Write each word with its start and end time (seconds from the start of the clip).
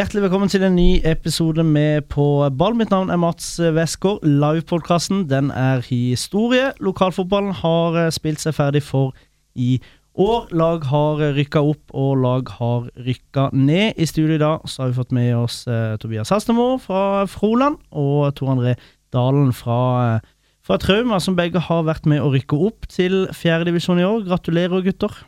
Hjertelig 0.00 0.22
velkommen 0.22 0.48
til 0.48 0.62
en 0.64 0.78
ny 0.78 1.02
episode 1.04 1.60
med 1.60 2.06
På 2.08 2.48
ball. 2.56 2.72
Mitt 2.72 2.88
navn 2.88 3.10
er 3.12 3.18
Mats 3.20 3.58
Westgård. 3.60 4.22
Livepodkasten 4.24 5.26
er 5.52 5.82
historie. 5.84 6.70
Lokalfotballen 6.80 7.52
har 7.58 7.98
eh, 8.00 8.08
spilt 8.08 8.40
seg 8.40 8.54
ferdig 8.56 8.80
for 8.86 9.12
i 9.52 9.74
år. 10.16 10.46
Lag 10.56 10.86
har 10.88 11.20
rykka 11.36 11.60
opp, 11.60 11.92
og 11.92 12.16
lag 12.16 12.48
har 12.48 12.88
rykka 12.96 13.50
ned. 13.52 14.00
I 14.00 14.08
studio 14.08 14.38
i 14.38 14.40
dag 14.40 14.64
så 14.64 14.86
har 14.86 14.94
vi 14.94 14.98
fått 15.02 15.12
med 15.12 15.34
oss 15.36 15.66
eh, 15.68 15.98
Tobias 16.00 16.32
Hastemo 16.32 16.78
fra 16.80 17.26
Froland 17.28 17.76
og 17.92 18.32
Tor 18.40 18.54
André 18.54 18.78
Dalen 19.12 19.52
fra, 19.52 19.82
eh, 20.14 20.32
fra 20.64 20.80
Trauma, 20.80 21.20
som 21.20 21.36
begge 21.36 21.60
har 21.60 21.84
vært 21.84 22.08
med 22.08 22.24
å 22.24 22.32
rykke 22.32 22.56
opp 22.56 22.88
til 22.88 23.26
fjerdedivisjon 23.36 24.00
i 24.00 24.08
år. 24.08 24.24
Gratulerer, 24.32 24.80
gutter. 24.80 25.26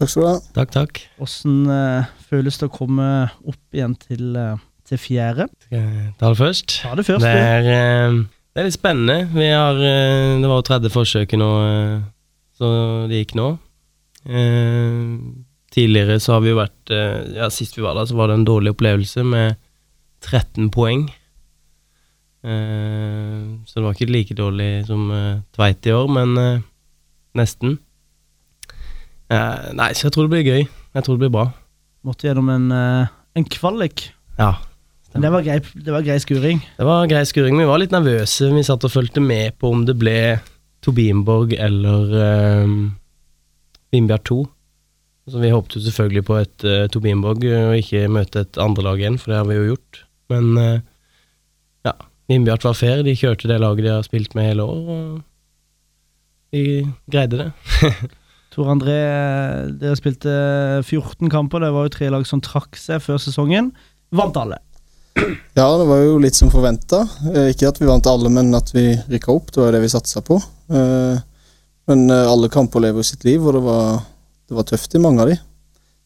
Takk 0.00 0.08
skal 0.08 0.22
du 0.22 0.28
ha. 0.30 0.36
Takk, 0.56 0.70
takk. 0.72 0.98
Hvordan 1.20 1.56
uh, 1.68 2.12
føles 2.30 2.56
det 2.56 2.70
å 2.70 2.72
komme 2.72 3.06
opp 3.44 3.76
igjen 3.76 3.92
til, 4.00 4.30
uh, 4.32 4.54
til 4.88 4.96
fjerde? 4.96 5.44
Skal 5.66 5.76
jeg 5.76 6.12
ta 6.16 6.30
det 6.30 6.38
først? 6.38 6.76
Ta 6.80 6.92
det 6.96 7.04
først, 7.04 7.26
Det 7.26 7.34
er, 7.36 7.66
uh, 7.68 8.22
det 8.24 8.62
er 8.62 8.68
litt 8.70 8.78
spennende. 8.78 9.18
Vi 9.34 9.50
har, 9.52 9.76
det 9.76 10.48
var 10.48 10.62
jo 10.62 10.64
tredje 10.70 10.92
forsøket 10.94 11.38
nå, 11.38 11.50
så 12.56 12.70
det 13.10 13.20
gikk 13.20 13.36
nå. 13.38 13.50
Eh, 14.24 15.04
tidligere 15.72 16.16
så 16.20 16.34
har 16.34 16.42
vi 16.44 16.50
jo 16.50 16.58
vært 16.58 16.90
Ja, 17.32 17.46
sist 17.48 17.78
vi 17.78 17.84
var 17.84 17.94
der, 17.96 18.08
så 18.10 18.18
var 18.18 18.28
det 18.28 18.34
en 18.36 18.44
dårlig 18.44 18.74
opplevelse 18.74 19.22
med 19.24 19.54
13 20.26 20.66
poeng. 20.74 21.06
Eh, 22.42 23.46
så 23.64 23.78
det 23.78 23.84
var 23.86 23.94
ikke 23.94 24.10
like 24.10 24.36
dårlig 24.36 24.72
som 24.90 25.06
Tveit 25.54 25.86
i 25.86 25.94
år, 25.94 26.10
men 26.10 26.34
nesten. 27.38 27.78
Eh, 29.30 29.70
nei, 29.78 29.92
så 29.94 30.08
jeg 30.08 30.14
tror 30.14 30.26
det 30.26 30.34
blir 30.34 30.48
gøy. 30.48 30.64
Jeg 30.66 31.06
tror 31.06 31.16
det 31.16 31.24
blir 31.24 31.34
bra. 31.34 31.46
Måtte 32.06 32.26
gjennom 32.26 32.48
en, 32.50 32.70
uh, 32.72 33.10
en 33.36 33.46
kvalik. 33.46 34.08
Ja. 34.40 34.54
Det 35.10 35.30
var 35.32 35.42
grei, 35.42 35.58
det 35.74 35.90
var 35.90 36.04
grei 36.06 36.16
skuring. 36.22 36.62
Det 36.78 36.86
var 36.86 37.08
grei 37.10 37.24
skuring, 37.26 37.58
vi 37.58 37.66
var 37.66 37.82
litt 37.82 37.94
nervøse. 37.94 38.48
Vi 38.54 38.62
satt 38.66 38.86
og 38.86 38.92
fulgte 38.92 39.22
med 39.22 39.58
på 39.58 39.72
om 39.74 39.82
det 39.86 39.96
ble 39.98 40.38
Tobinborg 40.86 41.56
eller 41.58 42.14
um, 42.64 42.76
Vindbjart 43.92 44.28
2. 44.30 44.38
Så 45.30 45.42
vi 45.42 45.50
håpet 45.52 45.76
jo 45.76 45.82
selvfølgelig 45.84 46.22
på 46.26 46.38
et 46.40 46.66
uh, 46.66 46.86
Tobienborg 46.90 47.44
eh, 47.46 47.66
og 47.68 47.82
ikke 47.82 48.06
møte 48.10 48.44
et 48.46 48.60
andrelag 48.62 49.02
igjen, 49.02 49.18
for 49.20 49.32
det 49.32 49.40
har 49.40 49.50
vi 49.50 49.58
jo 49.58 49.66
gjort. 49.72 50.00
Men 50.32 50.48
uh, 50.58 50.78
ja, 51.86 51.94
Vindbjart 52.30 52.66
var 52.66 52.78
fair. 52.78 53.02
De 53.06 53.14
kjørte 53.18 53.50
det 53.50 53.60
laget 53.62 53.86
de 53.86 53.92
har 53.92 54.06
spilt 54.06 54.34
med 54.38 54.48
hele 54.50 54.66
år, 54.66 54.94
og 54.94 55.20
de 56.54 56.64
greide 57.10 57.44
det. 57.44 57.50
Tor 58.50 58.70
André, 58.72 58.96
eh, 59.06 59.68
dere 59.78 59.98
spilte 59.98 60.32
14 60.82 61.30
kamper. 61.30 61.62
Det 61.62 61.70
var 61.74 61.86
jo 61.86 61.94
tre 61.94 62.10
lag 62.10 62.26
som 62.26 62.42
trakk 62.42 62.76
seg 62.80 63.02
før 63.04 63.20
sesongen. 63.22 63.72
Vant 64.10 64.36
alle. 64.40 64.58
Ja, 65.58 65.66
det 65.76 65.86
var 65.88 65.98
jo 66.02 66.18
litt 66.22 66.36
som 66.38 66.50
forventa. 66.52 67.02
Ikke 67.50 67.68
at 67.68 67.78
vi 67.82 67.88
vant 67.88 68.06
alle, 68.08 68.30
men 68.32 68.54
at 68.56 68.70
vi 68.74 68.88
rykka 69.10 69.34
opp. 69.34 69.50
Det 69.52 69.60
var 69.60 69.68
jo 69.70 69.74
det 69.76 69.82
vi 69.84 69.90
satsa 69.92 70.22
på. 70.24 70.38
Eh, 70.70 71.18
Men 71.90 72.04
eh, 72.10 72.26
alle 72.30 72.48
kamper 72.52 72.80
lever 72.84 73.02
sitt 73.02 73.24
liv, 73.26 73.42
og 73.42 73.56
det 73.56 73.62
var, 73.64 74.02
det 74.46 74.54
var 74.54 74.66
tøft 74.68 74.94
i 74.94 75.00
mange 75.02 75.24
av 75.24 75.30
de. 75.32 75.36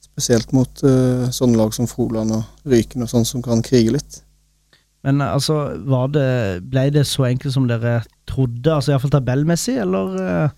Spesielt 0.06 0.52
mot 0.56 0.82
eh, 0.86 1.26
sånne 1.34 1.58
lag 1.60 1.74
som 1.76 1.88
Froland 1.90 2.32
og 2.32 2.70
Ryken 2.70 3.04
og 3.04 3.10
sånn 3.10 3.26
som 3.28 3.42
kan 3.44 3.60
krige 3.66 3.92
litt. 3.96 4.20
Men 5.04 5.20
eh, 5.20 5.32
altså, 5.36 5.58
var 5.84 6.08
det, 6.14 6.28
ble 6.72 6.86
det 6.94 7.04
så 7.10 7.26
enkelt 7.28 7.52
som 7.56 7.68
dere 7.68 7.98
trodde? 8.30 8.70
Altså 8.72 8.94
Iallfall 8.94 9.12
tabellmessig, 9.12 9.76
eller? 9.84 10.48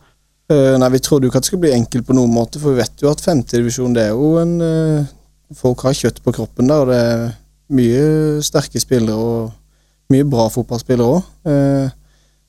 Eh? 0.49 0.57
Eh, 0.57 0.79
Nei, 0.79 0.91
vi 0.95 1.03
trodde 1.03 1.27
jo 1.27 1.33
ikke 1.33 1.43
at 1.43 1.47
det 1.47 1.51
skulle 1.51 1.67
bli 1.67 1.75
enkelt 1.77 2.07
på 2.07 2.17
noen 2.17 2.33
måte, 2.33 2.61
for 2.63 2.73
vi 2.73 2.83
vet 2.83 3.03
jo 3.03 3.11
at 3.11 3.23
femtedivisjon 3.25 3.97
er 4.01 4.13
jo 4.15 4.37
en 4.43 4.57
uh, 4.63 5.13
Folk 5.55 5.85
har 5.87 5.95
kjøtt 5.95 6.25
på 6.25 6.33
kroppen 6.35 6.67
der, 6.67 6.81
og 6.83 6.89
det 6.91 6.97
er 6.99 7.21
mye 7.71 8.41
sterke 8.43 8.81
spillere 8.83 9.15
og 9.15 10.11
mye 10.11 10.27
bra 10.27 10.49
fotballspillere 10.51 11.07
òg. 11.07 11.29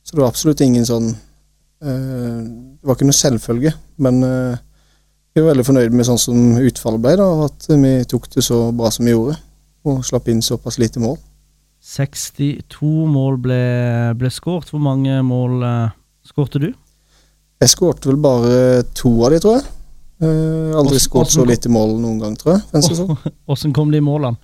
Så 0.08 0.16
det 0.16 0.24
var 0.24 0.32
absolutt 0.32 0.62
ingen 0.64 0.86
sånn 0.88 1.10
eh, 1.12 2.44
Det 2.48 2.88
var 2.88 2.96
ikke 2.96 3.10
noe 3.10 3.18
selvfølge, 3.18 3.74
men 4.00 4.22
eh, 4.24 4.62
vi 5.36 5.44
var 5.44 5.52
veldig 5.52 5.66
fornøyd 5.68 5.98
med 6.00 6.08
sånn 6.08 6.22
som 6.22 6.38
utfallet 6.62 7.04
ble, 7.04 7.18
da, 7.20 7.26
og 7.28 7.44
at 7.50 7.68
vi 7.70 7.92
tok 8.08 8.30
det 8.34 8.46
så 8.48 8.62
bra 8.74 8.90
som 8.94 9.06
vi 9.06 9.14
gjorde. 9.14 9.36
Og 9.88 10.00
slapp 10.08 10.32
inn 10.32 10.40
såpass 10.42 10.80
lite 10.82 11.04
mål. 11.04 11.20
62 11.84 12.88
mål 13.12 13.38
ble, 13.44 13.60
ble 14.18 14.32
skåret. 14.34 14.72
Hvor 14.72 14.82
mange 14.84 15.20
mål 15.28 15.62
uh, 15.62 15.94
skårte 16.26 16.64
du? 16.64 16.72
Jeg 17.58 17.74
skårte 17.74 18.12
vel 18.12 18.20
bare 18.22 18.84
to 18.98 19.10
av 19.26 19.34
de, 19.34 19.40
tror 19.42 19.58
jeg. 19.58 19.66
Uh, 20.18 20.74
aldri 20.78 20.98
skåret 21.02 21.30
så 21.30 21.46
lite 21.46 21.70
mål 21.70 21.96
noen 22.02 22.20
gang, 22.22 22.36
tror 22.38 22.58
jeg. 22.58 23.32
Åssen 23.50 23.74
kom 23.74 23.92
de 23.94 24.02
målene? 24.02 24.38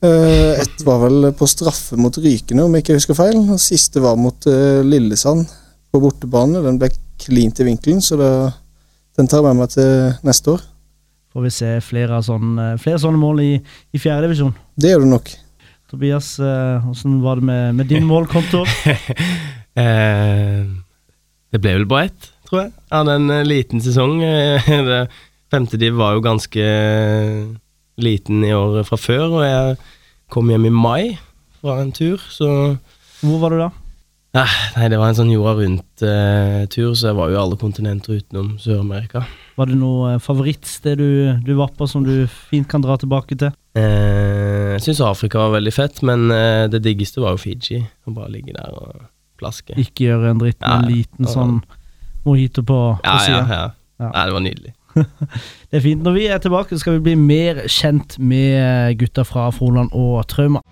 Uh, 0.00 0.56
Ett 0.56 0.82
var 0.86 1.02
vel 1.02 1.28
på 1.36 1.46
straffe 1.50 1.98
mot 2.00 2.14
Rykene, 2.16 2.64
om 2.64 2.74
jeg 2.74 2.86
ikke 2.86 2.96
husker 2.98 3.18
feil. 3.18 3.38
Og 3.54 3.60
siste 3.62 4.02
var 4.02 4.18
mot 4.18 4.48
uh, 4.50 4.80
Lillesand 4.86 5.46
på 5.90 6.02
bortebane. 6.02 6.62
Den 6.64 6.80
ble 6.80 6.90
klint 7.20 7.60
i 7.60 7.68
vinkelen, 7.68 8.02
så 8.02 8.18
det, 8.18 8.32
den 9.18 9.30
tar 9.30 9.44
jeg 9.44 9.50
med 9.50 9.62
meg 9.62 9.74
til 9.74 10.18
neste 10.26 10.56
år. 10.56 10.66
Får 11.30 11.46
vi 11.46 11.54
se 11.54 11.70
flere, 11.86 12.18
sånne, 12.26 12.72
flere 12.82 12.98
sånne 12.98 13.20
mål 13.20 13.44
i, 13.44 13.52
i 13.94 14.02
fjerdedivisjon. 14.02 14.56
Det 14.74 14.90
gjør 14.90 15.04
du 15.04 15.10
nok. 15.12 15.30
Tobias, 15.90 16.32
åssen 16.38 17.18
uh, 17.18 17.22
var 17.22 17.38
det 17.38 17.46
med, 17.50 17.78
med 17.78 17.90
din 17.90 18.06
målkonto? 18.10 18.64
Eh, 19.78 20.66
det 21.50 21.60
ble 21.62 21.76
vel 21.78 21.86
bare 21.90 22.08
ett, 22.10 22.30
tror 22.50 22.62
jeg. 22.64 22.72
Jeg 22.90 22.96
hadde 22.98 23.16
en 23.20 23.30
eh, 23.38 23.44
liten 23.46 23.82
sesong. 23.84 24.20
eh, 24.26 25.04
femte 25.50 25.78
div 25.80 25.96
var 25.98 26.14
jo 26.18 26.24
ganske 26.26 26.62
eh, 26.62 27.44
liten 28.00 28.44
i 28.46 28.52
år 28.54 28.82
fra 28.88 28.98
før, 29.00 29.26
og 29.40 29.44
jeg 29.46 29.76
kom 30.30 30.50
hjem 30.52 30.68
i 30.70 30.74
mai 30.74 31.04
fra 31.60 31.80
en 31.82 31.90
tur, 31.92 32.22
så 32.32 32.46
Hvor 33.20 33.40
var 33.42 33.52
du 33.52 33.58
da? 33.60 33.70
eh, 34.38 34.52
Nei, 34.76 34.86
det 34.92 34.98
var 35.00 35.10
en 35.10 35.18
sånn 35.18 35.32
jorda 35.34 35.56
rundt-tur, 35.58 36.92
så 36.96 37.10
jeg 37.10 37.16
var 37.18 37.32
jo 37.32 37.40
alle 37.42 37.58
kontinenter 37.60 38.20
utenom 38.20 38.54
Sør-Amerika. 38.62 39.24
Var 39.58 39.68
det 39.68 39.76
noe 39.80 40.14
eh, 40.14 40.20
favorittsted 40.22 40.96
du, 41.02 41.10
du 41.44 41.50
var 41.58 41.74
på 41.76 41.88
som 41.90 42.06
du 42.06 42.14
fint 42.48 42.68
kan 42.70 42.80
dra 42.84 42.96
tilbake 43.02 43.36
til? 43.42 43.50
Eh, 43.76 44.70
jeg 44.78 44.84
syns 44.86 45.02
Afrika 45.04 45.42
var 45.42 45.56
veldig 45.58 45.74
fett, 45.76 46.00
men 46.06 46.30
eh, 46.32 46.64
det 46.72 46.80
diggeste 46.86 47.20
var 47.20 47.34
jo 47.36 47.42
Fiji. 47.42 47.82
Å 48.06 48.14
bare 48.16 48.32
ligge 48.38 48.54
der 48.56 48.70
og 48.72 49.02
plaske. 49.42 49.76
Ikke 49.82 50.06
gjøre 50.08 50.32
en 50.32 50.40
dritt 50.40 50.60
med 50.62 50.70
en 50.70 50.78
Ja, 50.78 50.88
ja. 50.88 50.94
liten 50.94 51.28
sånn 51.28 51.58
mojito 52.26 52.62
på, 52.62 52.78
på 53.02 53.06
Ja, 53.06 53.12
ja, 53.18 53.24
sida. 53.26 53.46
ja. 53.54 53.68
Ja. 54.00 54.10
Nei, 54.14 54.26
det 54.26 54.32
var 54.32 54.40
nydelig. 54.40 54.74
Det 55.70 55.76
er 55.78 55.82
fint. 55.84 56.02
Når 56.02 56.12
vi 56.16 56.24
er 56.26 56.38
tilbake, 56.42 56.78
skal 56.80 56.96
vi 56.96 57.02
bli 57.04 57.14
mer 57.14 57.60
kjent 57.70 58.16
med 58.18 58.96
gutta 58.98 59.22
fra 59.28 59.50
Froland 59.54 59.92
og 59.94 60.24
Trauma. 60.28 60.62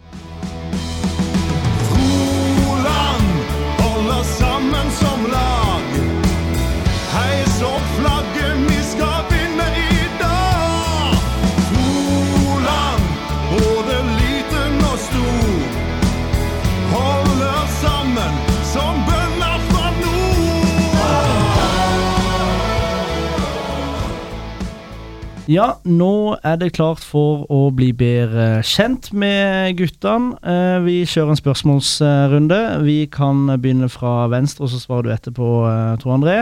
Ja, 25.48 25.78
nå 25.88 26.36
er 26.44 26.58
det 26.60 26.74
klart 26.76 27.00
for 27.00 27.46
å 27.48 27.70
bli 27.72 27.86
bedre 27.96 28.58
kjent 28.68 29.06
med 29.16 29.78
guttene. 29.78 30.34
Eh, 30.44 30.76
Vi 30.84 30.96
kjører 31.08 31.32
en 31.32 31.40
spørsmålsrunde. 31.40 32.58
Vi 32.84 33.06
kan 33.08 33.46
begynne 33.56 33.88
fra 33.88 34.26
venstre, 34.28 34.66
og 34.66 34.70
så 34.74 34.80
svarer 34.82 35.06
du 35.08 35.14
etterpå, 35.14 35.48
eh, 35.70 35.94
Tor 36.02 36.18
André. 36.18 36.34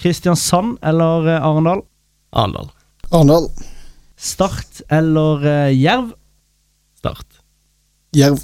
Kristiansand 0.00 0.78
eller 0.82 1.28
eh, 1.28 1.44
Arendal? 1.44 1.82
Arendal. 2.32 2.70
Arendal. 3.12 3.50
Start 4.16 4.80
eller 4.88 5.44
Jerv? 5.76 6.14
Start. 6.96 7.26
Jerv. 8.16 8.40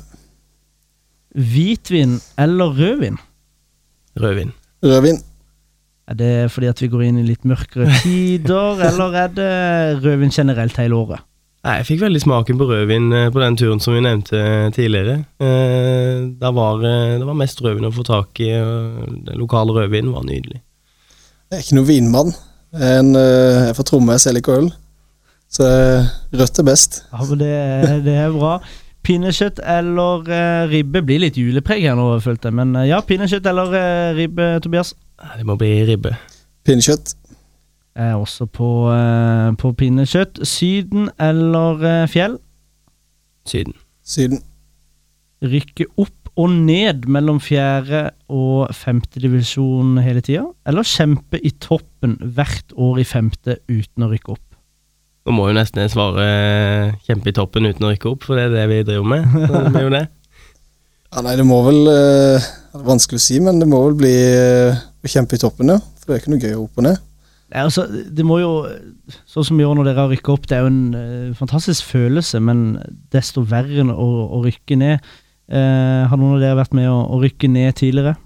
Hvitvin 1.32 2.20
eller 2.36 2.76
rødvin? 2.76 3.16
Rødvin. 4.20 4.52
Rødvin. 4.84 5.22
Er 6.06 6.18
det 6.18 6.32
fordi 6.54 6.68
at 6.70 6.82
vi 6.82 6.88
går 6.92 7.06
inn 7.08 7.22
i 7.22 7.26
litt 7.26 7.46
mørkere 7.48 7.90
tider, 8.02 8.82
eller 8.88 9.16
er 9.24 9.32
det 9.34 9.54
rødvin 10.04 10.34
generelt 10.34 10.78
hele 10.78 11.00
året? 11.00 11.24
Nei, 11.66 11.80
Jeg 11.80 11.86
fikk 11.88 12.04
veldig 12.04 12.20
smaken 12.22 12.60
på 12.60 12.68
rødvin 12.68 13.08
eh, 13.10 13.30
på 13.34 13.42
den 13.42 13.56
turen 13.58 13.80
som 13.82 13.96
vi 13.96 14.04
nevnte 14.04 14.38
tidligere. 14.76 15.16
Det 15.42 16.52
var, 16.60 16.84
eh, 16.86 17.16
det 17.18 17.26
var 17.26 17.40
mest 17.40 17.62
rødvin 17.64 17.88
å 17.88 17.94
få 17.96 18.06
tak 18.06 18.38
i, 18.44 18.52
og 18.60 19.16
den 19.26 19.40
lokale 19.42 19.74
rødvinen 19.74 20.14
var 20.14 20.28
nydelig. 20.28 20.60
Jeg 21.46 21.58
er 21.58 21.64
ikke 21.64 21.76
noen 21.78 21.90
vinmann. 21.90 22.36
En, 22.74 23.14
eh, 23.16 23.56
jeg 23.64 23.68
er 23.70 23.76
fra 23.78 23.84
Tromme, 23.86 24.14
jeg 24.16 24.24
selger 24.24 24.42
ikke 24.42 24.56
øl. 24.60 24.70
Så 25.56 25.66
eh, 25.66 26.08
rødt 26.36 26.58
er 26.58 26.66
best. 26.66 26.98
Ja, 27.12 27.22
men 27.28 27.38
det, 27.40 27.52
det 28.06 28.16
er 28.18 28.34
bra. 28.34 28.56
Pinnekjøtt 29.06 29.60
eller 29.62 30.26
eh, 30.34 30.64
ribbe 30.72 31.02
blir 31.06 31.20
litt 31.22 31.36
julepreg 31.38 31.84
her 31.86 31.94
nå, 31.98 32.08
følte 32.24 32.50
jeg. 32.50 32.56
Men 32.58 32.74
eh, 32.74 32.88
ja, 32.90 32.98
pinnekjøtt 33.06 33.46
eller 33.46 33.76
eh, 33.78 34.16
ribbe, 34.18 34.48
Tobias? 34.64 34.96
Det 35.38 35.46
må 35.46 35.54
bli 35.60 35.70
ribbe. 35.86 36.16
Pinnekjøtt. 36.66 37.14
Jeg 37.96 38.12
er 38.12 38.18
også 38.18 38.48
på, 38.50 38.70
eh, 38.92 39.54
på 39.62 39.70
pinnekjøtt. 39.78 40.42
Syden 40.44 41.08
eller 41.22 41.86
eh, 41.86 42.08
fjell? 42.10 42.36
Syden. 43.46 43.78
Syden. 44.04 44.42
Rykke 45.46 45.86
opp 46.02 46.32
og 46.36 46.52
ned 46.52 47.06
mellom 47.08 47.38
fjerde 47.40 48.10
og 48.28 48.74
femte 48.76 49.22
divisjon 49.22 49.96
hele 50.04 50.20
tida? 50.24 50.44
Eller 50.68 50.84
kjempe 50.84 51.40
i 51.40 51.54
toppen 51.62 52.18
hvert 52.20 52.74
år 52.76 53.00
i 53.00 53.06
femte 53.08 53.60
uten 53.70 54.04
å 54.04 54.10
rykke 54.10 54.34
opp? 54.34 54.45
Nå 55.26 55.34
må 55.34 55.48
jo 55.48 55.56
nesten 55.56 55.82
jeg 55.82 55.90
svare 55.90 56.22
eh, 56.22 56.92
kjempe 57.08 57.32
i 57.32 57.34
toppen 57.34 57.66
uten 57.66 57.82
å 57.82 57.90
rykke 57.90 58.12
opp, 58.12 58.28
for 58.28 58.38
det 58.38 58.44
er 58.46 58.52
det 58.54 58.66
vi 58.70 58.84
driver 58.86 59.08
med. 59.10 59.24
Så 59.34 59.50
det 59.56 59.72
blir 59.74 59.88
jo 59.88 59.96
det. 59.98 60.06
Ja, 61.16 61.22
nei, 61.22 61.36
det 61.38 61.44
må 61.46 61.60
vel 61.64 61.86
eh, 61.88 62.46
Det 62.74 62.80
er 62.80 62.88
vanskelig 62.90 63.20
å 63.20 63.24
si, 63.24 63.36
men 63.40 63.60
det 63.62 63.68
må 63.70 63.78
vel 63.86 63.94
bli 63.96 64.10
eh, 64.12 64.76
å 64.76 65.08
kjempe 65.08 65.38
i 65.38 65.40
toppen, 65.40 65.70
ja. 65.70 65.78
For 66.02 66.10
det 66.10 66.16
er 66.16 66.20
ikke 66.20 66.32
noe 66.32 66.42
gøy 66.42 66.56
å 66.56 66.64
opp 66.64 66.80
og 66.82 66.84
ned. 66.84 66.98
Nei, 67.46 67.62
altså, 67.62 67.84
det 67.88 68.26
må 68.26 68.40
jo, 68.42 68.50
sånn 69.30 69.46
som 69.46 69.56
vi 69.56 69.64
gjør 69.64 69.78
når 69.78 69.88
dere 69.88 70.02
har 70.02 70.10
rykket 70.12 70.32
opp, 70.34 70.48
det 70.50 70.58
er 70.58 70.66
jo 70.66 70.72
en 70.72 70.82
uh, 70.98 71.36
fantastisk 71.38 71.86
følelse, 71.88 72.42
men 72.42 72.64
desto 73.14 73.46
verre 73.48 73.80
enn 73.84 73.94
å, 73.94 74.08
å 74.34 74.42
rykke 74.44 74.76
ned. 74.82 75.08
Uh, 75.46 76.04
har 76.10 76.18
noen 76.18 76.36
av 76.36 76.42
dere 76.42 76.58
vært 76.58 76.74
med 76.76 76.90
å, 76.90 76.98
å 77.14 77.22
rykke 77.22 77.48
ned 77.54 77.78
tidligere? 77.78 78.16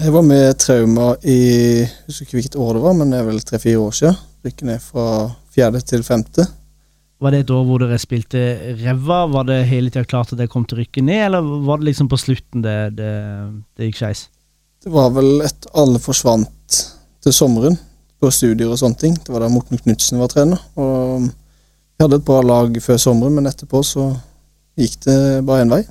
Jeg 0.00 0.16
var 0.16 0.24
med 0.24 0.56
Trauma 0.64 1.12
i 1.28 1.38
Jeg 1.84 1.92
husker 2.08 2.24
ikke 2.24 2.38
hvilket 2.38 2.58
år 2.64 2.78
det 2.78 2.84
var, 2.88 2.98
men 2.98 3.12
det 3.12 3.20
er 3.20 3.28
vel 3.28 3.44
tre-fire 3.44 3.84
år 3.84 3.94
siden. 4.00 4.18
Rykke 4.44 4.66
ned 4.68 4.80
fra 4.80 5.04
fjerde 5.52 5.80
til 5.84 6.02
femte. 6.06 6.46
Var 7.20 7.34
det 7.34 7.40
et 7.44 7.50
år 7.52 7.64
hvor 7.68 7.82
dere 7.82 7.98
spilte 8.00 8.40
ræva? 8.80 9.26
Var 9.28 9.44
det 9.50 9.58
hele 9.68 9.90
tida 9.92 10.06
klart 10.08 10.30
at 10.32 10.38
dere 10.40 10.48
kom 10.48 10.64
til 10.64 10.78
å 10.78 10.80
rykke 10.80 11.02
ned, 11.04 11.26
eller 11.26 11.44
var 11.66 11.80
det 11.82 11.90
liksom 11.90 12.08
på 12.08 12.16
slutten 12.16 12.62
det, 12.64 12.76
det, 12.96 13.10
det 13.76 13.90
gikk 13.90 13.98
skeis? 14.00 14.22
Det 14.80 14.88
var 14.94 15.10
vel 15.12 15.42
et 15.44 15.68
alle 15.76 16.00
forsvant 16.00 16.78
til 17.20 17.36
sommeren 17.36 17.76
på 18.20 18.30
studier 18.32 18.72
og 18.72 18.80
sånne 18.80 18.96
ting. 19.02 19.18
Det 19.20 19.28
var 19.34 19.44
da 19.44 19.50
Morten 19.52 19.76
Knutsen 19.82 20.20
var 20.20 20.32
trener. 20.32 20.60
Og 20.80 21.26
vi 21.28 22.06
hadde 22.06 22.16
et 22.22 22.24
bra 22.24 22.40
lag 22.40 22.72
før 22.80 22.96
sommeren, 23.00 23.36
men 23.36 23.48
etterpå 23.50 23.82
så 23.84 24.06
gikk 24.80 24.96
det 25.04 25.18
bare 25.44 25.66
én 25.66 25.74
vei. 25.76 25.82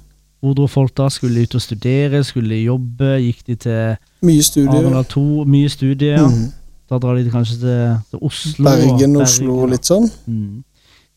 Hvor 0.41 0.55
dro 0.57 0.65
folk 0.71 0.95
da? 0.97 1.11
Skulle 1.13 1.35
de 1.37 1.45
ut 1.45 1.57
og 1.59 1.61
studere? 1.61 2.23
Skulle 2.25 2.55
de 2.55 2.63
jobbe? 2.63 3.11
Gikk 3.21 3.45
de 3.51 3.55
til 3.67 3.97
Mye 4.25 4.41
studier. 4.45 4.79
Arendal 4.81 5.05
2? 5.13 5.25
Mye 5.45 5.69
studier? 5.69 6.17
ja. 6.17 6.25
Mhm. 6.25 6.47
Da 6.89 6.97
drar 6.97 7.15
de 7.19 7.29
kanskje 7.29 7.59
til, 7.61 7.97
til 8.09 8.19
Oslo? 8.25 8.65
Bergen, 8.65 9.15
og- 9.15 9.21
Oslo 9.27 9.65
litt 9.69 9.85
sånn. 9.85 10.07
Mm. 10.25 10.63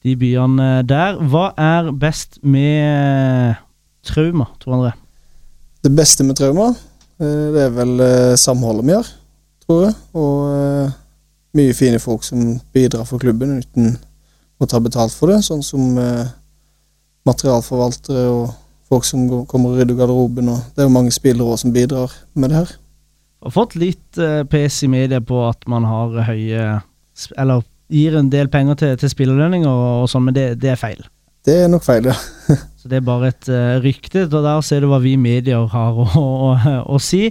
De 0.03 0.17
byene 0.19 0.67
der. 0.87 1.17
Hva 1.31 1.53
er 1.57 1.93
best 1.93 2.39
med 2.43 3.57
trauma, 4.05 4.49
tror 4.61 4.75
André? 4.77 4.93
Det 5.83 5.93
beste 5.97 6.25
med 6.27 6.37
trauma, 6.37 6.71
eh, 7.21 7.47
det 7.55 7.63
er 7.67 7.71
vel 7.71 8.01
eh, 8.01 8.35
samholdet 8.37 8.85
vi 8.87 8.93
har, 8.99 9.09
tror 9.65 9.85
jeg. 9.87 9.95
Og 10.15 10.53
eh, 10.57 10.93
mye 11.55 11.75
fine 11.75 11.99
folk 12.03 12.25
som 12.27 12.61
bidrar 12.75 13.05
for 13.09 13.19
klubben 13.23 13.59
uten 13.63 13.97
å 14.61 14.67
ta 14.69 14.79
betalt 14.83 15.13
for 15.17 15.33
det. 15.33 15.41
Sånn 15.47 15.63
som 15.65 15.97
eh, 15.99 16.27
materialforvaltere 17.27 18.27
og 18.31 18.53
folk 18.91 19.05
som 19.09 19.25
kommer 19.49 19.73
og 19.73 19.79
rydder 19.81 19.97
garderoben. 20.03 20.49
Og 20.53 20.61
det 20.75 20.83
er 20.85 20.89
jo 20.91 20.95
mange 20.99 21.15
spillere 21.15 21.47
også 21.55 21.67
som 21.67 21.73
bidrar 21.75 22.13
med 22.35 22.51
det 22.53 22.59
her. 22.59 22.73
Har 23.43 23.55
fått 23.55 23.77
litt 23.79 24.21
uh, 24.21 24.43
pes 24.49 24.83
i 24.87 24.91
media 24.91 25.21
på 25.25 25.41
at 25.49 25.65
man 25.71 25.87
har 25.89 26.15
høye 26.29 26.67
Eller 27.39 27.65
gir 27.93 28.15
en 28.17 28.31
del 28.33 28.49
penger 28.49 28.79
til, 28.81 28.93
til 29.01 29.11
spillerlønninger 29.13 29.69
og, 29.69 30.05
og 30.05 30.11
sånn, 30.11 30.29
men 30.29 30.37
det, 30.37 30.47
det 30.63 30.73
er 30.73 30.79
feil. 30.81 31.03
Det 31.45 31.57
er 31.65 31.69
nok 31.69 31.85
feil, 31.85 32.07
ja. 32.09 32.15
Så 32.81 32.89
det 32.91 33.01
er 33.01 33.07
bare 33.07 33.33
et 33.33 33.51
uh, 33.51 33.81
rykte. 33.83 34.25
Og 34.31 34.39
der 34.47 34.63
ser 34.65 34.83
du 34.83 34.89
hva 34.91 35.03
vi 35.03 35.17
medier 35.21 35.67
har 35.75 35.99
å, 35.99 36.07
å, 36.17 36.55
å 36.87 37.01
si. 37.03 37.27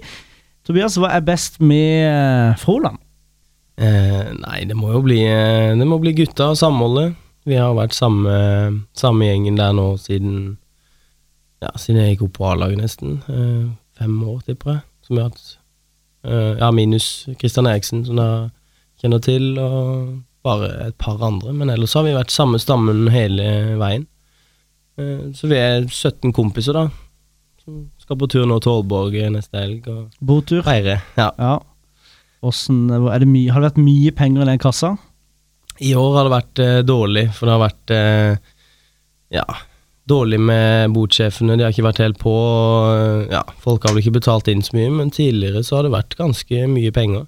Tobias, 0.68 1.00
hva 1.02 1.16
er 1.16 1.26
best 1.26 1.58
med 1.64 2.06
uh, 2.06 2.60
Froland? 2.62 3.02
Eh, 3.82 4.32
nei, 4.38 4.60
det 4.70 4.76
må 4.78 4.92
jo 4.94 5.02
bli, 5.02 5.22
det 5.26 5.88
må 5.88 5.98
bli 6.02 6.14
gutta 6.18 6.52
og 6.52 6.60
samholdet. 6.60 7.16
Vi 7.50 7.58
har 7.58 7.74
vært 7.74 7.96
samme, 7.98 8.34
samme 8.94 9.30
gjengen 9.30 9.58
der 9.58 9.74
nå 9.74 9.96
siden 10.02 10.58
Ja, 11.62 11.72
siden 11.78 12.02
jeg 12.02 12.16
gikk 12.16 12.28
opp 12.28 12.36
på 12.38 12.46
A-laget, 12.50 12.82
nesten. 12.82 13.20
Eh, 13.30 13.66
fem 13.98 14.14
år, 14.26 14.40
tipper 14.46 14.76
jeg. 14.76 14.84
Som 15.06 15.16
vi 15.16 15.22
har 15.22 15.30
hatt 15.30 15.44
Ja, 16.24 16.68
minus 16.72 17.26
Kristian 17.42 17.66
Eriksen, 17.66 18.04
som 18.06 18.20
jeg 18.22 18.52
kjenner 19.02 19.22
til, 19.26 19.56
og 19.58 20.20
bare 20.46 20.70
et 20.88 20.98
par 21.02 21.22
andre. 21.26 21.54
Men 21.54 21.72
ellers 21.74 21.94
har 21.98 22.06
vi 22.06 22.16
vært 22.16 22.34
samme 22.34 22.60
stammen 22.62 23.08
hele 23.14 23.48
veien. 23.82 24.06
Eh, 25.00 25.30
så 25.38 25.50
vi 25.50 25.60
er 25.60 25.86
17 25.88 26.34
kompiser, 26.36 26.78
da. 26.78 26.88
Som 27.62 27.86
skal 28.02 28.18
på 28.18 28.30
tur 28.32 28.48
nå 28.50 28.58
til 28.62 28.74
Aalborg 28.74 29.18
neste 29.34 29.62
helg 29.62 29.90
og 29.92 30.16
Botur? 30.20 30.64
feire. 30.66 31.02
Ja. 31.18 31.30
Ja. 31.38 31.60
Hvordan, 32.42 32.88
er 32.90 33.22
har 33.54 33.62
det 33.62 33.70
vært 33.70 33.84
mye 33.84 34.14
penger 34.18 34.42
i 34.42 34.50
den 34.50 34.62
kassa? 34.62 34.96
I 35.82 35.94
år 35.98 36.16
har 36.18 36.26
det 36.26 36.34
vært 36.34 36.62
eh, 36.62 36.80
dårlig, 36.86 37.28
for 37.38 37.48
det 37.48 37.54
har 37.54 37.62
vært 37.62 37.94
eh, 37.96 38.56
ja, 39.38 39.46
dårlig 40.10 40.40
med 40.42 40.94
botsjefene. 40.96 41.58
De 41.58 41.64
har 41.66 41.74
ikke 41.74 41.86
vært 41.86 42.02
helt 42.04 42.20
på. 42.22 42.32
og, 42.34 43.28
ja, 43.32 43.44
folk 43.62 43.84
har 43.86 43.94
vel 43.94 44.02
ikke 44.04 44.18
betalt 44.20 44.48
inn 44.52 44.64
så 44.66 44.76
mye, 44.78 44.90
men 44.98 45.12
tidligere 45.14 45.64
så 45.64 45.78
har 45.80 45.88
det 45.88 45.94
vært 45.94 46.18
ganske 46.20 46.64
mye 46.72 46.92
penger. 46.96 47.28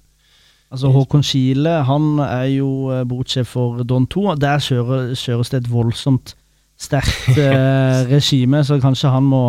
Altså 0.74 0.90
Håkon 0.90 1.22
Kile 1.22 1.76
han 1.86 2.18
er 2.24 2.48
jo 2.56 2.70
eh, 2.90 3.04
botsjef 3.06 3.52
for 3.54 3.84
Don 3.86 4.08
2. 4.10 4.24
Der 4.42 4.58
kjører, 4.58 5.12
kjøres 5.14 5.52
det 5.52 5.60
et 5.62 5.70
voldsomt 5.70 6.34
sterkt 6.80 7.38
eh, 7.38 8.00
regime, 8.10 8.64
så 8.66 8.80
kanskje 8.82 9.12
han 9.14 9.22
må, 9.30 9.44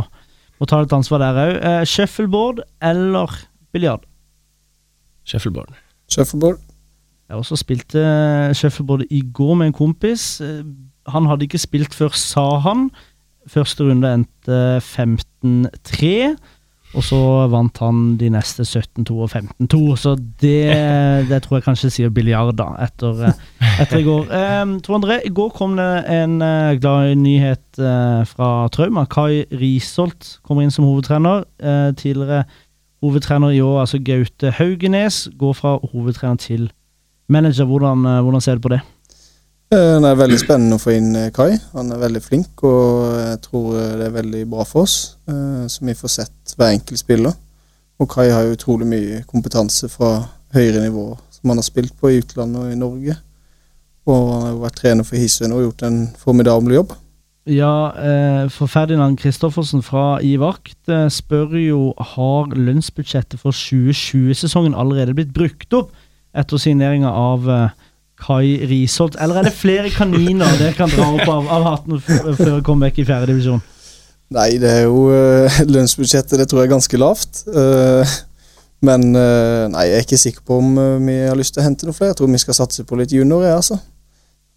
må 0.59 0.67
ta 0.69 0.83
litt 0.83 0.93
ansvar 0.93 1.23
der 1.23 1.39
òg. 1.47 1.55
Eh, 1.57 1.81
shuffleboard 1.89 2.61
eller 2.83 3.33
biljard? 3.73 4.05
Shuffleboard. 5.25 5.73
Shuffleboard. 6.11 6.61
Jeg 7.25 7.41
også 7.41 7.57
spilte 7.57 8.01
eh, 8.05 8.53
shuffleboard 8.53 9.07
i 9.09 9.23
går 9.33 9.55
med 9.57 9.71
en 9.71 9.79
kompis. 9.81 10.35
Eh, 10.45 10.61
Han 11.09 11.25
hadde 11.29 11.45
ikke 11.45 11.61
spilt 11.61 11.93
før, 11.93 12.13
sa 12.17 12.59
han. 12.65 12.87
Første 13.51 13.85
runde 13.85 14.13
endte 14.19 14.59
15-3. 14.81 16.35
Og 16.95 17.03
så 17.03 17.17
vant 17.51 17.79
han 17.83 18.03
de 18.19 18.29
neste 18.31 18.63
17-2 18.63 19.15
og 19.25 19.31
15-2, 19.33 19.79
så 19.99 20.13
det, 20.41 20.59
det 21.29 21.41
tror 21.43 21.57
jeg 21.57 21.65
kanskje 21.65 21.91
sier 21.91 22.13
biljard, 22.13 22.53
da, 22.59 22.69
etter, 22.85 23.19
eh, 23.27 23.41
etter 23.83 23.99
i 23.99 24.05
går. 24.05 24.31
Um, 24.31 24.77
Tor 24.83 24.99
André, 25.01 25.19
i 25.27 25.33
går 25.35 25.51
kom 25.57 25.75
det 25.79 25.89
en 26.11 26.37
uh, 26.43 26.71
glad 26.79 27.17
nyhet 27.19 27.81
uh, 27.81 28.23
fra 28.29 28.69
Trauma. 28.71 29.03
Kai 29.11 29.43
Risholt 29.51 30.37
kommer 30.47 30.63
inn 30.63 30.73
som 30.73 30.87
hovedtrener. 30.87 31.43
Uh, 31.59 31.91
tidligere 31.99 32.45
hovedtrener 33.03 33.57
i 33.57 33.61
år, 33.65 33.81
altså 33.83 33.99
Gaute 33.99 34.55
Haugenes, 34.55 35.25
går 35.37 35.55
fra 35.57 35.77
hovedtrener 35.91 36.39
til 36.39 36.69
manager. 37.27 37.67
Hvordan, 37.67 38.07
hvordan 38.23 38.41
ser 38.41 38.55
du 38.55 38.69
på 38.69 38.77
det? 38.77 38.83
Eh, 39.73 39.95
Det 40.01 40.09
er 40.11 40.19
veldig 40.19 40.39
spennende 40.39 40.77
å 40.77 40.81
få 40.81 40.93
inn 40.95 41.15
eh, 41.17 41.31
Kai. 41.33 41.55
Han 41.73 41.91
er 41.91 42.01
veldig 42.03 42.21
flink, 42.23 42.63
og 42.63 43.15
jeg 43.17 43.39
tror 43.47 43.77
eh, 43.79 43.93
det 43.99 44.07
er 44.09 44.17
veldig 44.19 44.43
bra 44.51 44.63
for 44.67 44.85
oss. 44.85 45.17
eh, 45.27 45.65
Så 45.67 45.85
vi 45.85 45.93
får 45.97 46.11
sett 46.19 46.55
hver 46.57 46.75
enkelt 46.75 47.01
spiller. 47.01 47.33
Og 47.99 48.09
Kai 48.11 48.29
har 48.29 48.43
jo 48.45 48.55
utrolig 48.57 48.87
mye 48.87 49.23
kompetanse 49.29 49.89
fra 49.89 50.27
høyere 50.53 50.83
nivå 50.85 51.15
som 51.31 51.49
han 51.51 51.57
har 51.57 51.67
spilt 51.67 51.95
på 51.99 52.11
i 52.11 52.19
utlandet 52.21 52.61
og 52.61 52.71
i 52.71 52.75
Norge. 52.79 53.17
Og 54.05 54.31
han 54.33 54.41
har 54.43 54.51
jo 54.53 54.61
vært 54.61 54.77
trener 54.83 55.03
for 55.07 55.17
Hisøy 55.17 55.47
og 55.49 55.63
gjort 55.65 55.83
en 55.87 55.99
formidabel 56.21 56.75
jobb. 56.77 56.93
Ja, 57.49 57.91
eh, 57.93 58.49
for 58.49 58.67
Ferdinand 58.69 59.17
Kristoffersen 59.21 59.83
fra 59.85 60.19
Ivakt 60.25 60.89
eh, 60.89 61.07
spør 61.13 61.53
jo 61.61 61.93
har 62.13 62.53
lønnsbudsjettet 62.57 63.39
for 63.41 63.53
2020-sesongen 63.53 64.73
allerede 64.77 65.13
blitt 65.13 65.33
brukt 65.33 65.73
opp 65.77 65.91
etter 66.35 66.57
signeringa 66.61 67.09
av 67.09 67.49
eh, 67.49 67.69
Kai 68.21 68.61
Risholt, 68.69 69.17
eller 69.19 69.41
er 69.41 69.49
det 69.49 69.55
flere 69.57 69.91
kaniner 69.91 70.59
dere 70.59 70.75
kan 70.77 70.91
dra 70.91 71.09
opp 71.17 71.27
av, 71.27 71.49
av 71.51 71.65
hatten 71.67 71.99
før 72.01 72.61
comeback 72.65 73.01
i 73.01 73.07
fjerde 73.07 73.33
divisjon? 73.33 73.63
Nei, 74.35 74.55
det 74.61 74.71
er 74.71 74.85
jo 74.87 75.09
eh, 75.13 75.59
lønnsbudsjettet, 75.73 76.37
det 76.39 76.47
tror 76.49 76.63
jeg 76.63 76.69
er 76.69 76.75
ganske 76.75 76.99
lavt. 77.01 77.43
Eh, 77.51 78.13
men 78.85 79.09
eh, 79.19 79.65
nei, 79.73 79.89
jeg 79.89 79.97
er 79.99 80.07
ikke 80.07 80.21
sikker 80.21 80.45
på 80.47 80.61
om 80.61 80.79
vi 81.05 81.19
har 81.27 81.37
lyst 81.37 81.55
til 81.55 81.63
å 81.63 81.67
hente 81.67 81.87
noe 81.87 81.97
flere. 81.97 82.13
Jeg 82.13 82.21
tror 82.21 82.31
vi 82.31 82.41
skal 82.41 82.57
satse 82.57 82.87
på 82.87 82.97
litt 82.99 83.13
juniorer, 83.13 83.57
altså. 83.57 83.77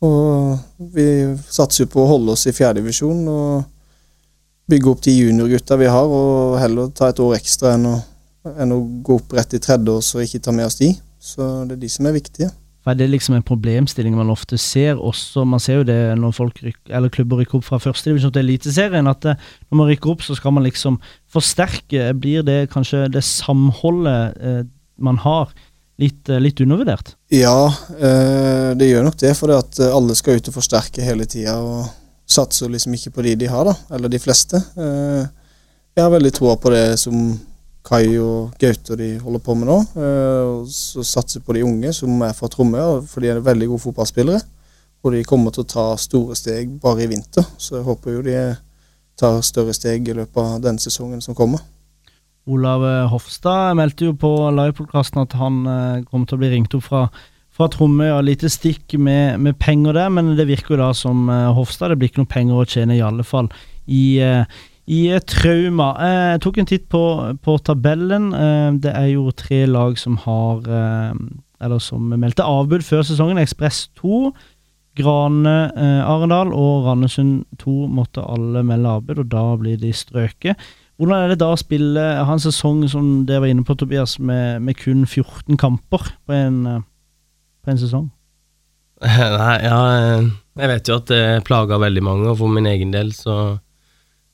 Og 0.07 0.55
vi 0.95 1.09
satser 1.51 1.91
på 1.91 2.05
å 2.05 2.09
holde 2.13 2.37
oss 2.37 2.47
i 2.47 2.55
fjerdedivisjon. 2.55 3.27
Og 3.33 3.67
bygge 4.69 4.91
opp 4.93 5.03
de 5.05 5.15
juniorgutta 5.17 5.79
vi 5.81 5.89
har, 5.89 6.07
og 6.07 6.59
heller 6.61 6.91
ta 6.95 7.11
et 7.11 7.21
år 7.25 7.39
ekstra 7.39 7.75
enn 7.77 7.89
å, 7.89 7.97
enn 8.61 8.75
å 8.75 8.81
gå 9.05 9.17
opp 9.17 9.33
rett 9.39 9.57
i 9.57 9.61
tredje 9.65 9.95
år 9.95 10.05
og 10.05 10.25
ikke 10.25 10.43
ta 10.45 10.55
med 10.55 10.69
oss 10.69 10.79
de. 10.81 10.93
Så 11.19 11.47
det 11.69 11.79
er 11.79 11.85
de 11.85 11.91
som 11.93 12.09
er 12.09 12.17
viktige. 12.17 12.51
For 12.89 13.05
er 13.05 13.11
liksom 13.13 13.37
en 13.37 13.45
problemstilling 13.45 14.15
man 14.17 14.33
ofte 14.33 14.57
ser 14.57 14.97
også, 14.97 15.45
man 15.45 15.61
ser 15.61 15.83
jo 15.83 15.87
det 15.89 15.99
når 16.17 16.33
folk 16.33 16.63
rykker, 16.65 16.95
eller 16.97 17.13
klubber 17.13 17.43
rykker 17.43 17.59
opp 17.61 17.67
fra 17.67 17.81
førstedivisjon 17.83 18.33
til 18.33 18.47
Eliteserien, 18.47 19.11
at 19.11 19.29
eh, 19.29 19.47
når 19.69 19.81
man 19.83 19.91
rykker 19.91 20.15
opp, 20.15 20.25
så 20.25 20.37
skal 20.39 20.55
man 20.57 20.65
liksom 20.65 20.97
forsterke. 21.29 22.09
Blir 22.17 22.47
det 22.47 22.71
kanskje 22.73 23.07
det 23.13 23.27
samholdet 23.29 24.41
eh, 24.41 24.63
man 24.97 25.21
har, 25.21 25.53
litt, 26.01 26.25
eh, 26.33 26.41
litt 26.41 26.65
undervurdert? 26.65 27.13
Ja, 27.35 27.69
eh, 27.99 28.73
det 28.79 28.89
gjør 28.89 29.05
nok 29.11 29.21
det, 29.21 29.37
for 29.37 29.53
det 29.53 29.61
at 29.61 29.83
alle 29.93 30.17
skal 30.17 30.41
ut 30.41 30.49
og 30.49 30.57
forsterke 30.57 31.05
hele 31.05 31.29
tida. 31.29 31.59
Og 31.61 31.87
satser 32.29 32.73
liksom 32.73 32.97
ikke 32.97 33.13
på 33.17 33.25
de 33.25 33.35
de 33.41 33.51
har, 33.53 33.69
da. 33.69 33.77
Eller 33.97 34.13
de 34.13 34.21
fleste. 34.23 34.61
Eh, 34.77 35.29
jeg 35.97 36.05
har 36.05 36.13
veldig 36.15 36.33
troa 36.35 36.57
på 36.61 36.73
det 36.73 36.99
som 37.01 37.33
Kai 37.89 38.19
og 38.21 38.53
Gaute 38.61 38.99
de 39.01 39.15
holder 39.23 39.41
på 39.41 39.57
med 39.57 39.71
nå. 39.71 39.79
Eh, 39.97 40.45
og 40.45 40.69
så 40.73 41.05
satser 41.07 41.45
på 41.45 41.57
de 41.57 41.65
unge 41.65 41.93
som 41.97 42.21
er 42.27 42.35
fra 42.37 42.51
Tromøya, 42.53 43.01
for 43.09 43.25
de 43.25 43.33
er 43.33 43.45
veldig 43.45 43.71
gode 43.71 43.85
fotballspillere. 43.87 44.43
Og 45.07 45.15
de 45.15 45.25
kommer 45.25 45.55
til 45.55 45.65
å 45.65 45.71
ta 45.71 45.87
store 46.01 46.37
steg 46.37 46.75
bare 46.83 47.07
i 47.07 47.11
vinter, 47.11 47.47
så 47.57 47.79
jeg 47.79 47.87
håper 47.87 48.17
jo 48.17 48.23
de 48.27 48.37
tar 49.19 49.41
større 49.47 49.75
steg 49.75 50.11
i 50.11 50.17
løpet 50.19 50.39
av 50.43 50.61
denne 50.67 50.83
sesongen 50.83 51.23
som 51.25 51.37
kommer. 51.39 51.63
Olav 52.49 52.83
Hofstad 53.13 53.77
meldte 53.79 54.09
jo 54.09 54.15
på 54.19 54.31
livepodkasten 54.57 55.21
at 55.23 55.37
han 55.37 55.61
kom 55.65 56.07
kommer 56.11 56.31
til 56.31 56.39
å 56.39 56.43
bli 56.43 56.51
ringt 56.55 56.75
opp 56.75 56.87
fra, 56.87 57.03
fra 57.55 57.69
Tromøya. 57.73 58.19
Lite 58.25 58.51
stikk 58.51 58.97
med, 58.99 59.39
med, 59.43 59.59
penger 59.61 59.97
der, 59.97 60.11
men 60.13 60.33
det 60.39 60.49
virker 60.49 60.75
jo 60.75 60.83
da 60.83 60.91
som 60.97 61.29
eh, 61.31 61.51
Hofstad. 61.55 61.93
Det 61.93 62.01
blir 62.01 62.13
ikke 62.13 62.25
noe 62.25 62.35
penger 62.35 62.59
å 62.59 62.69
tjene 62.69 62.99
i 62.99 63.05
alle 63.05 63.27
fall 63.27 63.53
i, 63.87 64.19
i 64.89 65.03
Trauma. 65.29 65.93
Eh, 66.01 66.27
jeg 66.35 66.43
tok 66.45 66.61
en 66.61 66.69
titt 66.69 66.87
på, 66.93 67.03
på 67.45 67.57
tabellen. 67.65 68.31
Eh, 68.33 68.71
det 68.81 68.95
er 68.97 69.11
jo 69.13 69.29
tre 69.37 69.65
lag 69.69 69.99
som 70.01 70.17
har 70.25 70.65
eh, 70.65 71.13
Eller 71.61 71.83
som 71.83 72.09
meldte 72.15 72.47
avbud 72.47 72.85
før 72.87 73.05
sesongen. 73.05 73.41
Ekspress 73.43 73.89
2, 73.99 74.33
Grane 74.99 75.55
Arendal 76.07 76.53
og 76.55 76.87
Randesund 76.87 77.45
2 77.59 77.87
måtte 77.91 78.23
alle 78.23 78.65
melde 78.67 78.93
avbud, 78.99 79.19
og 79.25 79.29
da 79.31 79.43
blir 79.59 79.79
de 79.79 79.93
strøket. 79.95 80.59
Hvordan 80.99 81.19
er 81.19 81.33
det 81.33 81.41
da 81.43 81.53
å 81.55 81.59
spille 81.59 82.05
ha 82.27 82.35
en 82.35 82.43
sesong 82.43 82.85
som 82.91 83.25
det 83.27 83.39
var 83.39 83.51
inne 83.51 83.67
på, 83.67 83.77
Tobias, 83.79 84.17
med, 84.19 84.63
med 84.63 84.79
kun 84.79 85.05
14 85.07 85.59
kamper 85.59 86.09
på 86.27 86.35
en, 86.35 86.83
på 87.63 87.71
en 87.71 87.79
sesong? 87.79 88.09
Nei, 89.03 89.57
ja 89.63 89.79
Jeg 90.59 90.71
vet 90.73 90.91
jo 90.91 90.97
at 90.99 91.11
det 91.11 91.23
plager 91.47 91.79
veldig 91.79 92.03
mange, 92.03 92.31
og 92.33 92.39
for 92.41 92.51
min 92.51 92.67
egen 92.67 92.95
del 92.95 93.13
så 93.15 93.59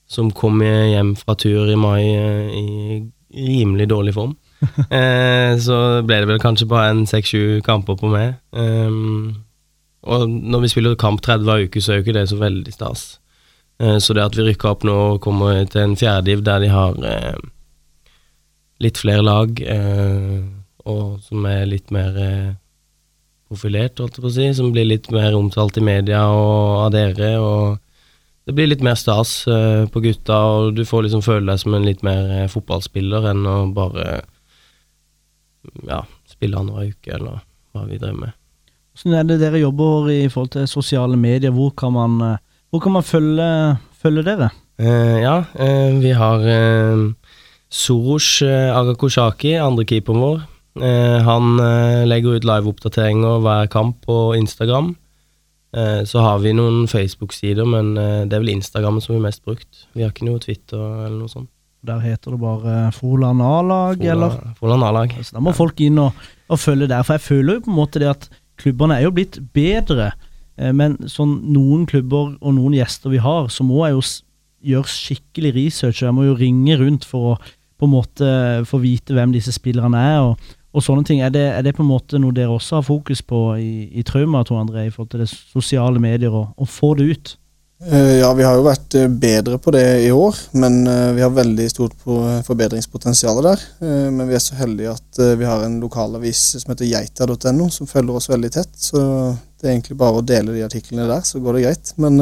som 0.06 0.30
kom 0.36 0.60
hjem 0.62 1.14
fra 1.16 1.36
tur 1.38 1.70
i 1.70 1.76
mai 1.80 2.02
eh, 2.04 2.54
i 2.54 3.02
rimelig 3.34 3.88
dårlig 3.90 4.14
form. 4.14 4.36
eh, 4.90 5.56
så 5.60 5.78
ble 6.06 6.20
det 6.22 6.30
vel 6.30 6.42
kanskje 6.42 6.68
bare 6.70 6.92
en 6.92 7.04
seks-sju 7.08 7.60
kamper 7.66 7.98
på 8.00 8.10
meg. 8.12 8.36
Um, 8.52 9.44
og 10.04 10.28
når 10.28 10.64
vi 10.64 10.72
spiller 10.72 10.98
kamp 11.00 11.22
30 11.24 11.48
hver 11.48 11.66
uke, 11.66 11.80
så 11.80 11.92
er 11.92 12.00
jo 12.00 12.04
ikke 12.06 12.16
det 12.18 12.28
så 12.30 12.38
veldig 12.40 12.74
stas. 12.74 13.04
Eh, 13.80 13.98
så 13.98 14.14
det 14.14 14.24
at 14.24 14.36
vi 14.36 14.46
rykker 14.48 14.70
opp 14.70 14.84
nå 14.86 14.94
og 15.14 15.22
kommer 15.24 15.64
til 15.70 15.82
en 15.82 15.96
fjerdediv 15.98 16.44
der 16.46 16.60
de 16.62 16.68
har 16.72 16.98
eh, 17.08 17.38
litt 18.84 19.00
flere 19.00 19.24
lag, 19.24 19.60
eh, 19.60 20.44
og 20.84 21.16
som 21.24 21.46
er 21.48 21.64
litt 21.70 21.90
mer 21.94 22.18
eh, 22.20 22.52
profilert, 23.48 23.98
holdt 24.00 24.18
jeg 24.18 24.24
på 24.24 24.30
å 24.30 24.36
si, 24.36 24.50
som 24.56 24.72
blir 24.74 24.88
litt 24.88 25.10
mer 25.14 25.36
omtalt 25.38 25.78
i 25.80 25.84
media 25.84 26.26
og 26.28 26.84
av 26.86 26.92
dere. 26.94 27.34
og 27.40 27.80
det 28.44 28.52
blir 28.52 28.68
litt 28.68 28.84
mer 28.84 28.96
stas 28.98 29.46
uh, 29.48 29.88
på 29.88 30.02
gutta, 30.04 30.36
og 30.36 30.76
du 30.76 30.84
får 30.84 31.06
liksom 31.06 31.24
føle 31.24 31.48
deg 31.48 31.60
som 31.62 31.76
en 31.76 31.86
litt 31.86 32.04
mer 32.04 32.28
uh, 32.28 32.50
fotballspiller 32.52 33.30
enn 33.30 33.44
å 33.48 33.58
bare 33.74 34.20
ja, 35.88 36.02
spille 36.28 36.60
annenhver 36.60 36.92
uke, 36.92 37.14
eller 37.16 37.40
hva 37.72 37.86
vi 37.88 38.00
driver 38.00 38.26
med. 38.26 38.34
Hvordan 38.94 39.16
er 39.18 39.28
det 39.30 39.38
dere 39.40 39.62
jobber 39.62 40.10
i 40.12 40.20
forhold 40.28 40.52
til 40.54 40.68
sosiale 40.70 41.16
medier? 41.18 41.54
Hvor 41.56 41.72
kan 41.78 41.94
man, 41.96 42.18
uh, 42.20 42.42
hvor 42.68 42.84
kan 42.84 42.98
man 42.98 43.06
følge, 43.06 43.48
følge 44.00 44.26
dere? 44.28 44.52
ja, 44.74 45.36
vi 46.02 46.10
har 46.18 46.40
Soros 47.70 48.40
Agakoshaki, 48.42 49.52
andre 49.62 49.84
keeperen 49.86 50.18
vår. 50.18 50.40
han 51.28 51.52
legger 52.10 52.40
ut 52.40 52.48
live-oppdateringer 52.50 53.38
hver 53.44 53.70
kamp 53.70 54.00
på 54.02 54.16
Instagram. 54.34 54.96
Eh, 55.74 56.04
så 56.06 56.22
har 56.22 56.38
vi 56.38 56.52
noen 56.54 56.86
Facebook-sider, 56.90 57.66
men 57.66 57.96
eh, 57.98 58.22
det 58.28 58.36
er 58.36 58.44
vel 58.44 58.52
Instagram 58.54 59.00
som 59.02 59.16
er 59.16 59.24
mest 59.26 59.42
brukt. 59.46 59.86
Vi 59.96 60.04
har 60.04 60.12
ikke 60.12 60.28
noe 60.28 60.42
Twitter 60.42 60.78
eller 60.78 61.16
noe 61.18 61.32
sånt. 61.32 61.50
Der 61.84 61.98
heter 62.00 62.32
det 62.32 62.40
bare 62.40 62.74
Froland 62.96 63.42
A-lag, 63.44 64.00
eller? 64.00 64.38
Froland 64.56 64.86
A-lag. 64.86 65.10
Så 65.20 65.36
da 65.36 65.42
må 65.42 65.52
ja. 65.52 65.58
folk 65.58 65.82
inn 65.84 65.98
og, 66.00 66.14
og, 66.46 66.60
følge 66.62 66.88
der. 66.88 67.02
For 67.04 67.18
jeg 67.18 67.24
føler 67.26 67.58
jo 67.58 67.64
på 67.66 67.72
en 67.74 67.80
måte 67.80 68.00
det 68.00 68.08
at 68.12 68.28
klubbene 68.62 68.96
er 68.96 69.08
jo 69.08 69.12
blitt 69.18 69.40
bedre. 69.56 70.12
Eh, 70.56 70.70
men 70.72 70.96
sånn 71.10 71.40
noen 71.52 71.84
klubber 71.90 72.36
og 72.38 72.56
noen 72.56 72.78
gjester 72.78 73.12
vi 73.12 73.20
har, 73.24 73.50
så 73.52 73.66
må 73.66 73.82
jeg 73.84 73.98
jo 73.98 74.06
gjøre 74.70 74.94
skikkelig 74.94 75.52
research. 75.58 76.00
Og 76.00 76.08
jeg 76.08 76.16
må 76.16 76.28
jo 76.30 76.38
ringe 76.38 76.78
rundt 76.80 77.08
for 77.08 77.34
å 77.34 77.38
på 77.74 77.88
en 77.88 77.96
måte 77.96 78.28
få 78.70 78.78
vite 78.78 79.16
hvem 79.16 79.34
disse 79.34 79.52
spillerne 79.52 79.98
er. 79.98 80.20
og 80.22 80.52
og 80.74 80.82
sånne 80.82 81.06
ting. 81.06 81.22
Er 81.22 81.30
det, 81.34 81.44
er 81.54 81.62
det, 81.62 81.76
på 81.76 81.84
en 81.84 81.92
måte 81.92 82.18
noe 82.20 82.34
dere 82.34 82.54
også 82.54 82.80
har 82.80 82.88
fokus 82.88 83.22
på 83.22 83.46
i, 83.62 83.86
i 83.94 84.02
Trauma, 84.06 84.42
Tor 84.46 84.60
André, 84.64 84.88
i 84.88 84.92
forhold 84.92 85.12
til 85.14 85.22
det 85.22 85.30
sosiale 85.30 86.02
medier, 86.02 86.34
og, 86.34 86.50
og 86.58 86.70
få 86.70 86.94
det 86.98 87.08
ut? 87.12 87.34
Uh, 87.84 88.16
ja, 88.16 88.30
vi 88.32 88.44
har 88.46 88.56
jo 88.56 88.64
vært 88.64 88.94
uh, 88.96 89.06
bedre 89.10 89.58
på 89.60 89.72
det 89.74 89.84
i 90.06 90.10
år, 90.14 90.38
men 90.56 90.84
uh, 90.88 91.12
vi 91.12 91.20
har 91.24 91.32
veldig 91.34 91.66
stort 91.68 91.96
forbedringspotensial 92.46 93.42
der. 93.44 93.64
men 93.82 94.28
vi 94.28 94.36
er 94.36 94.42
så 94.42 94.56
heldige 94.56 94.94
at 94.94 95.18
vi 95.38 95.44
har 95.44 95.64
en 95.64 95.80
lokalavis 95.82 96.42
som 96.62 96.72
heter 96.72 96.88
geita.no, 96.88 97.68
som 97.70 97.90
følger 97.90 98.16
oss 98.16 98.30
veldig 98.30 98.50
tett. 98.54 98.72
Så 98.78 98.98
det 99.60 99.68
er 99.68 99.74
egentlig 99.74 99.98
bare 100.00 100.20
å 100.20 100.26
dele 100.26 100.54
de 100.54 100.64
artiklene 100.64 101.08
der, 101.10 101.26
så 101.26 101.42
går 101.42 101.58
det 101.58 101.64
greit. 101.66 101.92
Men 102.00 102.20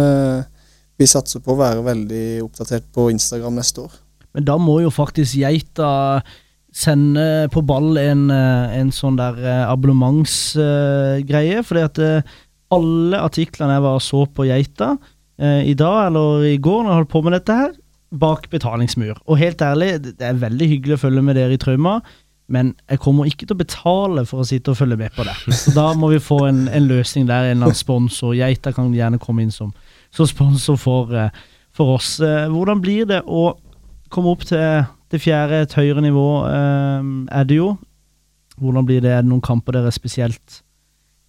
vi 0.99 1.09
satser 1.11 1.43
på 1.45 1.55
å 1.55 1.61
være 1.61 1.85
veldig 1.87 2.25
oppdatert 2.45 2.89
på 2.95 3.09
Instagram 3.13 3.61
neste 3.61 3.85
år. 3.87 3.95
Men 4.33 4.47
da 4.49 4.57
må 4.61 4.79
jo 4.83 4.91
faktisk 4.93 5.37
geita 5.43 6.23
sende 6.73 7.49
på 7.53 7.61
ball 7.69 7.99
en, 8.01 8.31
eh, 8.33 8.79
en 8.81 8.91
sånn 8.95 9.19
der 9.21 9.37
eh, 9.41 9.65
abonnementsgreie. 9.69 11.61
Uh, 11.61 11.67
fordi 11.69 11.85
at 11.85 12.01
uh, 12.01 12.23
alle 12.73 13.21
artiklene 13.21 13.77
jeg 13.77 13.85
var 13.85 13.99
så 14.01 14.25
på 14.33 14.49
Geita 14.49 14.97
i 15.43 15.73
dag 15.75 16.07
eller 16.07 16.45
i 16.47 16.59
går, 16.61 16.85
når 16.85 16.91
jeg 16.93 16.99
holdt 17.01 17.11
på 17.11 17.21
med 17.25 17.33
dette 17.35 17.55
her, 17.57 17.71
bak 18.15 18.45
betalingsmur. 18.53 19.17
Og 19.27 19.41
helt 19.41 19.63
ærlig, 19.65 19.89
det 20.05 20.23
er 20.23 20.39
veldig 20.39 20.69
hyggelig 20.71 20.95
å 20.95 21.01
følge 21.03 21.23
med 21.25 21.35
dere 21.35 21.57
i 21.57 21.59
Trauma, 21.59 21.97
men 22.53 22.71
jeg 22.87 23.01
kommer 23.03 23.27
ikke 23.27 23.49
til 23.49 23.57
å 23.57 23.63
betale 23.65 24.23
for 24.29 24.45
å 24.45 24.47
sitte 24.47 24.71
og 24.71 24.79
følge 24.79 25.01
med 25.01 25.17
på 25.17 25.27
det. 25.27 25.35
Så 25.59 25.73
da 25.75 25.89
må 25.99 26.13
vi 26.13 26.21
få 26.23 26.39
en, 26.47 26.69
en 26.71 26.87
løsning 26.87 27.27
der, 27.27 27.49
en 27.49 27.57
eller 27.57 27.73
annen 27.73 27.81
sponsor. 27.81 28.37
Geita 28.39 28.71
kan 28.77 28.93
gjerne 28.95 29.19
komme 29.25 29.43
inn 29.43 29.51
som, 29.51 29.73
som 30.15 30.31
sponsor 30.31 30.79
for, 30.79 31.11
for 31.75 31.97
oss. 31.97 32.15
hvordan 32.21 32.85
blir 32.85 33.09
det 33.11 33.25
å 33.27 33.49
komme 34.13 34.37
opp 34.37 34.47
til 34.47 34.85
det 35.13 35.21
fjerde, 35.21 35.63
et 35.63 35.75
høyere 35.77 36.03
nivå, 36.05 36.27
eh, 36.49 37.09
er 37.39 37.45
det 37.49 37.59
jo. 37.59 37.75
Hvordan 38.61 38.87
blir 38.87 39.01
det? 39.01 39.11
Er 39.11 39.23
det 39.23 39.31
noen 39.31 39.45
kamper 39.45 39.77
dere 39.77 39.93
spesielt 39.93 40.63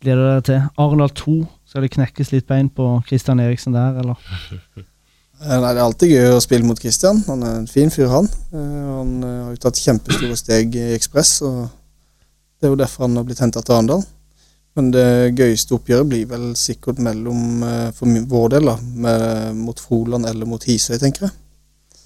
gleder 0.04 0.24
dere 0.30 0.46
til? 0.48 0.62
Arendal 0.80 1.12
2, 1.16 1.36
skal 1.68 1.84
det 1.84 1.94
knekkes 1.96 2.32
litt 2.32 2.48
bein 2.48 2.70
på 2.70 2.88
Christian 3.08 3.40
Eriksen 3.44 3.76
der, 3.76 4.00
eller? 4.04 4.16
Eh, 5.44 5.60
nei, 5.60 5.74
Det 5.74 5.80
er 5.82 5.84
alltid 5.84 6.12
gøy 6.14 6.30
å 6.32 6.40
spille 6.40 6.64
mot 6.64 6.80
Christian. 6.80 7.18
Han 7.28 7.42
er 7.44 7.56
en 7.58 7.66
fin 7.68 7.90
fyr, 7.92 8.08
han. 8.08 8.30
Eh, 8.54 8.86
han 8.96 9.10
har 9.26 9.50
jo 9.52 9.58
tatt 9.60 9.82
kjempestore 9.82 10.38
steg 10.40 10.78
i 10.80 10.94
Ekspress, 10.96 11.42
og 11.44 11.66
det 12.62 12.70
er 12.70 12.72
jo 12.72 12.78
derfor 12.80 13.10
han 13.10 13.18
har 13.20 13.26
blitt 13.28 13.42
henta 13.44 13.60
til 13.60 13.76
Arendal. 13.76 14.06
Men 14.78 14.94
det 14.94 15.34
gøyeste 15.36 15.76
oppgjøret 15.76 16.14
blir 16.14 16.30
vel 16.32 16.46
sikkert 16.56 17.02
mellom, 17.04 17.60
for 17.98 18.24
vår 18.32 18.54
del, 18.56 18.72
da, 18.72 18.78
med, 19.04 19.60
mot 19.66 19.84
Froland 19.84 20.30
eller 20.32 20.48
mot 20.48 20.64
Hisøy, 20.64 20.96
tenker 21.02 21.28
jeg. 21.28 21.36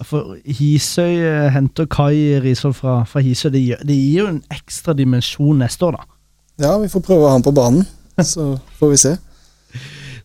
For 0.06 0.36
Hisøy 0.46 1.16
eh, 1.26 1.48
henter 1.50 1.88
Kai 1.90 2.38
Risholm 2.42 2.74
fra, 2.76 3.00
fra 3.08 3.22
Hisøy. 3.22 3.50
Det 3.54 3.62
gir, 3.62 3.80
det 3.82 3.96
gir, 3.96 4.20
jo 4.20 4.26
en 4.30 4.42
ekstra 4.54 4.94
dimensjon 4.94 5.58
neste 5.58 5.88
år, 5.88 5.98
da. 5.98 6.18
Ja, 6.62 6.76
vi 6.78 6.90
får 6.90 7.02
prøve 7.06 7.30
han 7.32 7.42
på 7.42 7.54
banen, 7.54 7.86
så 8.32 8.52
får 8.78 8.92
vi 8.92 9.00
se. 9.02 9.16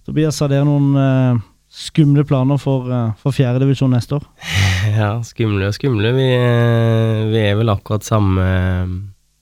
Tobias, 0.06 0.40
har 0.44 0.52
dere 0.52 0.68
noen 0.68 0.94
uh, 0.98 1.42
skumle 1.74 2.26
planer 2.28 2.60
for, 2.62 2.90
uh, 2.92 3.14
for 3.22 3.36
fjerdedivisjon 3.36 3.94
neste 3.96 4.20
år? 4.20 4.28
Ja, 4.84 5.14
skumle 5.24 5.70
og 5.70 5.78
skumle. 5.78 6.12
Vi, 6.12 6.28
uh, 6.36 7.24
vi 7.32 7.40
er 7.40 7.56
vel 7.58 7.72
akkurat 7.72 8.06
samme, 8.06 8.44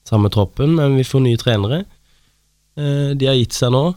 samme, 0.08 0.30
troppen, 0.32 0.76
men 0.78 0.96
vi 0.96 1.04
får 1.04 1.24
nye 1.26 1.40
trenere. 1.40 1.82
Uh, 2.78 3.12
de 3.18 3.28
har 3.28 3.36
gitt 3.36 3.58
seg 3.58 3.74
nå. 3.74 3.90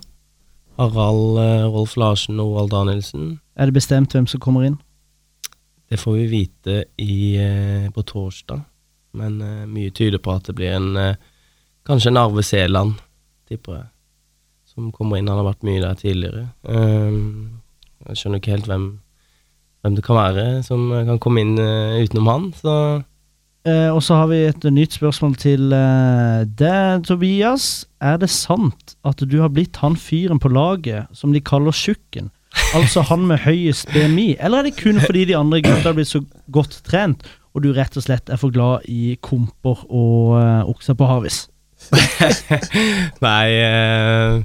Harald 0.75 1.37
Rolf 1.71 1.93
Larsen 1.95 2.41
og 2.43 2.57
Oal 2.57 2.67
Danielsen. 2.67 3.37
Er 3.55 3.69
det 3.69 3.77
bestemt 3.77 4.11
hvem 4.11 4.25
som 4.27 4.41
kommer 4.43 4.65
inn? 4.67 4.75
Det 5.89 5.99
får 6.01 6.15
vi 6.17 6.25
vite 6.31 6.77
i, 6.97 7.35
eh, 7.37 7.89
på 7.93 8.03
torsdag, 8.03 8.63
men 9.15 9.41
uh, 9.41 9.65
mye 9.69 9.93
tyder 9.95 10.19
på 10.19 10.33
at 10.33 10.49
det 10.49 10.55
blir 10.57 10.73
en 10.75 10.95
uh, 10.97 11.15
Kanskje 11.85 12.09
en 12.09 12.17
Arve 12.17 12.41
Seland, 12.41 12.95
tipper 13.45 13.75
jeg, 13.75 13.85
som 14.65 14.87
kommer 14.89 15.19
inn. 15.19 15.27
Han 15.29 15.37
har 15.37 15.45
vært 15.51 15.67
mye 15.67 15.83
der 15.83 15.99
tidligere. 15.99 16.47
Um, 16.65 17.59
jeg 18.07 18.17
skjønner 18.17 18.41
ikke 18.41 18.55
helt 18.55 18.69
hvem, 18.71 18.87
hvem 19.85 19.99
det 19.99 20.05
kan 20.07 20.17
være 20.17 20.45
som 20.65 20.87
kan 21.05 21.21
komme 21.21 21.43
inn 21.45 21.53
eh, 21.61 21.99
utenom 22.01 22.31
han. 22.31 22.47
Så 22.57 22.73
Eh, 23.65 23.89
og 23.89 24.03
så 24.05 24.19
har 24.19 24.27
vi 24.29 24.43
et 24.45 24.65
nytt 24.69 24.93
spørsmål 24.93 25.33
til 25.41 25.73
eh, 25.73 26.43
deg, 26.45 27.05
Tobias. 27.07 27.87
Er 27.97 28.19
det 28.21 28.29
sant 28.29 28.93
at 29.01 29.23
du 29.25 29.39
har 29.41 29.49
blitt 29.53 29.79
han 29.81 29.97
fyren 29.97 30.37
på 30.41 30.51
laget 30.53 31.09
som 31.17 31.33
de 31.33 31.41
kaller 31.41 31.73
tjukken? 31.73 32.29
Altså 32.75 33.03
han 33.09 33.25
med 33.29 33.43
høyest 33.45 33.91
BMI? 33.93 34.35
Eller 34.39 34.61
er 34.61 34.69
det 34.69 34.77
kun 34.79 35.01
fordi 35.03 35.25
de 35.29 35.37
andre 35.37 35.61
gutta 35.63 35.89
har 35.89 35.97
blitt 35.97 36.11
så 36.11 36.21
godt 36.51 36.79
trent, 36.87 37.25
og 37.55 37.63
du 37.63 37.71
rett 37.75 37.95
og 37.97 38.03
slett 38.03 38.31
er 38.31 38.39
for 38.39 38.53
glad 38.53 38.87
i 38.91 39.15
komper 39.23 39.85
og 39.87 40.35
uh, 40.35 40.63
okser 40.71 40.97
på 40.99 41.07
havis? 41.07 41.45
Nei, 43.25 43.45
eh, 43.61 44.39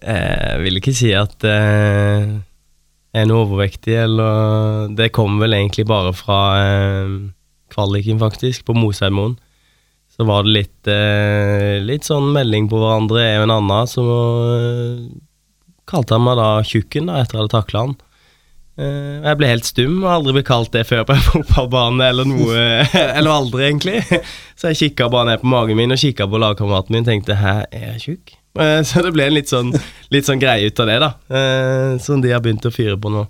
jeg 0.00 0.62
vil 0.62 0.80
ikke 0.80 0.94
si 0.96 1.10
at 1.16 1.44
eh, 1.48 2.30
jeg 3.10 3.24
er 3.24 3.26
noe 3.26 3.42
overvektig, 3.42 3.96
eller 4.04 4.92
Det 4.94 5.10
kommer 5.12 5.46
vel 5.46 5.56
egentlig 5.58 5.86
bare 5.90 6.12
fra 6.14 6.40
eh, 6.60 7.14
kvaliken, 7.74 8.20
faktisk, 8.22 8.64
på 8.68 8.76
Mosheimoen. 8.76 9.34
Så 10.10 10.26
var 10.28 10.44
det 10.46 10.54
litt, 10.54 10.90
eh, 10.90 11.80
litt 11.82 12.06
sånn 12.06 12.30
melding 12.34 12.68
på 12.70 12.78
hverandre, 12.78 13.24
jeg 13.24 13.40
og 13.40 13.48
en 13.48 13.56
annen, 13.56 13.90
som 13.90 14.10
eh, 14.14 15.02
kalte 15.90 16.16
han 16.16 16.24
meg 16.24 16.38
da 16.40 16.52
Tjukken, 16.66 17.10
da, 17.10 17.20
etter 17.20 17.36
jeg 17.36 17.44
hadde 17.44 17.54
takla 17.56 17.84
han. 17.86 17.96
Eh, 18.80 19.16
jeg 19.26 19.38
ble 19.40 19.48
helt 19.50 19.68
stum, 19.68 19.96
og 20.04 20.10
aldri 20.14 20.36
blitt 20.38 20.48
kalt 20.48 20.72
det 20.72 20.86
før 20.88 21.02
på 21.08 21.16
en 21.16 21.24
fotballbane 21.30 22.10
eller 22.12 22.28
noe. 22.28 22.60
eller 23.18 23.32
aldri, 23.34 23.66
egentlig. 23.68 24.22
Så 24.56 24.70
jeg 24.70 24.80
kikka 24.84 25.10
bare 25.12 25.32
ned 25.32 25.42
på 25.42 25.50
magen 25.52 25.80
min 25.80 25.92
og 25.92 26.00
kikka 26.00 26.28
på 26.30 26.40
lagkameraten 26.40 26.96
min 26.96 27.04
og 27.04 27.10
tenkte 27.10 27.36
'hæ, 27.40 27.56
er 27.70 27.90
jeg 27.92 28.04
tjukk?' 28.06 28.36
Eh, 28.58 28.80
Så 28.88 29.02
det 29.04 29.12
ble 29.14 29.28
en 29.28 29.36
litt 29.36 29.50
sånn, 29.52 29.74
litt 30.10 30.26
sånn 30.26 30.40
greie 30.42 30.66
ut 30.66 30.80
av 30.82 30.88
det, 30.90 30.98
da. 31.02 31.12
eh, 31.30 31.98
Som 32.02 32.22
de 32.24 32.32
har 32.32 32.42
begynt 32.42 32.66
å 32.66 32.74
fyre 32.74 32.96
på 32.98 33.12
nå. 33.12 33.26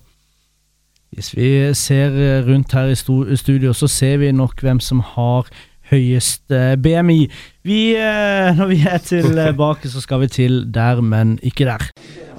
Hvis 1.11 1.33
vi 1.35 1.75
ser 1.75 2.15
rundt 2.47 2.71
her 2.73 2.93
i 2.93 2.95
studio, 2.95 3.73
så 3.75 3.89
ser 3.91 4.21
vi 4.23 4.31
nok 4.31 4.63
hvem 4.63 4.79
som 4.79 5.01
har 5.17 5.49
høyest 5.91 6.53
eh, 6.55 6.75
BMI. 6.81 7.21
Vi, 7.67 7.81
eh, 7.99 8.51
når 8.57 8.71
vi 8.71 8.81
er 8.89 9.03
tilbake, 9.05 9.89
så 9.93 10.03
skal 10.03 10.23
vi 10.25 10.31
til 10.33 10.63
der, 10.73 11.03
men 11.03 11.39
ikke 11.43 11.69
der. 11.69 11.91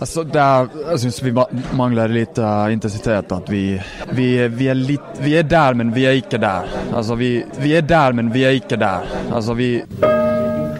Altså, 0.01 0.23
der, 0.23 0.71
jeg 0.89 1.03
syns 1.03 1.19
vi 1.23 1.33
mangler 1.77 2.09
litt 2.09 2.39
uh, 2.41 2.71
intensitet. 2.73 3.29
At 3.31 3.51
vi, 3.51 3.75
vi, 4.17 4.31
vi, 4.49 4.71
er 4.71 4.79
litt, 4.79 5.21
vi 5.21 5.35
er 5.37 5.45
der, 5.45 5.77
men 5.77 5.93
vi 5.93 6.07
er 6.09 6.17
ikke 6.17 6.41
der. 6.41 6.65
Altså, 6.89 7.19
vi, 7.19 7.35
vi 7.61 7.75
er 7.77 7.85
der, 7.85 8.17
men 8.17 8.33
vi 8.33 8.47
er 8.49 8.57
ikke 8.57 8.81
der. 8.81 9.05
Altså, 9.29 9.53
vi 9.53 9.75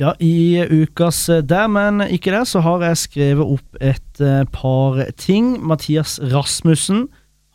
Ja, 0.02 0.16
I 0.18 0.66
ukas 0.66 1.30
eh, 1.30 1.44
Der, 1.46 1.68
men 1.70 2.02
ikke 2.02 2.32
der, 2.34 2.46
så 2.50 2.64
har 2.66 2.82
jeg 2.82 2.98
skrevet 2.98 3.46
opp 3.46 3.78
et 3.78 4.22
eh, 4.22 4.48
par 4.50 4.98
ting. 5.14 5.60
Mathias 5.62 6.18
Rasmussen 6.32 7.04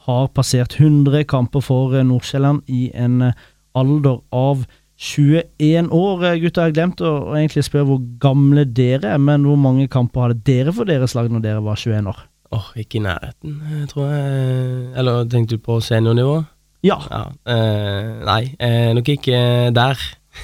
har 0.07 0.29
passert 0.31 0.77
100 0.79 1.25
kamper 1.27 1.65
for 1.65 1.97
eh, 1.97 2.07
Nordsjælland 2.07 2.63
i 2.71 2.93
en 2.95 3.33
eh, 3.33 3.33
alder 3.75 4.21
av 4.31 4.63
21 4.97 5.91
år. 5.93 6.17
gutter, 6.17 6.39
Gutta, 6.41 6.63
jeg 6.65 6.71
har 6.73 6.77
glemt 6.77 7.03
å, 7.05 7.13
å 7.29 7.37
egentlig 7.37 7.67
spørre 7.67 7.89
hvor 7.91 8.01
gamle 8.23 8.65
dere 8.65 9.13
er, 9.13 9.21
men 9.21 9.45
hvor 9.45 9.59
mange 9.61 9.89
kamper 9.93 10.29
hadde 10.29 10.41
dere 10.47 10.73
for 10.73 10.89
deres 10.89 11.15
lag 11.15 11.29
når 11.31 11.45
dere 11.45 11.65
var 11.65 11.77
21 11.77 12.09
år? 12.13 12.23
Åh, 12.57 12.69
ikke 12.81 13.01
i 13.01 13.05
nærheten, 13.05 13.57
eh, 13.67 13.87
tror 13.91 14.07
jeg. 14.09 14.93
Eller 14.97 15.25
tenkte 15.29 15.59
du 15.59 15.65
på 15.67 15.81
seniornivå? 15.85 16.39
Ja. 16.87 17.01
Ja. 17.11 17.23
Eh, 17.53 18.13
nei, 18.25 18.43
eh, 18.63 18.93
nok 18.97 19.09
ikke 19.17 19.41
der. 19.75 20.01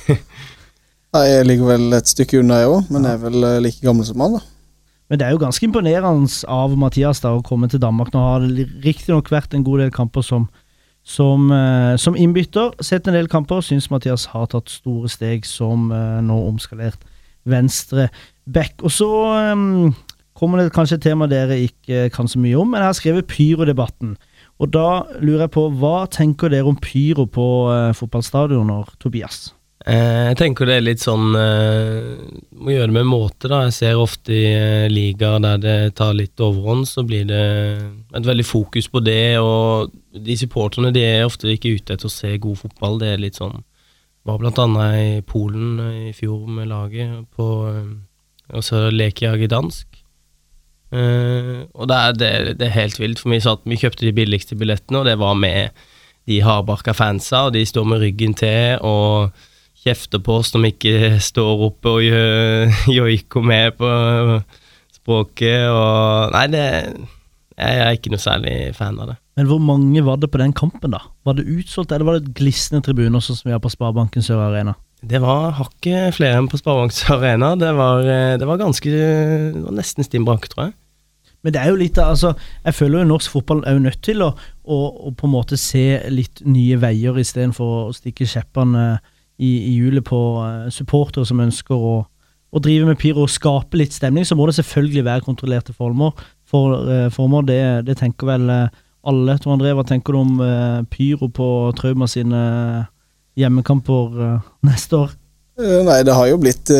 Nei, 1.12 1.26
Jeg 1.28 1.44
ligger 1.44 1.66
vel 1.74 1.92
et 1.92 2.08
stykke 2.08 2.38
unna, 2.40 2.62
jeg 2.62 2.70
òg, 2.72 2.86
men 2.88 3.04
jeg 3.04 3.18
er 3.18 3.20
vel 3.20 3.44
eh, 3.44 3.58
like 3.60 3.84
gammel 3.84 4.06
som 4.08 4.22
han. 4.24 4.38
da. 4.38 4.40
Men 5.12 5.20
det 5.20 5.26
er 5.26 5.34
jo 5.34 5.42
ganske 5.42 5.66
imponerende 5.68 6.48
av 6.48 6.72
Mathias 6.80 7.20
da 7.20 7.34
å 7.36 7.42
komme 7.44 7.68
til 7.68 7.82
Danmark. 7.82 8.14
Nå 8.14 8.20
har 8.24 8.46
det 8.46 8.64
riktignok 8.80 9.28
vært 9.28 9.52
en 9.52 9.64
god 9.66 9.82
del 9.84 9.90
kamper 9.92 10.24
som, 10.24 10.46
som, 11.02 11.50
eh, 11.50 11.96
som 11.96 12.16
innbytter. 12.16 12.72
Sett 12.82 13.06
en 13.06 13.14
del 13.14 13.28
kamper. 13.28 13.60
Syns 13.60 13.90
Mathias 13.90 14.26
har 14.32 14.46
tatt 14.46 14.70
store 14.70 15.10
steg 15.10 15.46
som 15.46 15.90
eh, 15.92 16.20
nå 16.22 16.38
omskalert 16.48 17.02
venstre 17.44 18.08
back. 18.46 18.74
Og 18.82 18.92
så 18.94 19.08
um, 19.52 19.94
kommer 20.38 20.62
det 20.62 20.74
kanskje 20.74 21.00
et 21.00 21.06
tema 21.08 21.26
dere 21.30 21.58
ikke 21.66 22.08
kan 22.14 22.30
så 22.30 22.38
mye 22.38 22.58
om, 22.58 22.70
men 22.70 22.82
jeg 22.82 22.88
har 22.88 22.98
skrevet 22.98 23.30
pyrodebatten. 23.30 24.16
Og 24.62 24.70
da 24.70 25.02
lurer 25.18 25.46
jeg 25.46 25.54
på, 25.56 25.66
hva 25.80 26.06
tenker 26.06 26.52
dere 26.52 26.70
om 26.70 26.78
pyro 26.78 27.26
på 27.26 27.48
uh, 27.70 27.90
fotballstadioner, 27.98 28.94
Tobias? 29.02 29.48
Eh, 29.82 30.28
jeg 30.30 30.36
tenker 30.38 30.68
det 30.68 30.76
er 30.78 30.84
litt 30.84 31.02
sånn 31.02 31.32
eh, 31.34 32.12
Må 32.54 32.70
gjøre 32.70 32.86
det 32.92 32.94
med 32.94 33.08
måte, 33.08 33.48
da. 33.50 33.64
Jeg 33.66 33.74
ser 33.74 33.98
ofte 33.98 34.34
i 34.34 34.44
eh, 34.54 34.86
ligaer 34.92 35.42
der 35.42 35.58
det 35.62 35.76
tar 35.98 36.14
litt 36.14 36.38
overhånd, 36.38 36.86
så 36.86 37.02
blir 37.06 37.26
det 37.26 37.42
et 38.14 38.28
veldig 38.28 38.46
fokus 38.46 38.86
på 38.92 39.02
det, 39.02 39.40
og 39.42 39.90
de 40.14 40.36
supporterne 40.38 40.92
de 40.94 41.02
er 41.02 41.26
ofte 41.26 41.50
ikke 41.50 41.74
ute 41.74 41.96
etter 41.96 42.06
å 42.06 42.14
se 42.14 42.30
god 42.38 42.60
fotball. 42.62 43.00
Det 43.02 43.10
er 43.10 43.22
litt 43.24 43.40
sånn 43.40 43.58
Var 44.22 44.38
blant 44.38 44.60
annet 44.62 44.98
i 45.00 45.20
Polen 45.26 45.80
i 46.06 46.12
fjor 46.14 46.46
med 46.46 46.70
laget, 46.70 47.26
på 47.34 47.48
Og 48.52 48.62
så 48.62 48.86
leker 48.92 49.34
jeg 49.34 49.50
dansk. 49.50 50.02
Eh, 50.92 51.64
og 51.72 51.88
det 51.88 51.96
er, 51.96 52.12
det, 52.20 52.34
det 52.60 52.68
er 52.68 52.76
helt 52.76 53.00
vilt, 53.00 53.18
for 53.18 53.32
vi, 53.32 53.40
satt, 53.42 53.64
vi 53.66 53.80
kjøpte 53.80 54.06
de 54.06 54.14
billigste 54.14 54.54
billettene, 54.60 55.00
og 55.00 55.08
det 55.08 55.18
var 55.18 55.34
med 55.34 55.72
de 56.28 56.42
hardbarka 56.44 56.92
fansa, 56.94 57.48
og 57.48 57.56
de 57.56 57.64
står 57.66 57.88
med 57.88 58.04
ryggen 58.04 58.36
til 58.38 58.78
og 58.86 59.32
kjefter 59.82 60.22
på 60.22 60.38
oss 60.40 60.52
når 60.54 60.64
vi 60.64 60.72
ikke 60.76 61.16
står 61.22 61.64
oppe 61.68 61.96
og 61.96 62.04
joiko 62.96 63.42
med 63.44 63.78
på 63.78 63.90
språket 65.02 65.66
og 65.70 66.32
Nei, 66.36 66.46
det 66.52 66.64
Jeg 67.58 67.82
er 67.82 67.96
ikke 67.96 68.12
noe 68.14 68.22
særlig 68.22 68.54
fan 68.76 68.96
av 69.02 69.12
det. 69.12 69.16
Men 69.36 69.48
hvor 69.48 69.60
mange 69.62 70.00
var 70.04 70.16
det 70.20 70.30
på 70.32 70.40
den 70.40 70.52
kampen, 70.56 70.92
da? 70.92 71.02
Var 71.24 71.36
det 71.38 71.48
utsolgt, 71.48 71.92
eller 71.92 72.08
var 72.08 72.18
det 72.18 72.34
glisne 72.36 72.80
tribuner, 72.84 73.22
sånn 73.22 73.38
som 73.38 73.48
vi 73.48 73.54
har 73.54 73.60
på 73.62 73.70
Sparebanken 73.72 74.24
Sør 74.24 74.40
Arena? 74.48 74.74
Det 75.02 75.18
var 75.22 75.54
hakket 75.58 76.16
flere 76.16 76.38
enn 76.38 76.48
på 76.50 76.60
Sparebanks 76.60 77.02
Arena. 77.10 77.52
Det 77.58 77.72
var, 77.76 78.06
eh, 78.06 78.38
det 78.38 78.48
var 78.48 78.60
ganske 78.60 78.90
Det 78.90 79.62
var 79.64 79.76
nesten 79.76 80.06
stinn 80.06 80.26
brakke, 80.26 80.48
tror 80.52 80.68
jeg. 80.68 80.74
Men 81.42 81.54
det 81.54 81.60
er 81.60 81.72
jo 81.72 81.78
litt 81.80 81.98
altså, 81.98 82.34
jeg 82.64 82.74
føler 82.74 83.02
jo 83.02 83.10
norsk 83.10 83.32
fotball 83.34 83.64
er 83.66 83.74
jo 83.74 83.82
nødt 83.82 84.02
til 84.04 84.22
å, 84.22 84.30
å, 84.62 84.76
å 85.08 85.10
på 85.10 85.26
en 85.26 85.34
måte 85.34 85.58
se 85.58 85.98
litt 86.12 86.44
nye 86.46 86.78
veier, 86.78 87.18
istedenfor 87.18 87.72
å 87.88 87.96
stikke 87.96 88.28
kjeppene 88.30 89.00
i, 89.42 89.52
i 89.70 89.74
hjulet 89.80 90.04
på 90.06 90.20
eh, 90.44 90.70
supportere 90.74 91.26
som 91.28 91.42
ønsker 91.42 91.74
å, 91.74 91.96
å 92.52 92.62
drive 92.62 92.88
med 92.88 93.00
pyro 93.00 93.26
og 93.26 93.32
skape 93.32 93.80
litt 93.80 93.94
stemning. 93.96 94.26
Så 94.28 94.38
må 94.38 94.46
det 94.48 94.56
selvfølgelig 94.60 95.06
være 95.08 95.26
kontrollerte 95.26 95.74
former. 95.76 96.14
For, 96.48 96.78
eh, 96.86 97.08
former 97.14 97.46
det, 97.48 97.62
det 97.88 97.98
tenker 98.00 98.30
vel 98.34 98.52
eh, 98.52 98.68
alle. 99.08 99.38
Tor 99.42 99.56
André, 99.56 99.72
hva 99.74 99.86
tenker 99.86 100.14
du 100.14 100.20
om 100.20 100.36
pyro 100.92 101.26
på 101.34 101.48
Trauma 101.74 102.06
sine 102.06 102.42
hjemmekamper 103.34 104.38
neste 104.62 105.00
år? 105.00 105.16
Nei, 105.62 105.98
det 106.06 106.14
har 106.14 106.28
jo 106.30 106.38
blitt 106.40 106.70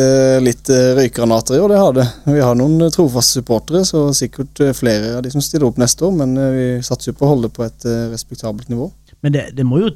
litt 0.41 0.69
røykgranater 0.71 1.57
i 1.57 1.59
år, 1.61 1.73
det 1.73 1.81
har 1.81 1.97
det. 1.97 2.05
Vi 2.31 2.39
har 2.41 2.55
noen 2.57 2.87
trofaste 2.95 3.41
supportere, 3.41 3.83
så 3.85 4.05
sikkert 4.15 4.61
flere 4.77 5.17
av 5.17 5.25
de 5.25 5.33
som 5.35 5.43
stiller 5.43 5.67
opp 5.67 5.81
neste 5.83 6.07
år, 6.07 6.15
men 6.21 6.33
vi 6.55 6.65
satser 6.85 7.11
jo 7.11 7.17
på 7.19 7.27
å 7.27 7.33
holde 7.33 7.51
det 7.51 7.57
på 7.59 7.67
et 7.67 7.85
respektabelt 8.15 8.71
nivå. 8.71 8.87
Men 9.19 9.35
det, 9.35 9.45
det 9.59 9.67
må 9.67 9.83
jo 9.83 9.91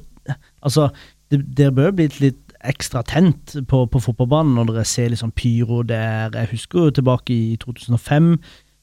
Altså, 0.60 0.90
det, 1.32 1.40
det 1.56 1.70
bør 1.76 1.94
bli 1.96 2.10
litt 2.20 2.47
ekstra 2.66 3.04
tent 3.04 3.56
på, 3.68 3.86
på 3.92 4.00
fotballbanen 4.02 4.56
når 4.58 4.72
dere 4.72 4.86
ser 4.86 5.10
liksom 5.14 5.32
pyro 5.38 5.82
der. 5.84 6.32
Jeg 6.34 6.50
husker 6.52 6.88
jo 6.88 6.96
tilbake 6.98 7.34
i 7.34 7.58
2005. 7.62 8.38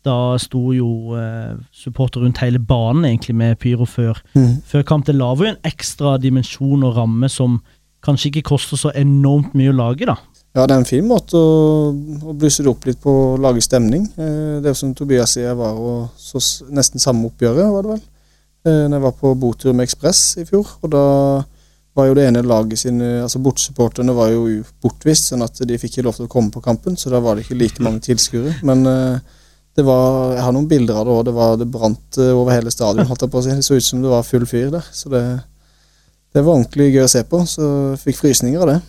Da 0.04 0.36
sto 0.38 0.72
jo 0.76 1.14
eh, 1.16 1.54
supporter 1.72 2.20
rundt 2.20 2.42
hele 2.44 2.58
banen 2.60 3.06
egentlig 3.08 3.34
med 3.34 3.56
pyro 3.58 3.86
før, 3.88 4.20
før 4.68 4.82
kamp. 4.84 5.06
Det 5.06 5.14
lager 5.16 5.46
jo 5.46 5.52
en 5.54 5.62
ekstra 5.64 6.18
dimensjon 6.20 6.84
og 6.84 6.96
ramme 6.98 7.28
som 7.32 7.62
kanskje 8.04 8.28
ikke 8.28 8.50
koster 8.50 8.76
så 8.76 8.92
enormt 9.00 9.54
mye 9.56 9.72
å 9.72 9.76
lage, 9.78 10.04
da. 10.04 10.18
Ja, 10.54 10.66
det 10.68 10.74
er 10.76 10.82
en 10.82 10.86
fin 10.86 11.06
måte 11.08 11.34
å, 11.34 11.88
å 11.90 12.34
blusse 12.38 12.62
det 12.62 12.68
opp 12.70 12.84
litt 12.86 13.00
på 13.02 13.10
å 13.10 13.38
lage 13.40 13.64
stemning. 13.64 14.04
Eh, 14.20 14.60
Det 14.62 14.70
er 14.70 14.76
som 14.78 14.92
Tobias 14.94 15.32
sier, 15.34 15.48
jeg 15.48 15.56
var 15.58 15.74
og 15.80 16.12
så 16.20 16.38
nesten 16.70 17.00
samme 17.02 17.26
oppgjøret, 17.32 17.72
var 17.72 17.82
det 17.88 17.94
vel. 17.96 18.04
Eh, 18.68 18.84
Når 18.86 18.94
jeg 18.98 19.04
var 19.08 19.16
på 19.18 19.32
botur 19.40 19.72
med 19.72 19.88
Ekspress 19.88 20.20
i 20.38 20.44
fjor, 20.46 20.68
og 20.84 20.92
da 20.92 21.02
var 21.94 22.08
jo 22.08 22.14
det 22.18 22.24
ene 22.28 22.40
laget 22.42 22.78
sine 22.80 23.08
Altså 23.22 23.38
bortsupporterne 23.38 24.14
var 24.16 24.32
jo 24.32 24.62
bortvist, 24.82 25.28
sånn 25.30 25.44
at 25.46 25.60
de 25.66 25.76
fikk 25.78 25.92
ikke 25.98 26.04
lov 26.08 26.16
til 26.18 26.26
å 26.26 26.32
komme 26.32 26.50
på 26.50 26.62
kampen, 26.64 26.96
så 26.98 27.10
da 27.12 27.20
var 27.22 27.36
det 27.38 27.44
ikke 27.46 27.58
like 27.60 27.82
mange 27.86 28.00
tilskuere. 28.02 28.56
Men 28.66 28.82
eh, 28.90 29.18
det 29.76 29.84
var 29.86 30.34
Jeg 30.34 30.42
har 30.46 30.52
noen 30.54 30.68
bilder 30.70 30.94
av 31.00 31.06
det 31.06 31.12
òg. 31.14 31.24
Det, 31.28 31.34
var- 31.34 31.56
det 31.58 31.68
brant 31.70 32.18
eh, 32.18 32.32
over 32.34 32.52
hele 32.54 32.70
stadion, 32.74 33.06
holdt 33.06 33.22
jeg 33.26 33.30
på 33.30 33.38
å 33.38 33.44
si. 33.46 33.54
Det 33.54 33.64
så 33.66 33.78
ut 33.78 33.86
som 33.86 34.02
det 34.02 34.10
var 34.10 34.22
full 34.26 34.46
fyr 34.46 34.70
der. 34.74 34.86
Så 34.94 35.08
det, 35.12 35.22
det 36.34 36.42
var 36.44 36.56
ordentlig 36.58 36.90
gøy 36.94 37.04
å 37.06 37.12
se 37.14 37.22
på. 37.30 37.44
Så 37.46 37.62
jeg 37.94 38.02
fikk 38.08 38.20
frysninger 38.24 38.62
av 38.66 38.72
det. 38.74 38.80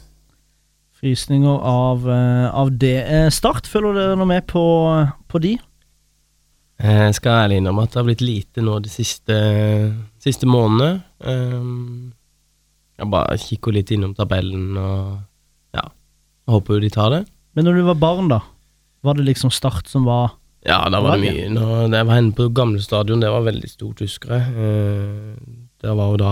Frysninger 1.01 1.61
av, 1.69 2.05
eh, 2.09 2.49
av 2.57 2.69
det. 2.81 2.95
Eh, 3.05 3.29
Start, 3.33 3.67
følger 3.69 3.93
dere 4.01 4.17
noe 4.17 4.29
med 4.29 4.45
på, 4.49 4.65
på 5.29 5.41
de? 5.43 5.55
Jeg 6.81 7.13
skal 7.15 7.45
ærlig 7.45 7.57
innrømme 7.61 7.85
at 7.85 7.93
det 7.93 7.99
har 8.01 8.07
blitt 8.09 8.21
lite 8.25 8.63
nå 8.65 8.79
de 8.83 8.89
siste, 8.91 9.35
siste 10.19 10.47
månedene. 10.49 11.03
Um, 11.23 12.13
jeg 12.99 13.09
bare 13.11 13.37
kikker 13.41 13.73
litt 13.75 13.91
innom 13.91 14.13
tabellen 14.15 14.77
og 14.79 15.17
ja, 15.75 15.83
håper 16.51 16.77
jo 16.77 16.83
de 16.85 16.89
tar 16.93 17.09
det. 17.11 17.21
Men 17.55 17.67
når 17.67 17.79
du 17.79 17.83
var 17.89 17.99
barn, 17.99 18.29
da? 18.31 18.41
Var 19.05 19.17
det 19.19 19.25
liksom 19.27 19.51
Start 19.53 19.87
som 19.91 20.05
var 20.07 20.33
Ja, 20.65 20.79
da 20.89 20.99
var 21.03 21.17
det 21.19 21.27
mye. 21.29 21.49
Når 21.53 21.93
jeg 21.93 22.07
var 22.07 22.15
henne 22.15 22.33
på 22.35 22.47
gamle 22.55 22.81
stadion, 22.81 23.19
det 23.21 23.29
var 23.29 23.43
veldig 23.45 23.69
stort, 23.69 23.99
husker 24.01 24.33
jeg. 24.33 24.55
Eh, 24.55 25.35
Det 25.85 25.91
var 25.95 26.11
jo 26.13 26.17
da 26.17 26.31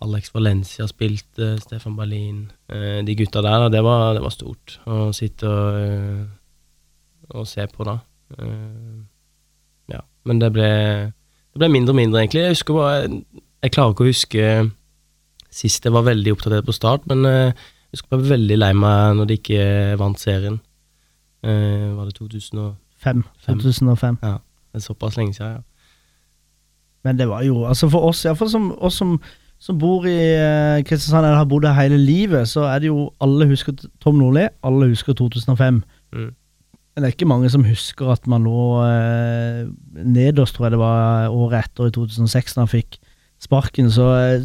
Alex 0.00 0.30
Valencia 0.32 0.86
spilte, 0.88 1.58
Stefan 1.60 1.96
Berlin 1.98 2.50
eh, 2.72 3.00
De 3.04 3.16
gutta 3.18 3.42
der, 3.44 3.68
det 3.68 3.82
var, 3.84 4.14
det 4.14 4.22
var 4.22 4.30
stort 4.32 4.78
å 4.86 5.10
sitte 5.12 5.48
og, 5.48 5.80
eh, 5.80 7.34
og 7.34 7.46
se 7.46 7.66
på 7.66 7.84
da. 7.88 7.98
Ja. 9.90 10.00
Men 10.24 10.38
det 10.40 10.52
ble, 10.54 10.68
det 11.52 11.60
ble 11.60 11.68
mindre 11.72 11.92
og 11.94 11.98
mindre, 11.98 12.22
egentlig. 12.22 12.44
Jeg 12.46 12.54
husker 12.56 12.74
bare 12.78 13.08
Jeg 13.62 13.72
klarer 13.74 13.92
ikke 13.94 14.04
å 14.06 14.10
huske 14.10 14.44
sist 15.50 15.84
jeg 15.84 15.94
var 15.94 16.06
veldig 16.06 16.34
oppdatert 16.36 16.66
på 16.66 16.74
Start, 16.76 17.06
men 17.10 17.24
eh, 17.28 17.52
jeg 17.90 18.04
jeg 18.04 18.10
var 18.10 18.28
veldig 18.36 18.58
lei 18.58 18.70
meg 18.78 19.16
når 19.18 19.26
de 19.26 19.38
ikke 19.40 19.64
vant 19.98 20.20
serien. 20.20 20.60
Eh, 21.42 21.90
var 21.96 22.06
det 22.06 22.14
2005? 22.14 23.24
2005. 23.48 24.18
Ja, 24.22 24.38
Det 24.70 24.78
er 24.78 24.86
såpass 24.86 25.16
lenge 25.16 25.34
siden, 25.34 25.58
ja. 25.58 25.62
Men 27.04 27.18
det 27.18 27.28
var 27.28 27.42
jo 27.42 27.64
Altså 27.64 27.88
for 27.88 28.00
oss, 28.10 28.24
iallfall 28.24 28.50
som 28.50 28.74
oss 28.78 28.94
som, 29.00 29.20
som 29.58 29.78
bor 29.78 30.04
i 30.04 30.18
eh, 30.36 30.82
Kristiansand 30.84 31.24
eller 31.24 31.40
har 31.40 31.48
bodd 31.48 31.64
her 31.64 31.82
hele 31.82 31.98
livet, 31.98 32.48
så 32.48 32.60
er 32.68 32.78
det 32.78 32.90
jo 32.90 33.10
Alle 33.20 33.48
husker 33.48 33.72
Tom 34.00 34.20
Nordli, 34.20 34.48
alle 34.62 34.90
husker 34.92 35.12
2005. 35.12 35.82
Mm. 36.12 36.30
Men 36.94 37.02
det 37.02 37.08
er 37.08 37.14
ikke 37.14 37.30
mange 37.30 37.50
som 37.50 37.64
husker 37.64 38.10
at 38.12 38.26
man 38.26 38.44
lå 38.44 38.84
eh, 38.84 39.66
nederst, 40.04 40.54
tror 40.54 40.66
jeg 40.66 40.72
det 40.72 40.78
var 40.78 41.28
året 41.30 41.64
etter, 41.64 41.86
i 41.86 41.90
2006, 41.90 42.54
da 42.54 42.60
han 42.60 42.68
fikk 42.68 42.98
sparken. 43.40 43.90
Så 43.92 44.08
eh, 44.16 44.44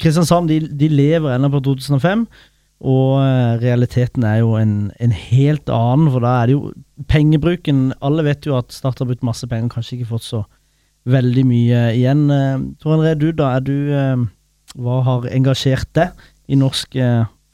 Kristiansand 0.00 0.50
de, 0.50 0.60
de 0.68 0.90
lever 0.92 1.34
ennå 1.34 1.50
på 1.52 1.62
2005, 1.66 2.26
og 2.88 3.16
eh, 3.22 3.56
realiteten 3.62 4.26
er 4.26 4.40
jo 4.42 4.54
en, 4.58 4.90
en 5.02 5.14
helt 5.14 5.70
annen, 5.74 6.10
for 6.14 6.24
da 6.24 6.36
er 6.38 6.50
det 6.50 6.54
jo 6.54 6.70
pengebruken 7.10 7.88
Alle 8.02 8.24
vet 8.26 8.46
jo 8.46 8.54
at 8.58 8.74
Start 8.74 9.02
har 9.02 9.08
brukt 9.08 9.26
masse 9.26 9.46
penger, 9.50 9.70
kanskje 9.72 9.98
ikke 9.98 10.12
fått 10.12 10.28
så 10.28 10.44
veldig 11.08 11.44
mye 11.48 11.82
igjen. 11.96 12.28
Eh, 12.30 12.64
Tor 12.82 12.98
André, 12.98 13.16
du 13.18 13.30
da, 13.32 13.56
er 13.56 13.66
du 13.66 14.26
Hva 14.78 15.02
har 15.06 15.28
engasjert 15.32 15.90
deg 15.96 16.26
i 16.48 16.56
norsk 16.56 16.94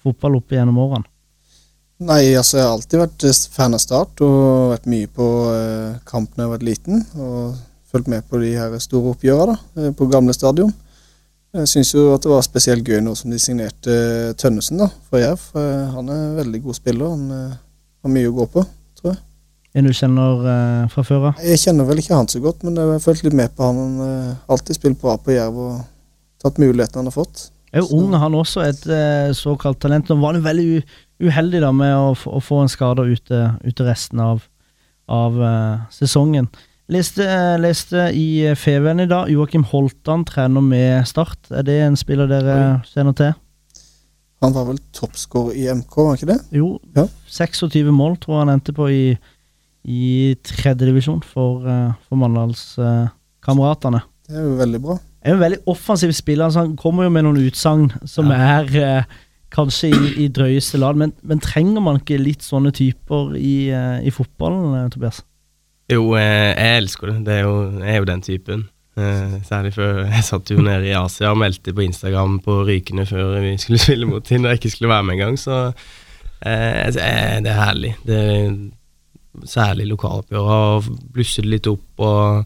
fotball 0.02 0.36
opp 0.38 0.52
gjennom 0.52 0.78
årene? 0.82 1.06
Nei, 2.04 2.34
altså 2.36 2.58
jeg 2.58 2.66
har 2.66 2.72
alltid 2.74 3.00
vært 3.00 3.24
fan 3.54 3.76
av 3.76 3.80
Start 3.80 4.20
og 4.26 4.72
vært 4.74 4.88
mye 4.90 5.08
på 5.14 5.28
kamp 6.04 6.34
da 6.34 6.44
jeg 6.44 6.52
var 6.52 6.66
liten. 6.66 7.04
Og 7.14 7.54
fulgt 7.94 8.10
med 8.10 8.24
på 8.30 8.40
de 8.42 8.52
her 8.58 8.74
store 8.82 9.14
oppgjørene 9.14 9.54
eh, 9.78 9.92
på 9.96 10.08
gamle 10.10 10.34
stadion. 10.36 10.72
Jeg 11.54 11.68
syns 11.70 11.92
jo 11.94 12.08
at 12.16 12.24
det 12.24 12.32
var 12.32 12.42
spesielt 12.42 12.88
gøy 12.90 12.98
nå 13.06 13.12
som 13.14 13.30
de 13.30 13.38
signerte 13.38 13.92
eh, 13.94 14.32
Tønnesen 14.40 14.80
da, 14.82 14.88
for 15.10 15.22
Jerv. 15.22 15.44
Eh, 15.54 15.84
Han 15.94 16.10
er 16.10 16.24
en 16.24 16.36
veldig 16.40 16.60
god 16.64 16.78
spiller. 16.80 17.12
Han 17.14 17.30
har 18.04 18.12
mye 18.16 18.30
å 18.32 18.34
gå 18.40 18.48
på. 18.56 18.64
tror 18.98 19.12
jeg. 19.14 19.20
En 19.74 19.86
du 19.88 19.94
kjenner 19.94 20.44
fra 20.92 21.02
før 21.02 21.24
av? 21.32 21.40
Jeg 21.42 21.58
kjenner 21.64 21.86
vel 21.88 21.98
ikke 22.02 22.14
han 22.14 22.28
så 22.30 22.38
godt, 22.42 22.60
men 22.62 22.76
jeg 22.78 22.90
har 22.92 23.00
fulgt 23.02 23.24
litt 23.26 23.34
med 23.34 23.54
på 23.58 23.66
han. 23.66 23.78
Han 23.80 23.96
har 24.04 24.54
alltid 24.54 24.76
spilt 24.76 25.00
bra 25.02 25.16
på 25.18 25.32
Jerv 25.34 25.56
og 25.58 25.80
tatt 26.44 26.60
mulighetene 26.62 27.00
han 27.02 27.08
har 27.10 27.16
fått. 27.16 27.48
Er 27.74 27.82
jo 27.82 27.96
ung, 27.98 28.12
han 28.14 28.36
også, 28.38 28.62
et 28.68 28.84
såkalt 29.34 29.80
talent. 29.82 30.06
Nå 30.12 30.20
var 30.22 30.36
han 30.36 30.44
veldig 30.44 30.84
uheldig 31.26 31.62
da 31.64 31.72
med 31.74 31.90
å, 31.96 32.12
få- 32.14 32.60
en 32.62 32.70
skade 32.70 33.02
ute, 33.10 33.40
ute 33.66 33.86
resten 33.88 34.22
av, 34.22 34.44
av 35.10 35.40
sesongen. 35.90 36.46
Leste, 36.92 37.24
eh, 37.24 37.54
leste 37.62 38.10
i 38.12 38.44
eh, 38.44 38.56
Feven 38.60 39.00
i 39.00 39.06
dag, 39.08 39.30
Joakim 39.32 39.64
Holtan 39.70 40.24
trener 40.28 40.60
med 40.60 41.06
Start. 41.08 41.38
Er 41.50 41.64
det 41.64 41.78
en 41.80 41.96
spiller 41.96 42.28
dere 42.28 42.56
kjenner 42.90 43.16
til? 43.16 43.32
Han 44.44 44.52
var 44.52 44.66
vel 44.68 44.80
toppscorer 44.92 45.56
i 45.56 45.64
MK, 45.72 45.96
var 45.96 46.18
ikke 46.18 46.28
det? 46.34 46.40
Jo, 46.52 46.74
Ja. 46.96 47.06
26 47.32 47.88
mål 47.90 48.18
tror 48.20 48.34
jeg 48.36 48.42
han 48.44 48.52
endte 48.58 48.74
på 48.76 48.90
i, 48.92 49.16
i 49.88 50.34
tredjedivisjon 50.44 51.22
for, 51.24 51.64
uh, 51.64 51.94
for 52.04 52.20
Mandalskameratene. 52.20 54.02
Det 54.28 54.36
er 54.36 54.44
jo 54.44 54.54
veldig 54.60 54.82
bra. 54.84 54.98
er 55.24 55.32
en 55.32 55.40
veldig 55.40 55.62
offensiv 55.66 56.12
spiller. 56.12 56.44
Altså 56.44 56.66
han 56.66 56.76
kommer 56.76 57.04
jo 57.04 57.14
med 57.16 57.24
noen 57.24 57.40
utsagn 57.46 57.88
som 58.04 58.28
er 58.30 58.68
uh, 58.76 59.04
kanskje 59.54 59.88
i, 59.88 60.24
i 60.26 60.28
drøyeste 60.28 60.76
lad, 60.78 61.00
men, 61.00 61.14
men 61.22 61.40
trenger 61.40 61.80
man 61.80 62.02
ikke 62.02 62.20
litt 62.20 62.44
sånne 62.44 62.74
typer 62.76 63.32
i, 63.40 63.70
uh, 63.72 64.04
i 64.04 64.12
fotballen, 64.12 64.74
eh, 64.82 64.90
Tobias? 64.92 65.22
Jo, 65.92 66.14
eh, 66.16 66.54
jeg 66.54 66.78
elsker 66.78 67.10
det. 67.10 67.16
det 67.26 67.34
er 67.34 67.42
jo, 67.44 67.56
jeg 67.82 67.90
er 67.92 67.98
jo 68.00 68.08
den 68.08 68.22
typen. 68.24 68.62
Eh, 68.96 69.34
særlig 69.44 69.74
før 69.74 70.04
jeg 70.06 70.24
satt 70.24 70.50
jo 70.50 70.62
nede 70.62 70.86
i 70.88 70.94
Asia 70.96 71.32
og 71.34 71.40
meldte 71.42 71.74
på 71.74 71.82
Instagram 71.84 72.38
på 72.44 72.62
Rykende 72.64 73.04
før 73.08 73.40
vi 73.42 73.56
skulle 73.60 73.82
spille 73.82 74.08
mot 74.08 74.24
dem, 74.28 74.44
og 74.44 74.52
jeg 74.52 74.62
ikke 74.62 74.70
skulle 74.70 74.94
være 74.94 75.04
med 75.04 75.14
engang. 75.18 75.38
Så 75.40 75.58
eh, 76.46 76.86
det 76.94 77.02
er 77.02 77.58
herlig. 77.58 77.96
Det 78.06 78.20
er 78.22 78.54
særlig 79.50 79.90
lokaloppgjør. 79.90 80.52
Og 80.56 80.88
blusse 81.12 81.42
det 81.44 81.56
litt 81.56 81.70
opp 81.70 82.04
og 82.04 82.44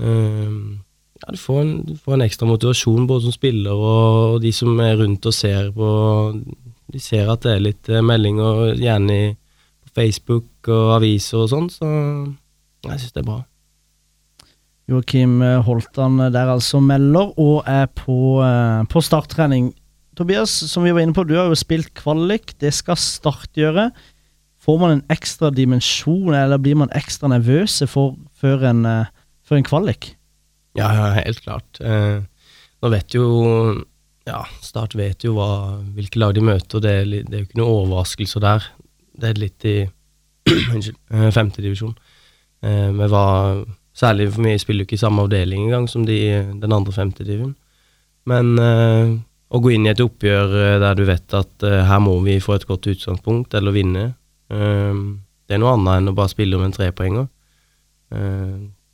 ja, 0.00 1.26
du 1.28 1.36
får, 1.36 1.58
en, 1.60 1.72
du 1.84 1.96
får 2.00 2.14
en 2.14 2.22
ekstra 2.24 2.46
motivasjon 2.48 3.04
både 3.04 3.26
som 3.26 3.34
spiller 3.34 3.76
og, 3.76 4.38
de 4.40 4.48
som 4.56 4.78
er 4.80 4.94
rundt 4.96 5.26
og 5.28 5.34
ser 5.36 5.68
på. 5.76 5.88
De 6.90 7.00
ser 7.02 7.28
at 7.28 7.44
det 7.44 7.52
er 7.52 7.66
litt 7.66 7.90
meldinger, 8.00 8.70
gjerne 8.80 9.18
på 9.84 9.92
Facebook 10.00 10.70
og 10.72 10.94
aviser 10.96 11.44
og 11.44 11.50
sånn, 11.52 11.68
så 11.68 11.90
jeg 12.86 13.02
syns 13.02 13.16
det 13.16 13.22
er 13.22 13.28
bra. 13.28 13.40
Joakim 14.90 15.38
eh, 15.44 15.60
Holtan 15.62 16.18
eh, 16.24 16.32
der 16.34 16.50
altså 16.50 16.80
melder, 16.82 17.34
og 17.38 17.68
er 17.70 17.86
på, 17.94 18.40
eh, 18.44 18.80
på 18.90 19.02
starttrening. 19.04 19.70
Tobias, 20.18 20.52
som 20.70 20.84
vi 20.84 20.92
var 20.92 21.04
inne 21.04 21.14
på, 21.16 21.24
du 21.24 21.36
har 21.38 21.50
jo 21.50 21.58
spilt 21.58 21.92
kvalik. 21.98 22.56
Det 22.60 22.72
skal 22.74 22.98
Start 22.98 23.54
gjøre. 23.56 23.90
Får 24.60 24.80
man 24.82 24.96
en 24.96 25.04
ekstra 25.12 25.52
dimensjon, 25.54 26.34
eller 26.36 26.60
blir 26.60 26.76
man 26.76 26.90
ekstra 26.96 27.30
nervøse 27.30 27.86
for, 27.88 28.18
før, 28.36 28.66
en, 28.72 28.82
før 29.46 29.60
en 29.60 29.68
kvalik? 29.68 30.10
Ja, 30.78 30.90
ja, 30.94 31.06
helt 31.22 31.40
klart. 31.44 31.80
Eh, 31.80 32.20
nå 32.80 32.92
vet 32.92 33.16
jo 33.16 33.24
Ja, 34.28 34.44
Start 34.62 34.92
vet 34.98 35.24
jo 35.24 35.32
hva, 35.38 35.80
hvilke 35.96 36.20
lag 36.20 36.34
de 36.36 36.42
møter, 36.44 36.76
og 36.78 36.84
det 36.84 36.90
er, 36.92 37.08
det 37.08 37.32
er 37.32 37.40
jo 37.40 37.48
ikke 37.48 37.58
noen 37.62 37.86
overraskelser 37.86 38.42
der. 38.44 38.66
Det 39.20 39.30
er 39.30 39.40
litt 39.40 39.66
i 39.66 39.76
Femtedivisjon. 41.36 41.96
Eh, 42.62 42.88
vi 42.96 43.12
var 43.12 43.62
Særlig 44.00 44.28
for 44.32 44.46
vi 44.46 44.52
spiller 44.56 44.84
jo 44.84 44.86
ikke 44.86 44.94
i 44.94 45.00
samme 45.02 45.24
avdeling 45.26 45.64
engang 45.66 45.88
som 45.90 46.04
de, 46.06 46.16
den 46.62 46.72
andre 46.72 46.92
femtedivisjonen. 46.94 47.56
Men 48.30 48.52
eh, 48.62 49.10
å 49.50 49.60
gå 49.60 49.72
inn 49.74 49.88
i 49.88 49.90
et 49.90 50.00
oppgjør 50.00 50.54
eh, 50.56 50.76
der 50.80 50.94
du 50.96 51.02
vet 51.08 51.34
at 51.36 51.66
eh, 51.66 51.82
her 51.84 51.98
må 52.00 52.14
vi 52.24 52.38
få 52.40 52.54
et 52.54 52.68
godt 52.68 52.86
utgangspunkt 52.86 53.56
eller 53.58 53.74
vinne, 53.74 54.04
eh, 54.54 55.02
det 55.50 55.56
er 55.56 55.60
noe 55.60 55.74
annet 55.74 55.98
enn 55.98 56.12
å 56.12 56.14
bare 56.16 56.30
spille 56.30 56.56
om 56.56 56.62
en 56.62 56.72
trepoenger. 56.76 57.26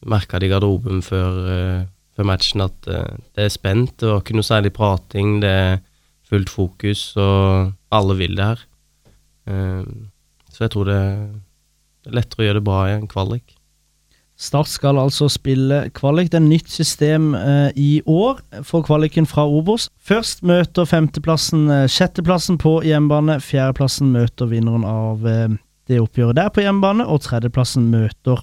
Merka 0.06 0.40
det 0.40 0.48
i 0.48 0.52
garderoben 0.52 1.02
før, 1.04 1.38
eh, 1.52 1.82
før 2.16 2.28
matchen 2.30 2.64
at 2.64 2.88
eh, 2.88 3.18
det 3.36 3.46
er 3.46 3.52
spent. 3.52 3.98
Det 4.00 4.08
var 4.08 4.22
ikke 4.22 4.36
noe 4.38 4.46
særlig 4.46 4.72
prating, 4.76 5.40
det 5.42 5.50
er 5.50 5.76
fullt 6.26 6.52
fokus, 6.52 7.10
og 7.20 7.74
alle 7.92 8.16
vil 8.18 8.38
det 8.38 8.48
her. 8.48 8.64
Eh, 9.52 9.84
så 10.52 10.64
jeg 10.64 10.72
tror 10.72 10.88
det 10.88 10.96
er 10.96 12.16
lettere 12.16 12.44
å 12.44 12.48
gjøre 12.48 12.60
det 12.60 12.68
bra 12.70 12.80
i 12.88 12.96
en 12.96 13.08
kvalik. 13.10 13.55
Start 14.36 14.68
skal 14.68 14.98
altså 15.00 15.30
spille 15.32 15.86
kvalik. 15.96 16.28
Det 16.32 16.40
er 16.40 16.44
nytt 16.44 16.68
system 16.68 17.30
eh, 17.34 17.70
i 17.76 18.02
år 18.04 18.42
for 18.68 18.84
kvaliken 18.84 19.26
fra 19.26 19.46
Obos. 19.48 19.88
Først 19.96 20.44
møter 20.44 20.84
femteplassen 20.84 21.70
eh, 21.72 21.86
sjetteplassen 21.88 22.58
på 22.60 22.78
hjemmebane. 22.84 23.38
Fjerdeplassen 23.40 24.12
møter 24.12 24.50
vinneren 24.50 24.84
av 24.84 25.24
eh, 25.26 25.56
det 25.88 26.02
oppgjøret 26.02 26.36
der 26.36 26.52
på 26.52 26.66
hjemmebane, 26.66 27.06
og 27.06 27.22
tredjeplassen 27.24 27.88
møter 27.92 28.42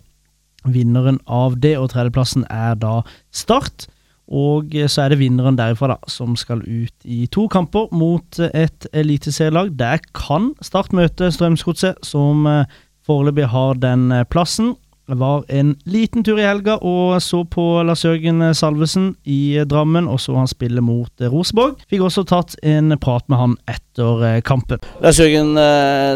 vinneren 0.63 1.19
av 1.27 1.59
det, 1.61 1.75
og 1.77 1.91
tredjeplassen 1.93 2.47
er 2.49 2.77
da 2.79 3.01
Start. 3.35 3.87
Og 4.33 4.73
eh, 4.75 4.87
så 4.87 5.03
er 5.03 5.13
det 5.13 5.19
vinneren 5.21 5.57
derifra 5.59 5.93
da, 5.93 5.97
som 6.11 6.37
skal 6.39 6.63
ut 6.63 6.95
i 7.03 7.25
to 7.31 7.47
kamper 7.51 7.91
mot 7.95 8.39
eh, 8.39 8.65
et 8.65 8.87
eliteserielag. 8.95 9.73
Der 9.79 10.01
kan 10.15 10.53
Start 10.63 10.95
møte 10.95 11.31
Strømsgodset, 11.33 11.99
som 12.05 12.47
eh, 12.49 12.65
foreløpig 13.03 13.49
har 13.51 13.79
den 13.83 14.07
plassen. 14.31 14.73
Jeg 15.09 15.19
var 15.19 15.43
en 15.51 15.73
liten 15.83 16.23
tur 16.23 16.37
i 16.39 16.45
helga 16.45 16.77
og 16.79 17.17
så 17.21 17.41
på 17.43 17.63
Lars 17.83 18.05
Jørgen 18.05 18.39
Salvesen 18.55 19.09
i 19.27 19.57
eh, 19.59 19.65
Drammen, 19.67 20.07
og 20.07 20.21
så 20.23 20.37
han 20.37 20.47
spille 20.47 20.81
mot 20.81 21.11
Roseborg. 21.19 21.33
Rosenborg. 21.33 21.83
Fikk 21.91 22.05
også 22.07 22.23
tatt 22.29 22.55
en 22.63 22.95
prat 23.03 23.27
med 23.27 23.41
han 23.41 23.57
etter 23.67 24.23
eh, 24.29 24.39
kampen. 24.47 24.79
Lars 25.03 25.19
Jørgen 25.19 25.57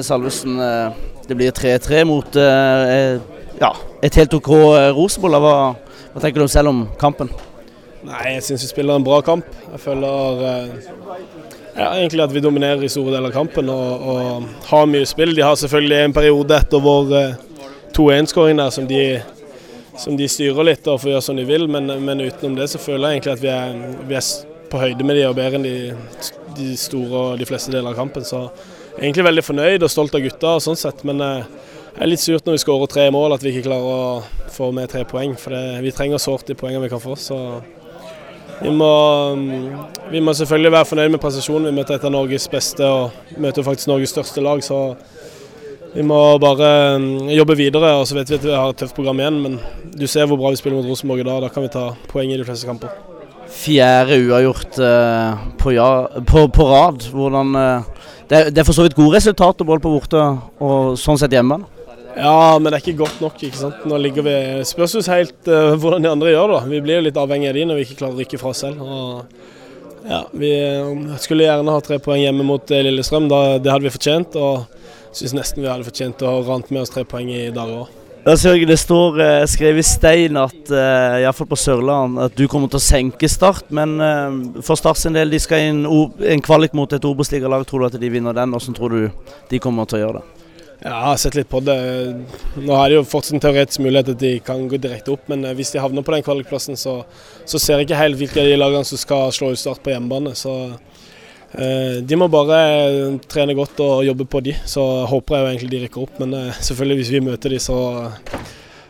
Salvesen, 0.08 0.56
det 1.28 1.36
blir 1.36 1.52
3-3 1.52 2.06
mot 2.08 2.40
ja, 2.40 3.74
et 4.06 4.18
helt 4.22 4.40
OK 4.40 4.50
Rosenborg. 4.96 5.44
Hva, 5.44 5.54
hva 6.14 6.24
tenker 6.24 6.42
du 6.42 6.52
selv 6.52 6.72
om 6.72 6.86
kampen? 7.02 7.32
Nei, 8.08 8.38
jeg 8.38 8.44
syns 8.46 8.64
vi 8.64 8.70
spiller 8.70 9.00
en 9.00 9.06
bra 9.06 9.20
kamp. 9.26 9.48
Jeg 9.74 9.82
føler 9.84 10.44
eh, 10.48 10.86
ja, 11.76 11.90
egentlig 11.90 12.24
at 12.24 12.34
vi 12.34 12.44
dominerer 12.44 12.86
i 12.86 12.92
store 12.92 13.16
deler 13.16 13.32
av 13.32 13.36
kampen 13.36 13.72
og, 13.74 14.06
og 14.14 14.68
har 14.70 14.88
mye 14.90 15.08
spill. 15.10 15.34
De 15.36 15.44
har 15.44 15.58
selvfølgelig 15.60 15.98
en 16.06 16.16
periode 16.16 16.60
etter 16.62 16.84
vår 16.84 17.16
eh, 17.18 17.47
2-1-skåring 17.98 18.60
der 18.62 18.70
som 18.74 18.88
de, 18.90 19.02
som 19.98 20.18
de 20.18 20.28
styrer 20.30 20.70
litt 20.70 20.88
og 20.88 21.02
får 21.02 21.16
gjøre 21.16 21.26
som 21.26 21.40
de 21.40 21.46
vil, 21.48 21.68
men, 21.72 21.90
men 22.06 22.22
utenom 22.22 22.58
det 22.60 22.70
så 22.72 22.82
føler 22.82 23.10
jeg 23.10 23.20
egentlig 23.20 23.36
at 23.36 23.44
vi 23.44 23.54
er, 23.54 23.80
vi 24.10 24.20
er 24.20 24.28
på 24.72 24.82
høyde 24.82 25.08
med 25.08 25.18
de 25.18 25.24
og 25.28 25.38
bedre 25.38 25.60
enn 25.60 25.66
de, 25.66 25.78
de 26.58 26.74
store 26.78 27.24
og 27.24 27.40
de 27.40 27.48
fleste 27.48 27.74
deler 27.74 27.94
av 27.94 27.98
kampen. 27.98 28.26
Så 28.28 28.44
jeg 28.44 29.00
er 29.00 29.08
egentlig 29.08 29.28
veldig 29.30 29.46
fornøyd 29.46 29.86
og 29.86 29.94
stolt 29.94 30.18
av 30.18 30.24
gutta 30.26 30.58
og 30.58 30.64
sånn 30.66 30.80
sett, 30.80 31.04
men 31.08 31.24
eh, 31.24 31.50
det 31.98 32.06
er 32.06 32.12
litt 32.12 32.22
surt 32.22 32.46
når 32.46 32.58
vi 32.58 32.62
skårer 32.62 32.92
tre 32.92 33.08
mål 33.14 33.34
at 33.34 33.46
vi 33.46 33.56
ikke 33.56 33.68
klarer 33.70 33.90
å 33.90 34.52
få 34.54 34.70
med 34.76 34.92
tre 34.92 35.02
poeng. 35.10 35.34
For 35.40 35.56
det, 35.56 35.80
vi 35.86 35.94
trenger 35.96 36.22
sårt 36.22 36.50
de 36.50 36.58
poengene 36.58 36.86
vi 36.86 36.92
kan 36.94 37.02
få. 37.02 37.18
så 37.18 37.40
vi 38.58 38.72
må, 38.74 38.90
vi 40.10 40.22
må 40.22 40.34
selvfølgelig 40.34 40.74
være 40.74 40.90
fornøyd 40.90 41.12
med 41.14 41.22
prestasjonen. 41.22 41.70
Vi 41.70 41.78
møter 41.78 41.98
et 41.98 42.06
av 42.06 42.14
Norges 42.14 42.48
beste 42.50 42.86
og 42.86 43.38
møter 43.38 43.66
faktisk 43.66 43.90
Norges 43.92 44.14
største 44.16 44.42
lag. 44.42 44.64
så 44.66 44.96
vi 45.98 46.04
må 46.06 46.18
bare 46.38 46.68
mm, 47.02 47.30
jobbe 47.34 47.56
videre, 47.58 47.96
og 47.98 48.04
så 48.06 48.20
vet 48.20 48.30
vi 48.30 48.38
at 48.38 48.44
vi 48.46 48.54
har 48.54 48.70
et 48.70 48.78
tøft 48.78 48.94
program 48.94 49.18
igjen. 49.18 49.40
Men 49.42 49.56
du 49.98 50.04
ser 50.06 50.28
hvor 50.30 50.38
bra 50.38 50.52
vi 50.54 50.60
spiller 50.60 50.78
mot 50.78 50.86
Rosenborg 50.86 51.24
i 51.24 51.26
dag. 51.26 51.40
Da 51.42 51.50
kan 51.50 51.66
vi 51.66 51.72
ta 51.74 51.88
poeng 52.12 52.30
i 52.30 52.38
de 52.38 52.46
fleste 52.46 52.70
kamper. 52.70 52.92
Fjerde 53.50 54.20
uavgjort 54.28 54.78
eh, 54.84 55.48
på, 55.58 55.74
ja, 55.74 55.88
på, 56.30 56.44
på, 56.54 56.68
rad. 56.70 57.08
Hvordan, 57.10 57.58
eh, 57.58 58.14
det, 58.30 58.44
det, 58.52 58.62
er 58.62 58.68
for 58.68 58.78
så 58.78 58.86
vidt 58.86 58.98
gode 59.00 59.18
resultater 59.18 59.66
både 59.66 59.82
på 59.88 59.96
borte 59.96 60.22
og 60.62 61.02
sånn 61.02 61.18
sett 61.18 61.34
hjemme? 61.34 61.64
Ja, 62.14 62.60
men 62.62 62.70
det 62.70 62.78
er 62.78 62.86
ikke 62.86 63.02
godt 63.02 63.18
nok. 63.24 63.42
ikke 63.42 63.64
sant? 63.64 63.82
Nå 63.90 63.98
ligger 64.02 64.30
vi, 64.30 64.38
Spørs 64.70 64.98
oss 65.02 65.10
helt 65.10 65.50
uh, 65.50 65.74
hvordan 65.78 66.06
de 66.06 66.14
andre 66.14 66.34
gjør 66.34 66.54
det. 66.60 66.64
Vi 66.76 66.86
blir 66.86 67.00
jo 67.00 67.08
litt 67.10 67.18
avhengig 67.18 67.50
av 67.50 67.58
de 67.58 67.66
når 67.70 67.82
vi 67.82 67.90
ikke 67.90 68.02
klarer 68.04 68.18
å 68.18 68.22
rykke 68.22 68.42
fra 68.42 68.54
selv. 68.58 68.86
Og, 68.86 69.44
ja, 70.06 70.24
Vi 70.34 70.56
skulle 71.26 71.50
gjerne 71.50 71.74
ha 71.74 71.82
tre 71.86 71.98
poeng 72.02 72.22
hjemme 72.22 72.46
mot 72.46 72.74
Lillestrøm. 72.74 73.30
Da, 73.34 73.44
det 73.62 73.74
hadde 73.74 73.90
vi 73.90 73.98
fortjent. 73.98 74.38
og 74.38 74.77
syns 75.16 75.36
nesten 75.38 75.64
vi 75.64 75.70
hadde 75.72 75.88
fortjent 75.88 76.26
å 76.26 76.40
rant 76.48 76.70
med 76.72 76.84
oss 76.84 76.94
tre 76.94 77.06
poeng 77.08 77.32
i 77.34 77.48
dag 77.54 77.72
òg. 77.84 77.96
Det 78.28 78.76
står 78.76 79.22
uh, 79.22 79.46
skrevet 79.48 79.80
i 79.80 79.88
stein 79.88 80.36
at 80.36 80.72
eh, 80.76 81.22
iallfall 81.22 81.48
på 81.48 81.56
Sørland, 81.56 82.18
at 82.20 82.34
du 82.36 82.44
kommer 82.52 82.68
til 82.68 82.82
å 82.82 82.84
senke 82.84 83.30
Start. 83.32 83.70
Men 83.72 83.94
uh, 84.04 84.60
for 84.60 84.76
Start 84.76 85.00
sin 85.00 85.16
del, 85.16 85.32
de 85.32 85.40
skal 85.40 85.70
inn 85.70 85.86
en 85.88 86.44
kvalik 86.44 86.76
mot 86.76 86.92
et 86.92 87.08
Obos-ligalag. 87.08 87.64
Tror 87.70 87.86
du 87.86 87.88
at 87.88 87.96
de 88.02 88.10
vinner 88.12 88.36
den? 88.36 88.52
Hvordan 88.52 88.76
tror 88.76 88.92
du 88.92 89.32
de 89.48 89.62
kommer 89.64 89.88
til 89.88 90.02
å 90.02 90.02
gjøre 90.02 90.20
det? 90.20 90.52
Ja, 90.82 90.92
jeg 90.92 91.06
har 91.06 91.22
sett 91.24 91.40
litt 91.40 91.50
på 91.50 91.64
det. 91.64 91.78
Nå 92.60 92.76
har 92.76 92.92
de 92.92 93.00
jo 93.00 93.08
fortsatt 93.08 93.38
en 93.38 93.46
teoretisk 93.48 93.86
mulighet 93.86 94.12
at 94.12 94.20
de 94.20 94.34
kan 94.44 94.68
gå 94.68 94.82
direkte 94.82 95.16
opp, 95.16 95.24
men 95.32 95.48
hvis 95.56 95.72
de 95.74 95.82
havner 95.82 96.04
på 96.04 96.18
den 96.18 96.28
kvalikplassen, 96.28 96.76
så, 96.78 97.00
så 97.48 97.62
ser 97.64 97.80
jeg 97.80 97.88
ikke 97.88 98.04
helt 98.04 98.20
hvilke 98.20 98.44
av 98.44 98.52
de 98.52 98.60
lagene 98.60 98.92
som 98.92 99.00
skal 99.00 99.32
slå 99.32 99.56
ut 99.56 99.64
Start 99.64 99.86
på 99.88 99.96
hjemmebane. 99.96 100.36
Så 100.36 100.58
Eh, 100.68 100.97
de 101.52 102.18
må 102.20 102.28
bare 102.28 102.58
trene 103.32 103.56
godt 103.56 103.80
og 103.84 104.06
jobbe 104.06 104.26
på 104.28 104.42
de, 104.44 104.54
så 104.68 104.84
håper 105.08 105.36
jeg 105.36 105.44
jo 105.44 105.52
egentlig 105.52 105.70
de 105.72 105.82
rykker 105.86 106.04
opp. 106.04 106.20
Men 106.22 106.36
eh, 106.36 106.62
selvfølgelig 106.70 106.98
hvis 107.02 107.12
vi 107.16 107.22
møter 107.24 107.56
de, 107.56 107.60
så, 107.64 107.78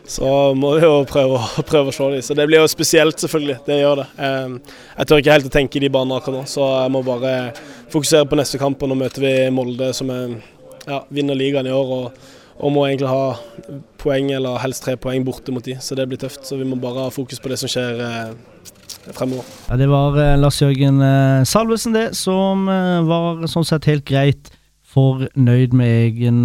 så 0.08 0.32
må 0.58 0.74
vi 0.76 0.82
jo 0.82 1.04
prøve, 1.08 1.38
prøve, 1.70 1.92
å 1.92 1.94
slå 1.94 2.10
de. 2.16 2.22
Så 2.24 2.36
det 2.38 2.48
blir 2.50 2.62
jo 2.62 2.70
spesielt, 2.70 3.20
selvfølgelig. 3.22 3.60
Det 3.68 3.78
gjør 3.78 4.02
det. 4.02 4.08
Eh, 4.26 4.80
jeg 4.96 5.10
tør 5.10 5.22
ikke 5.22 5.36
helt 5.36 5.50
å 5.50 5.54
tenke 5.54 5.78
i 5.78 5.84
de 5.86 5.92
banene 5.94 6.18
akkurat 6.18 6.42
nå, 6.42 6.48
så 6.50 6.72
jeg 6.82 6.94
må 6.96 7.04
bare 7.06 7.36
fokusere 7.92 8.28
på 8.28 8.40
neste 8.40 8.60
kamp. 8.60 8.82
Og 8.82 8.90
nå 8.90 8.98
møter 9.04 9.24
vi 9.24 9.36
Molde, 9.54 9.92
som 9.96 10.10
er, 10.14 10.34
ja, 10.88 11.04
vinner 11.14 11.38
ligaen 11.38 11.70
i 11.70 11.76
år. 11.76 11.94
og 12.00 12.34
og 12.58 12.72
må 12.74 12.84
egentlig 12.86 13.10
ha 13.10 13.78
poeng, 14.02 14.32
eller 14.34 14.58
helst 14.62 14.84
tre 14.84 14.96
poeng 15.00 15.24
borte 15.26 15.54
mot 15.54 15.64
de, 15.64 15.76
så 15.82 15.96
det 15.98 16.08
blir 16.10 16.20
tøft. 16.20 16.44
Så 16.46 16.58
vi 16.58 16.66
må 16.66 16.78
bare 16.82 17.06
ha 17.06 17.14
fokus 17.14 17.40
på 17.42 17.50
det 17.52 17.60
som 17.60 17.70
skjer 17.70 18.02
fremover. 19.14 19.46
Ja, 19.68 19.78
det 19.80 19.88
var 19.90 20.18
uh, 20.18 20.36
Lars 20.40 20.60
Jørgen 20.62 21.02
uh, 21.02 21.46
Salvesen, 21.48 21.94
det, 21.96 22.08
som 22.18 22.66
var 22.66 23.44
sånn 23.50 23.66
sett 23.68 23.88
helt 23.90 24.06
greit 24.08 24.50
fornøyd 24.88 25.74
med 25.76 25.90
egen 26.08 26.38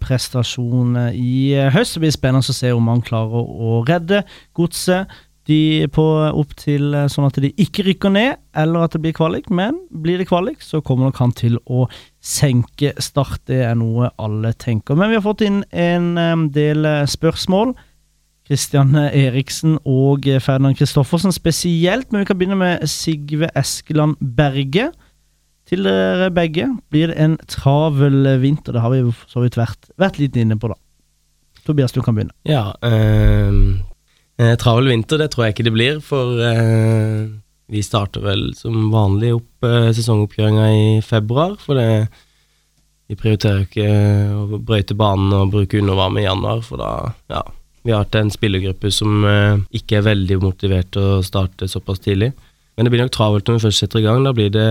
prestasjon 0.00 0.96
i 1.12 1.52
høst. 1.74 1.98
Det 1.98 2.06
blir 2.06 2.14
spennende 2.14 2.54
å 2.54 2.56
se 2.56 2.70
om 2.72 2.88
han 2.88 3.04
klarer 3.04 3.44
å 3.44 3.82
redde 3.84 4.22
godset 4.56 5.12
de 5.48 5.86
på 5.92 6.04
opp 6.30 6.54
til 6.56 6.94
sånn 7.12 7.26
at 7.28 7.38
de 7.42 7.50
ikke 7.60 7.84
rykker 7.88 8.12
ned, 8.14 8.38
eller 8.56 8.86
at 8.86 8.94
det 8.96 9.02
blir 9.04 9.16
kvalik. 9.16 9.50
Men 9.52 9.78
blir 9.92 10.20
det 10.20 10.28
kvalik, 10.30 10.62
så 10.64 10.80
kommer 10.84 11.10
nok 11.10 11.20
han 11.20 11.34
til 11.36 11.58
å 11.66 11.86
senke 12.24 12.94
Start. 13.02 13.42
Det 13.50 13.60
er 13.66 13.74
noe 13.78 14.12
alle 14.16 14.54
tenker. 14.56 14.96
Men 14.96 15.12
vi 15.12 15.18
har 15.18 15.26
fått 15.26 15.44
inn 15.44 15.62
en 15.70 16.48
del 16.54 16.88
spørsmål. 17.10 17.74
Kristian 18.44 18.92
Eriksen 18.96 19.78
og 19.88 20.26
Ferdinand 20.44 20.76
Kristoffersen 20.76 21.32
spesielt. 21.32 22.10
Men 22.12 22.22
vi 22.22 22.28
kan 22.28 22.40
begynne 22.40 22.60
med 22.60 22.84
Sigve 22.90 23.48
Eskeland 23.56 24.20
Berge. 24.20 24.90
Til 25.64 25.86
dere 25.86 26.28
begge. 26.34 26.66
Blir 26.92 27.08
det 27.08 27.20
en 27.24 27.38
travel 27.48 28.26
vinter? 28.42 28.76
Det 28.76 28.82
har 28.84 28.92
vi 28.92 29.00
så 29.30 29.40
vidt 29.40 29.56
vært, 29.56 29.88
vært 30.00 30.20
litt 30.20 30.36
inne 30.36 30.58
på, 30.60 30.68
da. 30.68 30.76
Tobias, 31.64 31.94
du 31.96 32.02
kan 32.04 32.16
begynne. 32.16 32.34
Ja, 32.44 32.74
øh, 32.84 33.80
travel 34.58 34.90
vinter, 34.90 35.20
det 35.20 35.30
tror 35.32 35.46
jeg 35.46 35.54
ikke 35.54 35.66
det 35.68 35.74
blir. 35.74 35.98
For 36.04 36.40
eh, 36.42 37.26
vi 37.70 37.82
starter 37.84 38.24
vel 38.24 38.48
som 38.58 38.88
vanlig 38.92 39.34
opp 39.36 39.66
eh, 39.68 39.90
sesongoppkjøringa 39.96 40.70
i 40.74 40.86
februar. 41.06 41.58
For 41.62 41.78
det, 41.78 42.06
vi 43.10 43.18
prioriterer 43.20 43.66
ikke 43.66 43.90
å 44.34 44.58
brøyte 44.58 44.96
banen 44.98 45.34
og 45.36 45.52
bruke 45.54 45.78
undervarme 45.78 46.22
i 46.22 46.26
januar, 46.26 46.64
for 46.66 46.82
da, 46.82 46.94
ja 47.30 47.44
vi 47.84 47.92
har 47.92 48.00
hatt 48.06 48.16
en 48.16 48.32
spillergruppe 48.32 48.88
som 48.92 49.24
eh, 49.28 49.60
ikke 49.76 49.98
er 49.98 50.06
veldig 50.06 50.38
motivert 50.40 50.88
til 50.96 51.18
å 51.18 51.24
starte 51.24 51.68
såpass 51.68 52.00
tidlig. 52.00 52.30
Men 52.74 52.86
det 52.86 52.94
blir 52.94 53.04
nok 53.04 53.12
travelt 53.12 53.48
når 53.48 53.58
vi 53.58 53.64
først 53.66 53.82
setter 53.82 54.00
i 54.00 54.06
gang. 54.06 54.24
Da 54.24 54.32
blir 54.32 54.48
det 54.54 54.68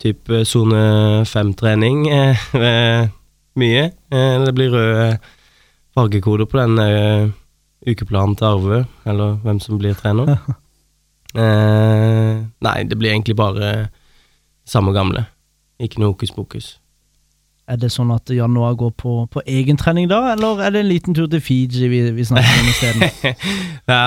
type 0.00 0.40
sone 0.48 0.80
fem-trening 1.28 2.06
eh, 2.12 3.12
mye. 3.60 3.84
Eh, 3.92 4.36
det 4.46 4.54
blir 4.56 4.72
røde 4.72 5.10
fargekoder 5.94 6.48
på 6.48 6.62
den 6.62 6.80
eh, 6.80 7.28
ukeplanen 7.88 8.36
til 8.36 8.48
Arve, 8.48 8.84
eller 9.06 9.38
hvem 9.44 9.60
som 9.60 9.78
blir 9.80 9.96
trener. 9.98 10.36
eh, 11.40 12.40
nei, 12.44 12.78
det 12.88 12.98
blir 12.98 13.12
egentlig 13.12 13.36
bare 13.36 13.90
samme 14.68 14.94
gamle. 14.96 15.26
Ikke 15.82 16.00
noe 16.00 16.14
hokus 16.14 16.32
pokus. 16.34 16.70
Er 17.64 17.78
det 17.80 17.88
sånn 17.94 18.10
at 18.12 18.28
januar 18.28 18.74
går 18.76 18.90
på, 19.00 19.12
på 19.32 19.40
egentrening 19.48 20.10
da, 20.10 20.34
eller 20.34 20.60
er 20.66 20.74
det 20.74 20.82
en 20.82 20.90
liten 20.90 21.16
tur 21.16 21.30
til 21.32 21.40
Fiji 21.40 21.88
vi, 21.88 22.02
vi 22.12 22.26
snakker 22.28 22.60
om 22.60 22.68
isteden? 22.68 23.36
ja, 23.92 24.02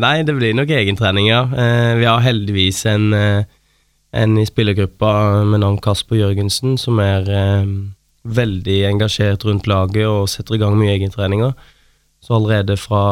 nei, 0.00 0.14
det 0.24 0.36
blir 0.38 0.56
nok 0.56 0.72
egentrening, 0.72 1.28
ja. 1.28 1.42
Eh, 1.52 1.92
vi 2.00 2.08
har 2.08 2.24
heldigvis 2.24 2.86
en, 2.88 3.12
eh, 3.12 3.44
en 4.16 4.38
i 4.40 4.46
spillergruppa 4.48 5.12
med 5.44 5.60
navn 5.60 5.76
Kasper 5.84 6.22
Jørgensen 6.22 6.80
som 6.80 7.02
er 7.04 7.28
veldig 8.24 8.78
engasjert 8.88 9.44
rundt 9.44 9.68
laget 9.70 10.08
og 10.08 10.28
setter 10.28 10.56
i 10.56 10.60
gang 10.60 10.76
mye 10.78 10.96
egentreninger. 10.96 11.52
Så 12.20 12.36
allerede 12.36 12.76
fra 12.76 13.02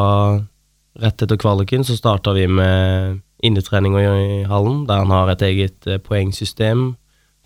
rett 0.99 1.23
etter 1.23 1.39
kvaliken 1.41 1.85
så 1.87 1.97
starta 1.97 2.35
vi 2.37 2.47
med 2.51 3.21
innetreninga 3.43 4.01
i 4.19 4.45
hallen, 4.51 4.83
der 4.89 5.05
han 5.05 5.15
har 5.15 5.31
et 5.33 5.45
eget 5.47 5.87
poengsystem 6.05 6.97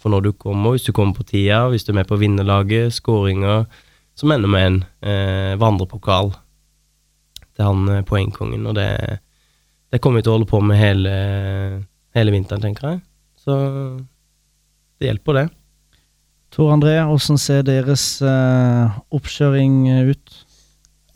for 0.02 0.10
når 0.10 0.20
du 0.26 0.32
kommer, 0.34 0.74
hvis 0.74 0.88
du 0.88 0.92
kommer 0.92 1.14
på 1.14 1.26
tida, 1.28 1.68
hvis 1.70 1.84
du 1.86 1.92
er 1.92 2.00
med 2.00 2.08
på 2.10 2.18
vinnerlaget, 2.18 2.94
skåringer 2.96 3.66
som 4.18 4.32
ender 4.34 4.50
med 4.50 4.66
en 4.66 4.78
eh, 5.06 5.52
vandrepokal 5.60 6.32
til 7.54 7.64
han 7.64 7.88
eh, 7.88 8.04
poengkongen. 8.08 8.66
Og 8.66 8.74
det, 8.76 8.88
det 9.92 10.00
kommer 10.02 10.20
vi 10.20 10.26
til 10.26 10.32
å 10.32 10.36
holde 10.40 10.50
på 10.50 10.60
med 10.64 10.80
hele, 10.80 11.14
hele 12.16 12.34
vinteren, 12.34 12.64
tenker 12.64 12.88
jeg. 12.88 13.02
Så 13.38 13.56
det 14.98 15.10
hjelper, 15.10 15.38
det. 15.38 15.46
Tor 16.52 16.74
André, 16.74 16.98
hvordan 17.06 17.40
ser 17.40 17.62
deres 17.66 18.06
eh, 18.26 18.98
oppkjøring 19.14 19.86
ut? 20.10 20.41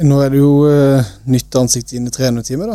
Nå 0.04 0.18
er 0.20 0.28
det 0.28 0.42
jo 0.42 0.66
uh, 0.68 1.06
nytt 1.32 1.56
ansikt 1.56 1.94
inn 1.96 2.04
i 2.04 2.12
trenerteamet, 2.12 2.68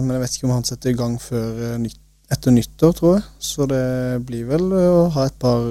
men 0.00 0.14
jeg 0.14 0.20
vet 0.22 0.36
ikke 0.38 0.46
om 0.48 0.54
han 0.54 0.64
setter 0.64 0.94
i 0.94 0.96
gang 0.96 1.18
før 1.20 1.50
uh, 1.52 1.72
nytt 1.80 2.00
etter 2.32 2.50
nyttår, 2.50 2.94
tror 2.96 3.12
jeg. 3.14 3.24
Så 3.38 3.68
det 3.70 3.82
blir 4.26 4.48
vel 4.48 4.64
uh, 4.72 5.02
å 5.02 5.02
ha 5.14 5.26
et 5.28 5.36
par 5.38 5.62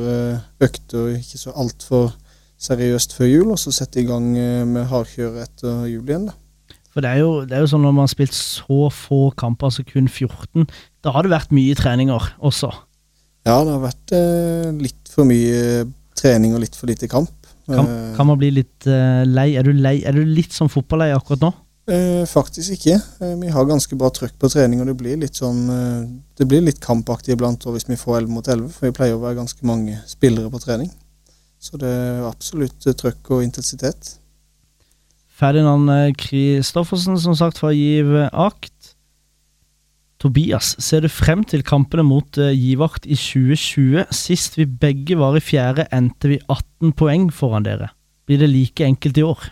økter 0.63 1.09
ikke 1.17 1.41
så 1.41 1.51
altfor 1.51 2.13
seriøst 2.61 3.17
før 3.17 3.31
jul, 3.31 3.49
og 3.55 3.59
så 3.59 3.73
sette 3.75 3.99
i 3.99 4.05
gang 4.07 4.29
med 4.69 4.85
hardkjøret 4.87 5.49
etter 5.49 5.81
jul 5.89 6.05
igjen. 6.05 6.29
da. 6.29 6.77
For 6.93 7.03
det 7.03 7.11
er, 7.11 7.19
jo, 7.25 7.33
det 7.43 7.57
er, 7.57 7.65
jo, 7.65 7.71
sånn 7.73 7.83
når 7.83 7.95
man 7.97 8.05
har 8.05 8.13
spilt 8.13 8.37
så 8.37 8.85
få 8.93 9.19
kamper, 9.35 9.67
altså 9.67 9.83
kun 9.89 10.07
14, 10.07 10.69
da 11.03 11.11
har 11.11 11.25
det 11.25 11.33
vært 11.33 11.51
mye 11.57 11.75
treninger 11.75 12.29
også? 12.39 12.69
Ja, 13.43 13.57
det 13.65 13.73
har 13.73 13.83
vært 13.83 14.15
litt 14.79 15.11
for 15.11 15.27
mye 15.27 15.83
trening 16.15 16.55
og 16.55 16.63
litt 16.63 16.77
for 16.77 16.87
lite 16.87 17.09
kamp. 17.11 17.44
Kan, 17.65 17.87
kan 18.13 18.27
man 18.29 18.37
bli 18.37 18.51
litt 18.59 18.85
uh, 18.85 19.23
lei? 19.25 19.55
Er 19.57 19.65
du 19.65 19.73
lei? 19.73 19.99
Er 20.05 20.13
du 20.13 20.21
litt 20.21 20.53
sånn 20.53 20.69
fotballei 20.69 21.11
akkurat 21.15 21.47
nå? 21.47 21.53
Eh, 21.85 22.25
faktisk 22.25 22.71
ikke. 22.73 22.95
Eh, 23.21 23.35
vi 23.41 23.51
har 23.53 23.65
ganske 23.69 23.95
bra 23.95 24.09
trøkk 24.09 24.39
på 24.41 24.49
trening, 24.49 24.81
og 24.81 24.89
det 24.89 24.97
blir 24.97 25.19
litt 25.21 25.37
sånn 25.37 25.59
eh, 25.69 26.07
Det 26.33 26.47
blir 26.49 26.63
litt 26.65 26.79
kampaktig 26.81 27.35
iblant 27.35 27.61
hvis 27.61 27.85
vi 27.85 27.97
får 27.99 28.23
11 28.23 28.33
mot 28.33 28.47
11, 28.47 28.71
for 28.73 28.87
vi 28.87 28.95
pleier 28.97 29.17
å 29.17 29.21
være 29.21 29.37
ganske 29.37 29.67
mange 29.69 29.99
spillere 30.09 30.49
på 30.49 30.63
trening. 30.63 30.89
Så 31.61 31.77
det 31.81 31.89
er 31.89 32.25
absolutt 32.25 32.87
eh, 32.89 32.97
trøkk 32.97 33.29
og 33.37 33.45
intensitet. 33.45 34.15
Ferdinand 35.35 36.15
Kristoffersen, 36.17 37.19
som 37.21 37.35
sagt, 37.37 37.59
fra 37.61 37.69
Giv 37.75 38.15
Akt. 38.31 38.74
Tobias, 40.25 40.71
ser 40.81 41.03
du 41.05 41.09
frem 41.11 41.43
til 41.45 41.61
kampene 41.61 42.01
mot 42.01 42.39
uh, 42.41 42.49
Givakt 42.49 43.03
i 43.05 43.13
2020? 43.13 44.07
Sist 44.09 44.55
vi 44.57 44.65
begge 44.65 45.13
var 45.19 45.35
i 45.37 45.41
fjerde, 45.43 45.85
endte 45.93 46.31
vi 46.31 46.39
18 46.49 46.95
poeng 46.97 47.27
foran 47.29 47.67
dere. 47.67 47.91
Blir 48.25 48.39
det 48.41 48.49
like 48.49 48.87
enkelt 48.87 49.19
i 49.21 49.25
år? 49.27 49.43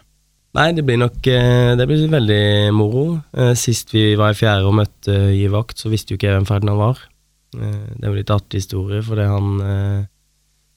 Nei, 0.58 0.72
det 0.74 0.84
blir 0.86 0.98
nok 1.02 1.28
eh, 1.30 1.74
Det 1.78 1.86
blir 1.90 2.08
veldig 2.10 2.74
moro. 2.74 3.04
Eh, 3.38 3.52
sist 3.58 3.94
vi 3.94 4.16
var 4.18 4.34
i 4.34 4.38
fjerde 4.38 4.66
og 4.70 4.76
møtte 4.80 5.14
Givakt, 5.34 5.78
så 5.78 5.92
visste 5.94 6.14
jo 6.14 6.18
ikke 6.18 6.32
jeg 6.32 6.40
hvem 6.40 6.48
Ferdinand 6.50 6.82
var. 6.82 7.04
Det 7.54 8.02
er 8.02 8.10
jo 8.10 8.18
litt 8.18 8.34
artig 8.34 8.64
historie, 8.64 9.04
fordi 9.06 9.28
han 9.30 10.08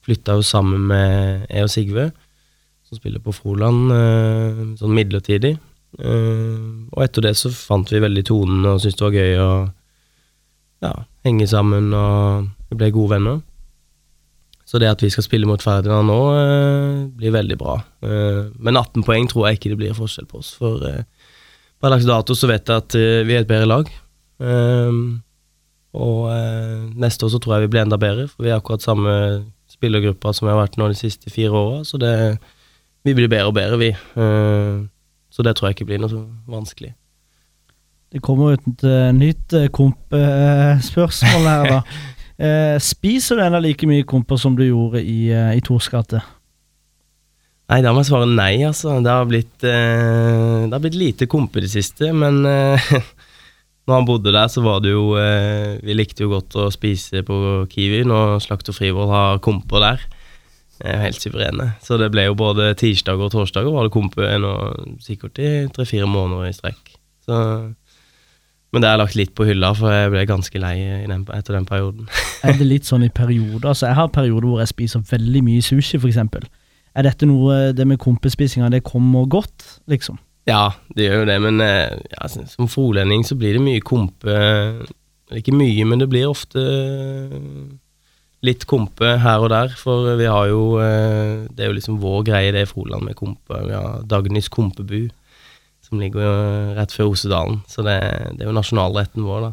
flytta 0.05 0.35
jo 0.37 0.43
sammen 0.45 0.83
med 0.91 1.47
jeg 1.49 1.65
og 1.65 1.71
Sigve, 1.73 2.05
som 2.85 2.99
spiller 2.99 3.23
på 3.23 3.33
Froland, 3.33 3.89
sånn 4.77 4.93
midlertidig. 4.93 5.55
Og 5.97 7.01
etter 7.01 7.25
det 7.25 7.33
så 7.39 7.49
fant 7.49 7.89
vi 7.89 8.03
veldig 8.03 8.25
tonen 8.29 8.69
og 8.69 8.83
syntes 8.83 8.99
det 8.99 9.07
var 9.07 9.17
gøy 9.17 9.41
å, 9.41 9.49
ja, 10.83 10.93
henge 11.25 11.47
sammen, 11.49 11.91
og 11.95 12.77
ble 12.77 12.91
gode 12.93 13.15
venner. 13.15 13.43
Så 14.67 14.81
det 14.83 14.89
at 14.91 15.01
vi 15.03 15.09
skal 15.13 15.23
spille 15.23 15.47
mot 15.47 15.61
Ferdinand 15.63 16.09
nå, 16.09 16.17
eh, 16.35 16.95
blir 17.15 17.31
veldig 17.31 17.57
bra. 17.59 17.77
Eh, 18.03 18.49
men 18.59 18.75
18 18.75 19.05
poeng 19.07 19.29
tror 19.31 19.47
jeg 19.47 19.59
ikke 19.59 19.71
det 19.71 19.79
blir 19.79 19.95
forskjell 19.95 20.27
på 20.27 20.41
oss, 20.41 20.51
for 20.59 20.83
eh, 20.89 21.05
per 21.79 21.93
dags 21.93 22.07
dato 22.09 22.35
så 22.35 22.49
vet 22.51 22.67
jeg 22.67 22.83
at 22.83 22.97
eh, 22.99 23.21
vi 23.27 23.37
er 23.37 23.45
et 23.45 23.49
bedre 23.49 23.69
lag. 23.69 23.93
Eh, 24.43 24.99
og 25.97 26.19
eh, 26.33 26.83
neste 26.99 27.25
år 27.25 27.31
så 27.31 27.39
tror 27.39 27.55
jeg 27.55 27.67
vi 27.67 27.71
blir 27.77 27.85
enda 27.85 27.99
bedre, 28.01 28.27
for 28.27 28.43
vi 28.43 28.51
er 28.51 28.59
akkurat 28.59 28.83
samme 28.83 29.15
spillergruppa 29.71 30.35
som 30.35 30.47
vi 30.49 30.53
har 30.53 30.59
vært 30.59 30.75
nå 30.79 30.91
de 30.91 30.99
siste 30.99 31.31
fire 31.31 31.55
åra, 31.55 31.81
så 31.87 31.99
det, 32.01 32.13
vi 33.07 33.15
blir 33.15 33.31
bedre 33.31 33.53
og 33.53 33.55
bedre, 33.55 33.79
vi. 33.79 33.93
Eh, 33.95 34.83
så 35.31 35.47
det 35.47 35.55
tror 35.55 35.69
jeg 35.69 35.77
ikke 35.79 35.91
blir 35.93 36.03
noe 36.03 36.11
så 36.11 36.25
vanskelig. 36.51 36.91
Det 38.13 38.21
kommer 38.23 38.53
jo 38.53 38.59
et 38.59 38.85
eh, 38.87 39.09
nytt 39.15 39.55
uh, 39.57 39.67
kompespørsmål 39.73 41.51
her, 41.51 41.73
da. 41.77 41.81
Eh, 42.37 42.75
spiser 42.77 43.39
du 43.39 43.41
ennå 43.41 43.57
like 43.63 43.87
mye 43.89 44.03
komper 44.05 44.37
som 44.37 44.53
du 44.53 44.61
gjorde 44.61 44.99
i, 45.01 45.31
i 45.33 45.61
Tors 45.65 45.87
gate? 45.89 46.19
Nei, 47.67 47.81
da 47.83 47.91
må 47.91 47.99
jeg 47.99 48.07
svare 48.11 48.27
nei, 48.31 48.53
altså. 48.63 48.95
Det 49.03 49.11
har 49.11 49.25
blitt, 49.27 49.55
eh, 49.67 50.67
det 50.67 50.71
har 50.71 50.83
blitt 50.83 50.99
lite 50.99 51.27
kompe 51.27 51.59
i 51.59 51.65
det 51.65 51.71
siste, 51.73 52.13
men 52.15 52.39
eh, 52.47 52.91
når 53.87 53.93
han 53.93 54.07
bodde 54.07 54.31
der, 54.31 54.47
så 54.51 54.63
var 54.63 54.79
det 54.83 54.93
jo 54.93 55.09
eh, 55.19 55.75
Vi 55.83 55.95
likte 55.95 56.23
jo 56.23 56.31
godt 56.31 56.55
å 56.55 56.69
spise 56.71 57.25
på 57.27 57.39
Kiwi 57.71 58.05
når 58.07 58.39
Slakter 58.45 58.75
Frivold 58.75 59.11
har 59.11 59.41
komper 59.43 59.83
der. 59.83 60.05
Er 60.77 61.03
helt 61.03 61.19
suverene. 61.19 61.73
Så 61.83 61.97
det 61.99 62.11
ble 62.13 62.29
jo 62.29 62.37
både 62.39 62.69
tirsdag 62.77 63.19
og 63.19 63.33
torsdag 63.33 63.67
var 63.73 63.87
det 63.87 63.95
kompe 63.95 64.29
nå 64.39 64.53
sikkert 65.03 65.41
i 65.41 65.51
tre-fire 65.73 66.07
måneder 66.07 66.47
i 66.47 66.55
strekk. 66.55 66.93
Så 67.25 67.37
men 68.73 68.83
det 68.83 68.89
har 68.89 68.97
jeg 68.97 69.03
lagt 69.03 69.17
litt 69.19 69.33
på 69.37 69.47
hylla, 69.47 69.71
for 69.77 69.93
jeg 69.93 70.11
ble 70.11 70.25
ganske 70.27 70.59
lei 70.59 70.75
i 70.81 71.07
den, 71.07 71.23
etter 71.33 71.55
den 71.55 71.67
perioden. 71.69 72.09
Er 72.47 72.57
det 72.59 72.67
litt 72.67 72.87
sånn 72.87 73.05
i 73.07 73.11
perioder? 73.13 73.71
Altså, 73.71 73.87
jeg 73.87 73.97
har 73.97 74.13
perioder 74.13 74.49
hvor 74.49 74.61
jeg 74.61 74.73
spiser 74.73 75.05
veldig 75.07 75.43
mye 75.47 75.63
sushi, 75.65 75.97
eksempel. 75.97 76.45
Er 76.97 77.07
dette 77.07 77.29
noe 77.29 77.71
det 77.77 77.85
med 77.87 78.01
kompespisinga, 78.01 78.69
det 78.73 78.83
kommer 78.85 79.27
godt, 79.29 79.65
liksom? 79.89 80.19
Ja, 80.47 80.71
det 80.95 81.07
gjør 81.07 81.21
jo 81.21 81.27
det, 81.27 81.39
men 81.43 81.63
eh, 81.63 81.97
ja, 82.13 82.29
som 82.29 82.69
frolending 82.71 83.25
så 83.27 83.35
blir 83.39 83.57
det 83.57 83.63
mye 83.65 83.83
kompe 83.83 84.35
Ikke 85.35 85.51
mye, 85.51 85.83
men 85.83 85.99
det 85.99 86.07
blir 86.07 86.29
ofte 86.29 86.61
litt 88.45 88.63
kompe 88.69 89.17
her 89.19 89.43
og 89.43 89.51
der, 89.51 89.73
for 89.75 90.13
vi 90.19 90.27
har 90.29 90.47
jo 90.51 90.77
eh, 90.79 91.47
Det 91.51 91.65
er 91.65 91.71
jo 91.71 91.77
liksom 91.77 91.99
vår 91.99 92.23
greie, 92.29 92.53
det 92.55 92.63
er 92.63 92.69
Froland 92.69 93.03
med 93.07 93.17
kompe. 93.19 93.59
Vi 93.65 93.75
har 93.75 94.05
Dagnis 94.07 94.47
kompebu, 94.53 95.09
som 95.87 96.01
ligger 96.01 96.23
jo 96.25 96.33
rett 96.77 96.93
før 96.93 97.13
Osedalen. 97.13 97.61
Så 97.71 97.85
det, 97.85 97.97
det 98.35 98.43
er 98.43 98.49
jo 98.51 98.55
nasjonalretten 98.57 99.23
vår, 99.25 99.47
da. 99.47 99.51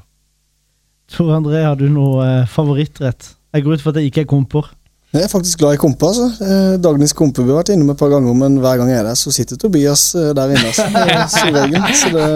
Tor 1.14 1.34
André, 1.36 1.60
har 1.62 1.76
du 1.78 1.86
noe 1.92 2.24
eh, 2.24 2.48
favorittrett? 2.50 3.34
Jeg 3.54 3.62
går 3.64 3.76
ut 3.76 3.84
for 3.84 3.92
at 3.92 4.00
det 4.00 4.08
ikke 4.08 4.24
er 4.24 4.30
komper. 4.30 4.72
Jeg 5.14 5.28
er 5.28 5.30
faktisk 5.30 5.60
glad 5.60 5.76
i 5.76 5.78
kompe. 5.78 6.08
altså. 6.08 6.26
Eh, 6.42 6.74
Dagens 6.82 7.14
kompe 7.14 7.44
har 7.44 7.60
vært 7.60 7.70
innom 7.74 7.92
et 7.92 8.00
par 8.00 8.10
ganger, 8.10 8.34
men 8.34 8.56
hver 8.62 8.80
gang 8.80 8.90
jeg 8.90 8.98
er 8.98 9.06
der, 9.06 9.18
så 9.18 9.30
sitter 9.34 9.60
Tobias 9.60 10.08
eh, 10.18 10.32
der 10.34 10.54
inne. 10.56 10.72
Altså, 10.72 10.88
eh, 10.90 11.26
som. 11.30 11.60
Så 12.00 12.10
det, 12.16 12.32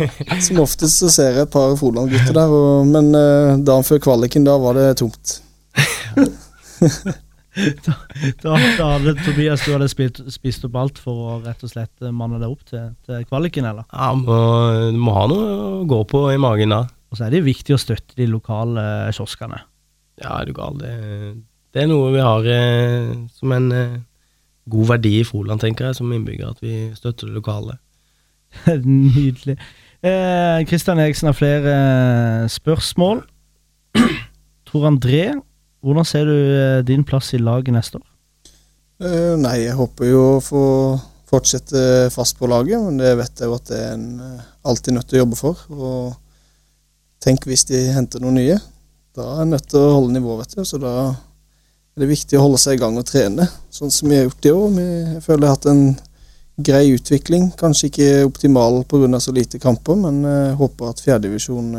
som 0.46 0.60
oftest 0.62 1.02
så 1.02 1.10
ser 1.12 1.34
jeg 1.34 1.48
et 1.48 1.52
par 1.52 1.74
Froland-gutter 1.80 2.36
der, 2.36 2.54
og, 2.60 2.86
men 2.88 3.10
eh, 3.16 3.56
dagen 3.66 3.88
før 3.88 4.04
kvaliken, 4.06 4.46
da 4.46 4.54
var 4.62 4.78
det 4.78 4.86
tomt. 5.02 5.40
Da, 7.50 7.94
da, 8.44 8.54
da 8.78 8.88
hadde 8.92 9.16
Tobias 9.24 9.64
du 9.66 9.72
hadde 9.74 9.88
spist, 9.90 10.20
spist 10.30 10.64
opp 10.68 10.76
alt 10.78 11.00
for 11.02 11.32
å 11.32 11.38
rett 11.42 11.64
og 11.66 11.72
slett 11.72 12.04
manne 12.14 12.38
deg 12.38 12.52
opp 12.52 12.62
til, 12.68 12.92
til 13.08 13.24
kvaliken, 13.26 13.66
eller? 13.66 13.88
Ja, 13.90 14.12
må, 14.14 14.36
Du 14.94 15.00
må 15.02 15.16
ha 15.16 15.24
noe 15.30 15.56
å 15.56 15.84
gå 15.90 15.98
på 16.10 16.28
i 16.30 16.38
magen 16.40 16.76
da. 16.76 16.84
Og 17.10 17.18
så 17.18 17.26
er 17.26 17.34
det 17.34 17.42
viktig 17.48 17.74
å 17.74 17.80
støtte 17.80 18.14
de 18.18 18.28
lokale 18.30 18.84
kioskene. 19.16 19.58
Ja, 20.22 20.36
er 20.38 20.46
du 20.46 20.54
gal. 20.54 20.78
Det, 20.78 20.94
det 21.74 21.84
er 21.84 21.90
noe 21.90 22.12
vi 22.14 22.22
har 22.22 22.46
eh, 22.54 23.12
som 23.34 23.54
en 23.56 23.68
eh, 23.74 23.98
god 24.70 24.92
verdi 24.94 25.16
i 25.18 25.26
Froland, 25.26 25.62
tenker 25.62 25.88
jeg, 25.88 25.98
som 25.98 26.12
innbygger, 26.14 26.54
at 26.54 26.62
vi 26.62 26.90
støtter 26.94 27.30
det 27.30 27.38
lokale. 27.40 27.80
Nydelig. 28.86 29.58
Kristian 30.00 31.00
Eriksen 31.02 31.28
har 31.28 31.36
flere 31.36 31.72
eh, 31.74 32.46
spørsmål. 32.48 33.24
Tor 34.70 34.86
André, 34.88 35.24
hvordan 35.80 36.04
ser 36.04 36.28
du 36.28 36.36
eh, 36.36 36.80
din 36.84 37.04
plass 37.06 37.32
i 37.34 37.40
laget 37.40 37.74
neste 37.74 38.00
år? 38.00 38.06
Uh, 39.00 39.36
nei, 39.40 39.62
jeg 39.62 39.78
håper 39.78 40.10
jo 40.10 40.24
å 40.34 40.42
få 40.44 40.64
fortsette 41.30 42.10
fast 42.12 42.36
på 42.36 42.48
laget, 42.50 42.82
men 42.82 42.98
det 43.00 43.14
vet 43.16 43.40
jeg 43.40 43.48
jo 43.48 43.56
at 43.56 43.70
det 43.70 43.78
er 43.78 43.94
en 43.94 44.20
eh, 44.26 44.50
alltid 44.66 44.96
nødt 44.96 45.08
til 45.08 45.20
å 45.20 45.22
jobbe 45.22 45.38
for. 45.38 45.62
Og 45.72 47.22
tenk 47.22 47.46
hvis 47.48 47.64
de 47.70 47.80
henter 47.94 48.20
noen 48.20 48.40
nye. 48.40 48.58
Da 49.16 49.24
er 49.36 49.44
en 49.44 49.54
nødt 49.54 49.68
til 49.70 49.80
å 49.80 49.94
holde 49.96 50.16
nivået, 50.16 50.42
vet 50.42 50.58
du. 50.58 50.68
Så 50.68 50.80
da 50.82 50.94
er 51.06 52.02
det 52.02 52.10
viktig 52.10 52.38
å 52.38 52.44
holde 52.44 52.60
seg 52.60 52.76
i 52.76 52.82
gang 52.82 52.98
og 52.98 53.06
trene, 53.08 53.46
sånn 53.72 53.92
som 53.94 54.10
vi 54.10 54.18
har 54.18 54.26
gjort 54.26 54.50
i 54.50 54.54
år. 54.56 54.78
Jeg 54.82 55.24
føler 55.24 55.46
jeg 55.46 55.52
har 55.52 55.56
hatt 55.56 55.70
en 55.70 55.84
grei 56.70 56.82
utvikling. 56.92 57.48
Kanskje 57.60 57.88
ikke 57.88 58.10
optimal 58.26 58.82
pga. 58.90 59.22
så 59.22 59.32
lite 59.32 59.62
kamper, 59.62 59.96
men 60.02 60.20
jeg 60.26 60.58
håper 60.60 60.92
at 60.92 61.04
fjerdedivisjon 61.04 61.72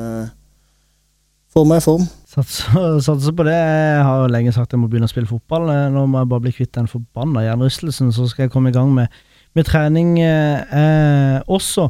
får 1.52 1.68
meg 1.70 1.84
i 1.84 1.86
form. 1.86 2.08
Satser, 2.32 3.00
satser 3.08 3.36
på 3.36 3.46
det. 3.48 3.58
Jeg 3.58 4.04
har 4.08 4.22
jo 4.22 4.32
lenge 4.32 4.54
sagt 4.56 4.72
jeg 4.72 4.80
må 4.80 4.90
begynne 4.92 5.10
å 5.10 5.12
spille 5.12 5.30
fotball. 5.30 5.68
Eh, 5.74 5.88
Nå 5.92 6.06
må 6.08 6.22
jeg 6.22 6.32
bare 6.32 6.46
bli 6.46 6.56
kvitt 6.56 6.74
den 6.78 6.90
forbanna 6.92 7.44
hjernerystelsen, 7.44 8.14
så 8.16 8.28
skal 8.32 8.48
jeg 8.48 8.54
komme 8.54 8.72
i 8.72 8.76
gang 8.76 8.94
med, 8.96 9.12
med 9.58 9.68
trening 9.68 10.16
eh, 10.24 10.62
eh, 10.72 11.40
også. 11.52 11.90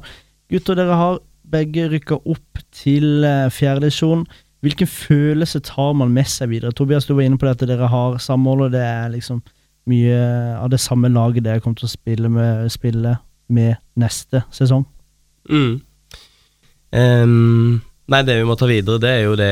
Gutter, 0.51 0.79
dere 0.79 0.97
har 0.97 1.19
begge 1.51 1.89
rykka 1.91 2.17
opp 2.25 2.61
til 2.73 3.25
eh, 3.27 3.49
fjerdedivisjon. 3.53 4.25
Hvilken 4.65 4.89
følelse 4.89 5.61
tar 5.65 5.93
man 5.97 6.13
med 6.13 6.29
seg 6.29 6.51
videre? 6.51 6.73
Tobias, 6.77 7.07
du 7.09 7.15
var 7.17 7.25
inne 7.25 7.37
på 7.41 7.47
det 7.47 7.55
at 7.55 7.65
dere 7.69 7.89
har 7.89 8.17
samhold, 8.21 8.67
og 8.67 8.73
det 8.73 8.81
er 8.85 9.11
liksom 9.13 9.41
mye 9.89 10.17
av 10.61 10.69
det 10.69 10.79
samme 10.81 11.09
laget 11.09 11.45
dere 11.45 11.61
kommer 11.61 11.79
til 11.79 11.89
å 11.89 11.93
spille 11.93 12.29
med, 12.29 12.69
spille 12.73 13.15
med 13.51 13.77
neste 13.99 14.43
sesong. 14.53 14.85
Mm. 15.49 15.79
Um, 16.93 17.81
nei, 18.11 18.21
det 18.27 18.37
vi 18.37 18.45
må 18.45 18.57
ta 18.59 18.69
videre, 18.69 19.01
det 19.01 19.13
er 19.15 19.23
jo 19.25 19.37
det 19.39 19.51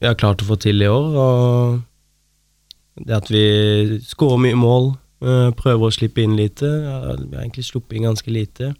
vi 0.00 0.06
har 0.06 0.18
klart 0.18 0.42
å 0.42 0.48
få 0.48 0.56
til 0.60 0.82
i 0.82 0.90
år. 0.90 1.18
Og 1.24 3.04
det 3.06 3.16
at 3.16 3.30
vi 3.32 3.98
skårer 4.06 4.42
mye 4.42 4.58
mål, 4.58 4.92
eh, 5.22 5.50
prøver 5.58 5.88
å 5.88 5.94
slippe 5.94 6.22
inn 6.22 6.36
lite. 6.36 6.66
Vi 6.66 7.36
har 7.36 7.42
egentlig 7.42 7.66
sluppet 7.66 7.96
inn 7.96 8.08
ganske 8.08 8.30
lite. 8.30 8.74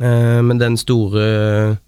Eh, 0.00 0.42
Men 0.42 0.58
den 0.58 0.76
store 0.76 1.78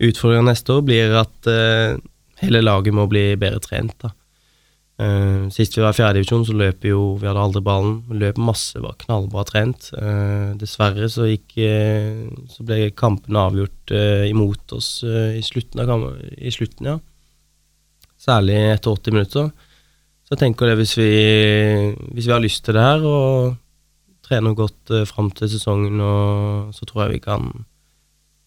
utfordringen 0.00 0.50
neste 0.50 0.72
år 0.74 0.82
blir 0.82 1.14
at 1.14 1.46
eh, 1.46 1.96
hele 2.42 2.60
laget 2.62 2.94
må 2.94 3.06
bli 3.08 3.36
bedre 3.36 3.60
trent. 3.60 3.94
da. 4.02 4.10
Uh, 4.94 5.50
Sist 5.50 5.74
vi 5.74 5.82
var 5.82 5.90
i 5.90 5.96
fjerdedivisjon, 5.98 6.44
så 6.46 6.54
løp 6.54 6.84
vi 6.84 6.92
jo 6.92 7.16
Vi 7.18 7.26
hadde 7.26 7.40
aldri 7.42 7.60
ballen. 7.66 8.04
Løp 8.14 8.36
masse, 8.38 8.78
var 8.78 8.94
knallbra 9.00 9.42
trent. 9.44 9.90
Uh, 9.90 10.54
Dessverre 10.54 11.08
så 11.10 11.26
gikk 11.26 11.56
uh, 11.58 12.30
Så 12.46 12.62
ble 12.62 12.92
kampen 12.94 13.34
avgjort 13.34 13.90
imot 13.90 14.72
oss 14.72 15.02
i 15.02 15.42
slutten 15.42 15.82
av 15.82 15.90
kampen. 15.90 16.20
I 16.38 16.52
slutten, 16.54 16.86
ja. 16.86 16.98
Særlig 18.24 18.56
etter 18.72 18.94
80 18.96 19.16
minutter. 19.16 19.52
Så 20.24 20.32
jeg 20.32 20.40
tenker 20.40 20.70
det 20.70 20.78
hvis 20.80 20.96
vi, 20.96 21.10
hvis 22.16 22.26
vi 22.26 22.32
har 22.32 22.42
lyst 22.42 22.64
til 22.64 22.76
det 22.76 22.84
her 22.84 23.04
og 23.04 23.56
trener 24.24 24.56
godt 24.56 24.92
eh, 24.96 25.04
fram 25.04 25.28
til 25.36 25.50
sesongen, 25.52 26.00
og, 26.00 26.72
så 26.72 26.88
tror 26.88 27.04
jeg 27.04 27.18
vi 27.18 27.24
kan 27.26 27.50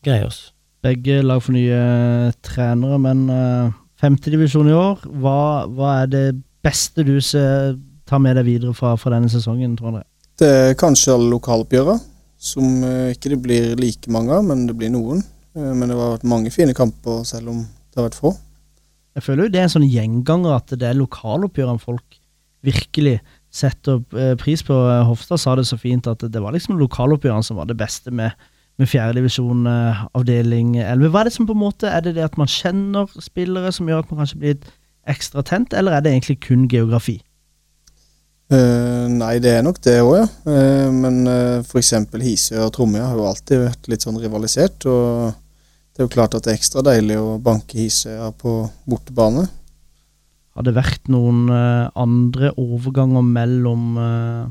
greie 0.06 0.26
oss. 0.26 0.48
Begge 0.82 1.22
lag 1.22 1.44
får 1.44 1.54
nye 1.54 1.78
eh, 1.78 2.34
trenere, 2.46 2.98
men 3.02 3.28
uh, 3.30 3.76
femtedivisjon 4.02 4.70
i 4.72 4.76
år, 4.78 5.06
hva, 5.22 5.40
hva 5.70 5.94
er 6.02 6.12
det 6.12 6.26
beste 6.66 7.06
du 7.06 7.18
ser, 7.24 7.76
tar 8.08 8.22
med 8.24 8.38
deg 8.40 8.48
videre 8.48 8.74
fra, 8.78 8.96
fra 9.00 9.14
denne 9.14 9.30
sesongen, 9.32 9.76
tror 9.78 9.92
André? 9.92 10.06
Det 10.38 10.50
er 10.50 10.76
kanskje 10.78 11.16
alle 11.16 11.32
lokaloppgjørene, 11.34 11.98
som 12.38 12.84
eh, 12.86 13.14
ikke 13.16 13.32
det 13.34 13.40
blir 13.42 13.80
like 13.80 14.12
mange 14.14 14.36
av, 14.36 14.44
men 14.46 14.68
det 14.70 14.76
blir 14.78 14.92
noen. 14.94 15.24
Eh, 15.58 15.72
Men 15.74 15.90
det 15.90 15.98
har 15.98 16.18
vært 16.18 16.28
mange 16.30 16.54
fine 16.54 16.76
kamper, 16.78 17.24
selv 17.26 17.50
om 17.54 17.64
det 17.64 17.98
har 17.98 18.06
vært 18.06 18.20
få. 18.20 18.36
Jeg 19.18 19.26
føler 19.26 19.48
jo 19.48 19.54
det 19.54 19.60
er 19.60 19.66
en 19.66 19.74
sånn 19.74 19.90
gjenganger 19.90 20.60
at 20.60 20.74
det 20.78 20.86
er 20.86 20.98
lokaloppgjørene 21.00 21.82
folk 21.82 22.20
virkelig 22.66 23.18
setter 23.54 24.04
eh, 24.14 24.36
pris 24.38 24.62
på. 24.66 24.76
Hofstad 25.08 25.42
sa 25.42 25.56
det 25.58 25.66
så 25.70 25.80
fint 25.82 26.06
at 26.10 26.22
det 26.22 26.44
var 26.44 26.54
liksom 26.54 26.78
lokaloppgjørene 26.78 27.46
som 27.46 27.58
var 27.58 27.70
det 27.70 27.80
beste 27.80 28.14
med, 28.14 28.36
med 28.78 28.92
fjerdedivisjon, 28.92 29.66
eh, 29.72 30.04
avdeling 30.18 30.76
11. 30.84 31.10
Hva 31.10 31.24
er 31.24 31.30
det 31.30 31.38
som 31.38 31.48
på 31.50 31.56
en 31.58 31.64
måte, 31.64 31.90
er 31.90 32.06
det 32.06 32.18
det 32.20 32.28
at 32.28 32.38
man 32.38 32.52
kjenner 32.52 33.10
spillere 33.24 33.74
som 33.74 33.90
gjør 33.90 34.06
at 34.06 34.12
man 34.12 34.22
kanskje 34.22 34.42
blir 34.44 34.54
litt 34.54 34.70
ekstra 35.08 35.42
tent, 35.48 35.74
eller 35.74 35.96
er 35.96 36.04
det 36.06 36.14
egentlig 36.14 36.38
kun 36.44 36.68
geografi? 36.70 37.18
Uh, 38.48 39.10
nei, 39.12 39.34
det 39.44 39.58
er 39.58 39.64
nok 39.66 39.80
det 39.84 39.98
òg, 40.00 40.14
ja. 40.22 40.28
Uh, 40.48 40.88
men 40.94 41.26
uh, 41.28 41.66
f.eks. 41.66 41.92
Hisøy 42.22 42.62
og 42.62 42.72
Tromøya 42.76 43.10
har 43.10 43.20
jo 43.20 43.26
alltid 43.28 43.64
vært 43.66 43.90
litt 43.92 44.06
sånn 44.06 44.20
rivalisert. 44.22 44.88
Og 44.88 45.34
det 45.98 46.04
er 46.04 46.06
jo 46.06 46.14
klart 46.14 46.36
at 46.38 46.46
det 46.46 46.52
er 46.54 46.60
ekstra 46.60 46.84
deilig 46.86 47.16
å 47.18 47.40
banke 47.42 47.80
Hisøya 47.80 48.30
på 48.38 48.52
bortebane. 48.86 49.48
Har 50.54 50.66
det 50.68 50.76
vært 50.78 51.10
noen 51.10 51.48
uh, 51.50 51.90
andre 51.98 52.52
overganger 52.54 53.26
mellom 53.26 53.98
uh, 53.98 54.44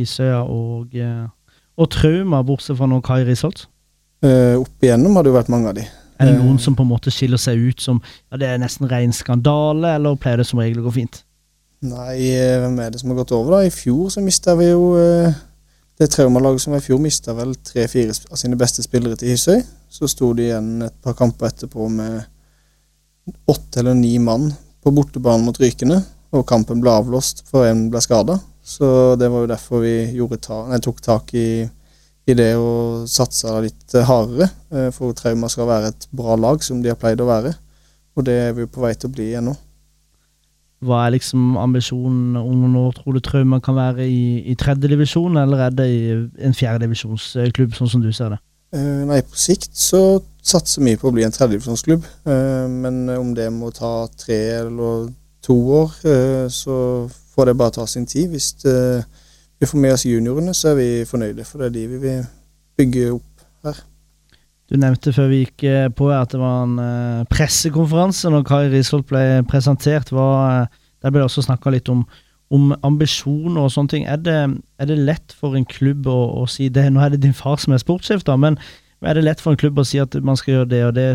Hisøya 0.00 0.40
og, 0.48 0.96
uh, 0.96 1.28
og 1.76 1.90
Trauma, 1.92 2.40
bortsett 2.48 2.78
fra 2.80 2.88
når 2.88 3.04
Kai 3.04 3.18
Risholt? 3.28 3.66
Uh, 4.24 4.56
opp 4.62 4.84
igjennom 4.84 5.20
har 5.20 5.28
det 5.28 5.34
jo 5.34 5.36
vært 5.36 5.52
mange 5.52 5.68
av 5.68 5.76
de. 5.76 5.84
Er 6.20 6.30
det 6.30 6.34
Eh. 6.38 6.40
noen 6.44 6.58
som 6.60 6.76
på 6.76 6.84
en 6.84 6.90
måte 6.90 7.12
skiller 7.12 7.40
seg 7.40 7.60
ut 7.60 7.80
som 7.80 8.00
ja, 8.04 8.40
det 8.40 8.48
er 8.48 8.58
nesten 8.60 8.88
ren 8.88 9.12
skandale, 9.12 9.94
eller 9.96 10.16
pleier 10.16 10.40
det 10.40 10.48
som 10.48 10.60
regel 10.60 10.80
å 10.80 10.88
gå 10.88 10.96
fint? 10.96 11.22
Nei, 11.80 12.16
eh, 12.32 12.56
hvem 12.60 12.80
er 12.80 12.90
det 12.92 13.00
som 13.00 13.12
har 13.12 13.20
gått 13.20 13.32
over, 13.32 13.56
da? 13.56 13.68
I 13.68 13.72
fjor 13.72 14.10
så 14.12 14.20
mista 14.24 14.56
vi 14.56 14.68
jo 14.68 14.96
eh, 15.00 15.32
Det 16.00 16.06
traumalaget 16.08 16.62
som 16.62 16.72
i 16.72 16.80
fjor, 16.80 16.96
mista 16.96 17.34
vel 17.36 17.50
tre-fire 17.60 18.14
av 18.32 18.38
sine 18.40 18.56
beste 18.56 18.80
spillere 18.80 19.18
til 19.20 19.34
Hisøy. 19.34 19.58
Så 19.92 20.08
sto 20.08 20.30
de 20.32 20.46
igjen 20.46 20.86
et 20.86 20.94
par 21.04 21.12
kamper 21.18 21.50
etterpå 21.50 21.90
med 21.92 23.34
åtte 23.52 23.82
eller 23.82 23.98
ni 23.98 24.14
mann 24.16 24.46
på 24.80 24.94
bortebanen 24.96 25.44
mot 25.44 25.60
Rykene, 25.60 25.98
og 26.32 26.46
kampen 26.48 26.80
ble 26.80 26.94
avlåst 27.02 27.44
for 27.50 27.68
en 27.68 27.90
ble 27.92 28.00
skada. 28.00 28.38
Så 28.64 29.12
det 29.20 29.28
var 29.28 29.44
jo 29.44 29.50
derfor 29.52 29.84
vi 29.84 30.16
ta, 30.40 30.62
nei, 30.70 30.80
tok 30.80 31.04
tak 31.04 31.34
i, 31.36 31.68
i 31.68 32.38
det 32.38 32.54
og 32.56 33.04
satsa 33.04 33.60
litt 33.60 33.92
hardere. 33.92 34.48
eh, 34.72 34.88
For 34.96 35.12
Trauma 35.12 35.52
skal 35.52 35.68
være 35.68 35.92
et 35.92 36.08
bra 36.16 36.32
lag, 36.40 36.64
som 36.64 36.80
de 36.80 36.88
har 36.88 36.96
pleid 36.96 37.20
å 37.20 37.28
være. 37.28 37.52
Og 38.16 38.24
det 38.24 38.40
er 38.48 38.56
vi 38.56 38.64
på 38.64 38.80
vei 38.80 38.94
til 38.94 39.12
å 39.12 39.12
bli 39.18 39.34
igjen 39.34 39.52
nå. 39.52 39.56
Hva 40.80 41.04
er 41.04 41.14
liksom 41.16 41.58
ambisjonen 41.60 42.38
om 42.40 42.62
noen 42.62 42.76
år? 42.80 42.94
Tror 42.96 43.16
du 43.16 43.20
Trauma 43.24 43.60
kan 43.60 43.76
være 43.76 44.06
i, 44.08 44.40
i 44.48 44.56
tredjedivisjon, 44.56 45.36
eller 45.36 45.66
er 45.66 45.74
det 45.76 45.88
i 45.92 46.00
en 46.46 46.56
fjerdedivisjonsklubb, 46.56 47.76
sånn 47.76 47.92
som 47.94 48.04
du 48.04 48.10
ser 48.16 48.36
det? 48.36 48.40
Uh, 48.70 49.02
nei, 49.08 49.18
på 49.26 49.36
sikt 49.36 49.74
så 49.76 50.20
satser 50.46 50.84
vi 50.86 50.94
på 50.96 51.10
å 51.10 51.14
bli 51.14 51.26
en 51.26 51.34
tredjedivisjonsklubb. 51.34 52.06
Uh, 52.24 52.66
men 52.70 53.02
om 53.18 53.34
det 53.36 53.50
må 53.52 53.72
ta 53.76 54.06
tre 54.16 54.40
eller 54.62 55.10
to 55.44 55.56
år, 55.82 55.96
uh, 56.06 56.46
så 56.48 56.78
får 57.40 57.44
det 57.44 57.56
bare 57.56 57.70
ta 57.70 57.86
sin 57.86 58.06
tid. 58.06 58.28
Hvis 58.28 58.64
eh, 58.64 59.02
vi 59.60 59.66
får 59.66 59.78
med 59.78 59.92
oss 59.92 60.06
juniorene, 60.06 60.54
så 60.54 60.68
er 60.72 60.74
vi 60.74 60.88
fornøyde, 61.08 61.44
for 61.44 61.58
det 61.58 61.66
er 61.66 61.76
de 61.76 61.86
vi 61.88 62.00
vil 62.02 62.26
bygge 62.76 63.12
opp 63.12 63.46
her. 63.64 63.80
Du 64.70 64.76
nevnte 64.78 65.10
før 65.10 65.32
vi 65.32 65.40
gikk 65.42 65.64
eh, 65.66 65.88
på 65.90 66.12
at 66.14 66.30
det 66.30 66.38
var 66.38 66.60
en 66.62 66.76
eh, 66.78 67.22
pressekonferanse 67.30 68.30
når 68.30 68.44
Kai 68.46 68.68
Risholt 68.70 69.08
ble 69.10 69.42
presentert. 69.50 70.12
Var, 70.14 70.60
eh, 70.60 70.82
der 71.02 71.10
ble 71.10 71.24
det 71.24 71.26
også 71.26 71.42
snakka 71.48 71.72
litt 71.74 71.88
om, 71.90 72.04
om 72.54 72.68
ambisjoner 72.86 73.64
og 73.64 73.72
sånne 73.74 73.90
ting. 73.90 74.04
Er 74.06 74.20
det, 74.22 74.36
er 74.78 74.90
det 74.90 74.98
lett 75.08 75.34
for 75.34 75.58
en 75.58 75.66
klubb 75.66 76.06
å, 76.06 76.20
å 76.38 76.46
si 76.46 76.68
det? 76.70 76.86
Nå 76.86 77.02
er 77.02 77.16
det 77.16 77.24
din 77.24 77.34
far 77.34 77.58
som 77.58 77.74
er 77.74 77.82
sportssjef, 77.82 78.22
da, 78.28 78.36
men 78.38 78.60
er 79.02 79.18
det 79.18 79.24
lett 79.26 79.42
for 79.42 79.56
en 79.56 79.58
klubb 79.58 79.80
å 79.80 79.86
si 79.88 79.98
at 79.98 80.14
man 80.22 80.38
skal 80.38 80.60
gjøre 80.60 80.70
det 80.70 80.82
og 80.86 80.94
det, 81.00 81.08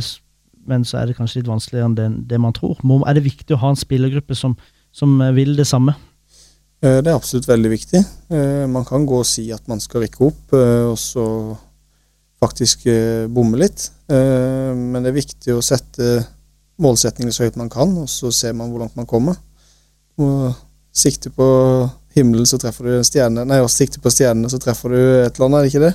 men 0.68 0.84
så 0.84 1.00
er 1.00 1.08
det 1.08 1.16
kanskje 1.16 1.40
litt 1.40 1.52
vanskeligere 1.54 1.88
enn 1.88 1.96
det, 1.96 2.10
det 2.34 2.42
man 2.42 2.56
tror? 2.58 2.82
Er 3.06 3.16
det 3.16 3.24
viktig 3.30 3.56
å 3.56 3.62
ha 3.62 3.72
en 3.72 3.80
spillergruppe 3.80 4.36
som, 4.36 4.58
som 4.92 5.16
vil 5.38 5.54
det 5.56 5.68
samme? 5.70 5.96
Det 6.84 7.08
er 7.08 7.16
absolutt 7.16 7.48
veldig 7.48 7.72
viktig. 7.72 8.02
Man 8.70 8.84
kan 8.86 9.06
gå 9.08 9.22
og 9.22 9.30
si 9.30 9.48
at 9.56 9.64
man 9.72 9.80
skal 9.82 10.04
rykke 10.04 10.28
opp, 10.28 10.58
og 10.58 10.98
så 11.00 11.24
faktisk 12.46 12.86
eh, 12.92 13.26
bomme 13.32 13.60
litt. 13.60 13.90
Eh, 14.12 14.72
Men 14.76 15.02
det 15.04 15.12
er 15.12 15.20
viktig 15.20 15.56
å 15.56 15.64
sette 15.66 16.22
målsettingene 16.82 17.34
så 17.34 17.46
høyt 17.46 17.60
man 17.60 17.72
kan, 17.72 17.94
og 18.02 18.10
så 18.12 18.32
ser 18.36 18.56
man 18.58 18.72
hvor 18.72 18.84
langt 18.84 18.98
man 19.00 19.08
kommer. 19.10 19.38
Og 20.20 20.54
sikte 20.96 21.32
på 21.32 21.48
himmelen, 22.16 22.48
så 22.48 22.60
treffer 22.60 22.88
du 22.88 22.98
en 22.98 23.08
stjerne. 23.08 23.46
Nei, 23.48 23.60
og 23.64 23.72
sikte 23.72 24.00
på 24.04 24.12
stjernene, 24.12 24.50
så 24.52 24.60
treffer 24.62 24.94
du 24.94 25.00
et 25.00 25.36
eller 25.36 25.48
annet, 25.50 25.58
er 25.58 25.66
det 25.66 25.74
ikke 25.74 25.86
det? 25.86 25.94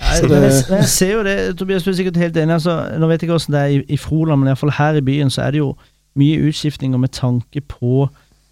Nei, 0.00 0.16
Men 0.22 0.44
jeg, 0.46 0.64
men 0.70 0.78
jeg 0.80 0.88
ser 0.88 1.10
jo 1.12 1.22
det, 1.26 1.36
Tobias, 1.60 1.84
du 1.84 1.90
er 1.92 1.96
sikkert 1.98 2.20
helt 2.20 2.36
enig. 2.40 2.56
Altså, 2.56 2.76
nå 2.96 3.08
vet 3.10 3.20
jeg 3.20 3.28
ikke 3.28 3.36
hvordan 3.36 3.56
det 3.56 3.62
er 3.62 3.74
i, 3.74 3.80
i 3.96 4.00
Froland, 4.00 4.40
men 4.40 4.48
i 4.48 4.52
hvert 4.54 4.62
fall 4.62 4.76
her 4.78 5.00
i 5.00 5.04
byen 5.04 5.32
så 5.32 5.44
er 5.44 5.56
det 5.56 5.60
jo 5.60 5.74
mye 6.20 6.40
utskiftninger 6.48 7.00
med 7.00 7.12
tanke 7.14 7.60
på 7.68 8.06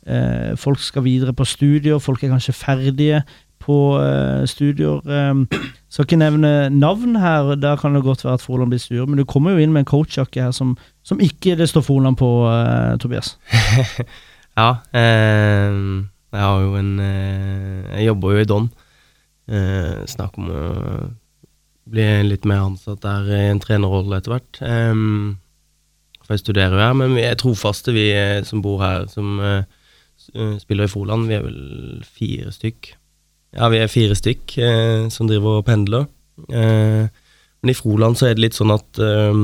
eh, 0.06 0.52
Folk 0.60 0.80
skal 0.84 1.04
videre 1.08 1.32
på 1.36 1.46
studier, 1.48 1.98
folk 1.98 2.22
er 2.22 2.34
kanskje 2.34 2.54
ferdige 2.56 3.22
på 3.68 3.78
eh, 4.00 4.46
studier. 4.48 4.98
Eh, 5.04 5.60
skal 5.92 6.08
ikke 6.08 6.20
nevne 6.20 6.52
navn 6.74 7.16
her, 7.20 7.54
da 7.60 7.74
kan 7.80 7.96
det 7.96 8.04
godt 8.04 8.24
være 8.24 8.40
at 8.40 8.44
Froland 8.44 8.72
blir 8.72 8.82
sur, 8.82 9.04
men 9.06 9.20
du 9.20 9.24
kommer 9.28 9.54
jo 9.54 9.62
inn 9.64 9.72
med 9.72 9.84
en 9.84 9.92
coachjakke 9.92 10.42
her 10.48 10.56
som, 10.56 10.74
som 11.06 11.20
ikke 11.24 11.56
det 11.60 11.68
står 11.70 11.84
Froland 11.86 12.18
på, 12.20 12.32
eh, 12.52 12.96
Tobias. 13.02 13.36
Ja, 14.58 14.80
eh, 14.90 15.74
jeg 16.34 16.42
har 16.42 16.62
jo 16.64 16.72
en 16.74 16.88
eh, 16.98 17.98
Jeg 17.98 18.08
jobber 18.08 18.32
jo 18.34 18.42
i 18.42 18.48
Don. 18.50 18.64
Eh, 19.48 20.00
snakk 20.10 20.34
om 20.40 20.48
å 20.50 20.62
bli 21.88 22.06
litt 22.26 22.44
mer 22.48 22.66
ansatt 22.66 23.04
der 23.04 23.28
i 23.32 23.42
en 23.52 23.62
trenerrolle 23.62 24.18
etter 24.18 24.34
hvert. 24.34 24.58
Eh, 24.60 25.04
for 26.24 26.34
jeg 26.34 26.42
studerer 26.42 26.74
jo 26.74 26.82
her, 26.82 26.96
men 26.98 27.14
vi 27.16 27.24
er 27.24 27.38
trofaste, 27.38 27.94
vi 27.94 28.08
eh, 28.12 28.42
som 28.44 28.64
bor 28.64 28.82
her, 28.82 29.06
som 29.12 29.38
spiller 30.60 30.84
i 30.84 30.92
Froland. 30.92 31.28
Vi 31.30 31.38
er 31.38 31.46
vel 31.46 32.02
fire 32.04 32.50
stykk. 32.52 32.90
Ja, 33.56 33.68
vi 33.72 33.80
er 33.80 33.90
fire 33.92 34.16
stykk 34.18 34.58
eh, 34.60 35.08
som 35.12 35.28
driver 35.30 35.60
og 35.60 35.66
pendler. 35.66 36.06
Eh, 36.48 37.08
men 37.58 37.72
i 37.72 37.76
Froland 37.76 38.18
så 38.18 38.28
er 38.28 38.36
det 38.36 38.44
litt 38.46 38.58
sånn 38.58 38.74
at 38.74 39.00
eh, 39.02 39.42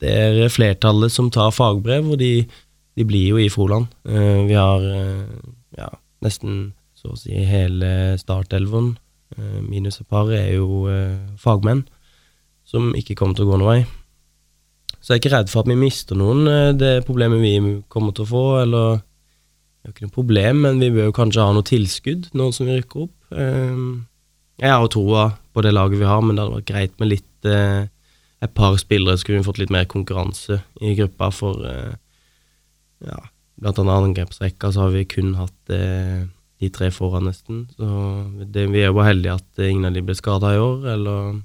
det 0.00 0.12
er 0.12 0.52
flertallet 0.52 1.12
som 1.12 1.30
tar 1.34 1.54
fagbrev, 1.54 2.12
og 2.14 2.20
de 2.20 2.34
de 2.98 3.06
blir 3.06 3.30
jo 3.32 3.38
i 3.40 3.48
Froland. 3.52 3.86
Eh, 4.04 4.42
vi 4.48 4.56
har 4.58 4.84
eh, 4.84 5.22
ja, 5.78 5.88
nesten 6.24 6.72
så 6.98 7.14
å 7.14 7.16
si 7.16 7.32
hele 7.32 8.18
startelven, 8.20 8.90
uh, 9.38 9.60
minus 9.64 10.02
et 10.02 10.08
par, 10.10 10.28
er 10.36 10.50
jo 10.58 10.82
eh, 10.92 11.16
fagmenn 11.40 11.86
som 12.68 12.90
ikke 12.92 13.14
kommer 13.16 13.38
til 13.38 13.46
å 13.46 13.54
gå 13.54 13.56
noen 13.56 13.70
vei. 13.70 13.78
Så 15.00 15.14
jeg 15.14 15.14
er 15.14 15.22
ikke 15.22 15.32
redd 15.32 15.48
for 15.48 15.62
at 15.62 15.70
vi 15.70 15.78
mister 15.80 16.18
noen. 16.20 16.42
eh, 16.44 16.74
det 16.76 17.06
problemet 17.06 17.40
vi 17.40 17.54
kommer 17.88 18.12
til 18.12 18.26
å 18.26 18.30
få, 18.34 18.44
eller 18.66 19.00
Det 19.80 19.88
er 19.88 19.92
jo 19.92 19.96
ikke 19.96 20.06
noe 20.06 20.16
problem, 20.18 20.58
men 20.66 20.80
vi 20.82 20.90
bør 20.92 21.08
jo 21.08 21.16
kanskje 21.16 21.44
ha 21.44 21.52
noe 21.56 21.64
tilskudd 21.64 22.28
nå 22.36 22.50
som 22.52 22.68
vi 22.68 22.76
rykker 22.76 23.06
opp. 23.06 23.16
Eh, 23.32 23.84
jeg 24.60 24.74
har 24.74 24.84
jo 24.84 24.92
troa 24.92 25.24
på 25.54 25.64
det 25.64 25.72
laget 25.72 26.02
vi 26.02 26.08
har, 26.08 26.20
men 26.20 26.36
det 26.36 26.44
hadde 26.44 26.58
vært 26.58 26.68
greit 26.68 26.98
med 27.00 27.08
litt 27.14 27.48
eh, 27.48 27.88
et 28.40 28.52
par 28.56 28.76
spillere 28.80 29.20
Skulle 29.20 29.40
vi 29.40 29.46
fått 29.46 29.60
litt 29.60 29.72
mer 29.72 29.88
konkurranse 29.88 30.60
i 30.84 30.92
gruppa 30.98 31.30
for 31.32 31.64
eh, 31.68 31.94
ja, 33.08 33.22
blant 33.60 33.80
annet 33.80 34.10
angrepsrekka 34.10 34.72
så 34.72 34.84
har 34.84 34.92
vi 34.92 35.06
kun 35.08 35.32
hatt 35.38 35.72
eh, 35.72 36.28
de 36.60 36.68
tre 36.68 36.90
foran 36.92 37.24
nesten. 37.24 37.64
Så 37.72 37.88
det, 38.52 38.66
vi 38.68 38.82
er 38.82 38.90
jo 38.90 38.98
bare 38.98 39.14
heldige 39.14 39.38
at 39.40 39.64
ingen 39.64 39.88
av 39.88 39.96
de 39.96 40.04
ble 40.04 40.16
skada 40.18 40.52
i 40.52 40.60
år, 40.60 40.84
eller 40.92 41.38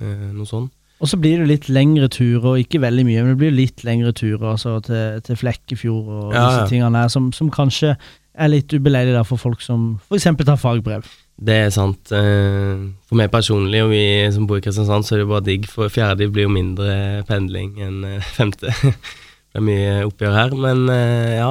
noe 0.00 0.48
sånt. 0.48 0.72
Og 0.96 1.10
så 1.10 1.18
blir 1.20 1.42
det 1.42 1.48
litt 1.50 1.66
lengre 1.68 2.08
turer, 2.08 2.62
ikke 2.62 2.80
veldig 2.80 3.04
mye, 3.04 3.24
men 3.24 3.34
det 3.34 3.40
blir 3.42 3.52
litt 3.52 3.82
lengre 3.84 4.14
turer 4.16 4.54
altså 4.54 4.78
til, 4.86 5.18
til 5.26 5.36
Flekkefjord 5.36 6.06
og 6.08 6.30
Ja, 6.32 6.46
disse 6.46 6.70
tingene 6.70 7.04
her, 7.04 7.12
som, 7.12 7.28
som 7.36 7.50
kanskje 7.52 7.96
er 8.36 8.52
litt 8.52 8.72
ubeleilig 8.72 9.20
for 9.28 9.40
folk 9.40 9.62
som 9.64 9.96
f.eks. 10.08 10.28
tar 10.44 10.58
fagbrev. 10.60 11.04
Det 11.36 11.56
er 11.66 11.72
sant. 11.72 12.12
Eh, 12.16 12.86
for 13.08 13.20
meg 13.20 13.28
personlig, 13.32 13.82
og 13.84 13.92
vi 13.92 14.04
som 14.32 14.48
bor 14.48 14.60
i 14.60 14.64
Kristiansand, 14.64 15.04
så 15.04 15.16
er 15.16 15.22
det 15.22 15.28
bare 15.28 15.44
digg, 15.44 15.68
for 15.68 15.92
fjerde 15.92 16.30
blir 16.32 16.48
jo 16.48 16.54
mindre 16.54 17.22
pendling 17.28 17.76
enn 17.84 18.04
eh, 18.08 18.28
femte. 18.38 18.72
det 18.72 19.60
er 19.60 19.64
mye 19.64 19.96
oppgjør 20.08 20.36
her, 20.36 20.56
men 20.64 20.86
eh, 20.92 21.34
ja. 21.36 21.50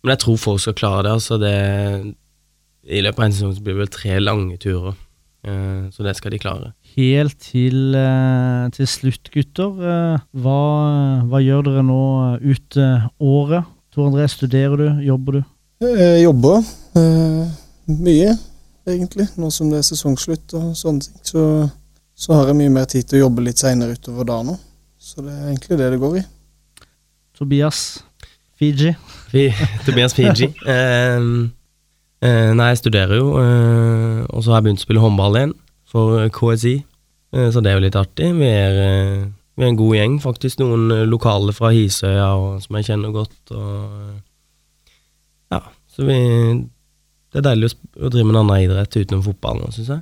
Men 0.00 0.14
jeg 0.14 0.22
tror 0.24 0.40
folk 0.40 0.60
skal 0.64 0.76
klare 0.76 1.04
det. 1.08 1.16
altså 1.16 1.36
det 1.40 1.56
I 2.88 3.00
løpet 3.04 3.20
av 3.20 3.26
en 3.26 3.34
sesong 3.36 3.56
blir 3.60 3.76
det 3.76 3.82
vel 3.82 3.92
tre 3.92 4.20
lange 4.20 4.56
turer, 4.60 4.96
så 5.92 6.04
det 6.04 6.14
skal 6.16 6.32
de 6.32 6.38
klare. 6.40 6.70
Helt 6.96 7.36
til, 7.38 7.94
eh, 7.94 8.68
til 8.74 8.86
slutt, 8.90 9.30
gutter. 9.30 9.70
eh, 9.86 10.18
hva, 10.42 10.60
hva 11.30 11.40
gjør 11.42 11.62
dere 11.68 11.84
nå 11.86 12.00
eh, 12.34 12.50
ut 12.50 12.78
året? 13.20 13.68
Tor 13.94 14.08
André, 14.08 14.26
studerer 14.30 14.76
du? 14.76 14.88
Jobber 15.06 15.38
du? 15.38 15.42
Jeg 15.86 16.24
jobber 16.24 16.58
eh, 16.98 17.52
mye, 17.94 18.34
egentlig, 18.90 19.28
nå 19.38 19.50
som 19.54 19.70
det 19.70 19.80
er 19.80 19.86
sesongslutt 19.86 20.52
og 20.58 20.74
sånne 20.76 21.06
ting. 21.06 21.22
Så, 21.22 21.44
så 22.14 22.34
har 22.36 22.50
jeg 22.50 22.58
mye 22.58 22.74
mer 22.74 22.90
tid 22.90 23.06
til 23.08 23.20
å 23.20 23.24
jobbe 23.28 23.46
litt 23.46 23.62
seinere 23.62 23.96
utover 23.96 24.26
dagen 24.28 24.52
nå. 24.52 24.58
Så 25.00 25.22
det 25.24 25.32
er 25.32 25.48
egentlig 25.52 25.78
det 25.80 25.92
det 25.94 26.02
går 26.02 26.18
i. 26.20 26.26
Tobias? 27.38 27.80
Fiji? 28.60 28.92
Fi, 29.30 29.46
Tobias 29.86 30.14
Fiji. 30.18 30.50
Eh, 32.20 32.50
nei, 32.52 32.66
jeg 32.74 32.82
studerer 32.82 33.16
jo, 33.16 33.28
eh, 33.40 34.26
og 34.28 34.42
så 34.44 34.50
har 34.52 34.58
jeg 34.58 34.64
begynt 34.66 34.82
å 34.82 34.84
spille 34.84 35.00
håndball 35.00 35.38
igjen 35.38 35.54
for 35.90 36.28
KSI, 36.34 36.76
eh, 37.34 37.50
så 37.50 37.62
det 37.62 37.72
er 37.72 37.78
jo 37.78 37.84
litt 37.86 37.98
artig. 37.98 38.30
Vi 38.38 38.48
er, 38.48 38.80
eh, 38.84 39.24
vi 39.58 39.66
er 39.66 39.72
en 39.72 39.80
god 39.80 39.96
gjeng, 39.96 40.18
faktisk. 40.22 40.60
Noen 40.62 40.90
eh, 40.94 41.06
lokale 41.08 41.54
fra 41.56 41.72
Hisøya 41.74 42.28
og, 42.38 42.60
som 42.64 42.78
jeg 42.78 42.90
kjenner 42.90 43.14
godt. 43.14 43.40
Og, 43.50 43.96
eh, 43.96 44.94
ja, 45.56 45.64
så 45.90 46.06
vi 46.06 46.20
Det 47.30 47.38
er 47.38 47.44
deilig 47.46 47.68
å, 47.70 48.08
drive 48.10 48.26
med 48.26 48.34
en 48.34 48.40
annen 48.40 48.64
idrett 48.64 48.96
utenom 48.96 49.20
fotballen, 49.22 49.70
syns 49.70 49.92
jeg. 49.92 50.00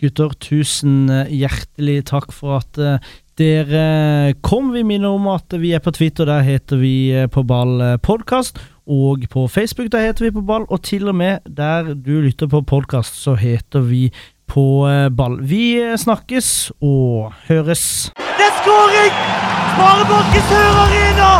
Gutter, 0.00 0.32
tusen 0.40 1.10
eh, 1.12 1.34
hjertelig 1.42 1.98
takk 2.08 2.32
for 2.32 2.62
at 2.62 2.80
eh, 2.80 3.12
dere 3.38 4.34
kom. 4.40 4.72
Vi 4.74 4.84
minner 4.86 5.14
om 5.14 5.28
at 5.32 5.52
vi 5.60 5.74
er 5.74 5.82
på 5.84 5.92
Twitter, 5.94 6.28
der 6.28 6.44
heter 6.46 6.80
vi 6.80 6.94
eh, 7.12 7.28
På 7.28 7.44
ball 7.46 7.80
eh, 7.80 7.96
podcast. 8.02 8.58
Og 8.86 9.24
på 9.30 9.48
Facebook, 9.48 9.92
der 9.92 10.06
heter 10.06 10.24
vi 10.24 10.30
På 10.30 10.40
ball. 10.40 10.66
Og 10.68 10.82
til 10.82 11.08
og 11.08 11.14
med 11.14 11.38
der 11.56 11.94
du 11.94 12.20
lytter 12.20 12.46
på 12.46 12.60
podkast, 12.60 13.16
så 13.22 13.34
heter 13.34 13.80
vi 13.80 14.12
På 14.46 14.84
eh, 14.88 15.08
ball. 15.08 15.38
Vi 15.40 15.80
eh, 15.80 15.96
snakkes 15.96 16.72
og 16.82 17.32
høres. 17.48 18.12
Det 18.16 18.44
er 18.44 18.56
skåring! 18.60 19.14
Sparebanken 19.74 20.44
Sør 20.50 20.80
Arena! 20.82 21.30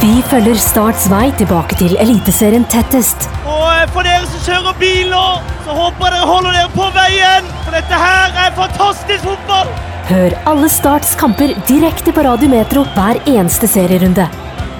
Vi 0.00 0.22
følger 0.30 0.56
Starts 0.58 1.04
vei 1.12 1.28
tilbake 1.38 1.76
til 1.76 1.92
Eliteserien 2.00 2.64
tettest. 2.72 3.28
Og 3.44 3.68
eh, 3.68 3.84
for 3.92 4.08
dere 4.08 4.24
som 4.24 4.40
kjører 4.46 4.80
bil 4.80 5.12
nå, 5.12 5.26
så 5.66 5.76
håper 5.76 6.08
jeg 6.08 6.16
dere 6.16 6.30
holder 6.32 6.56
dere 6.56 6.72
på 6.72 6.88
veien. 6.96 7.52
For 7.66 7.76
dette 7.76 8.00
her 8.06 8.40
er 8.46 8.56
fantastisk 8.56 9.28
fotball! 9.28 9.76
Hør 10.08 10.40
alle 10.48 10.72
Starts 10.72 11.12
kamper 11.20 11.52
direkte 11.68 12.16
på 12.16 12.24
Radio 12.24 12.48
Metro 12.48 12.88
hver 12.96 13.20
eneste 13.28 13.68
serierunde. 13.68 14.26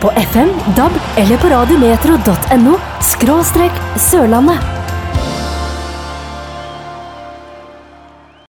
På 0.05 0.11
FM, 0.11 0.49
DAB 0.77 0.93
eller 1.17 1.37
på 1.37 1.49
radiometro.no 1.49 2.75
skråstrek 3.01 3.73
Sørlandet. 4.11 4.84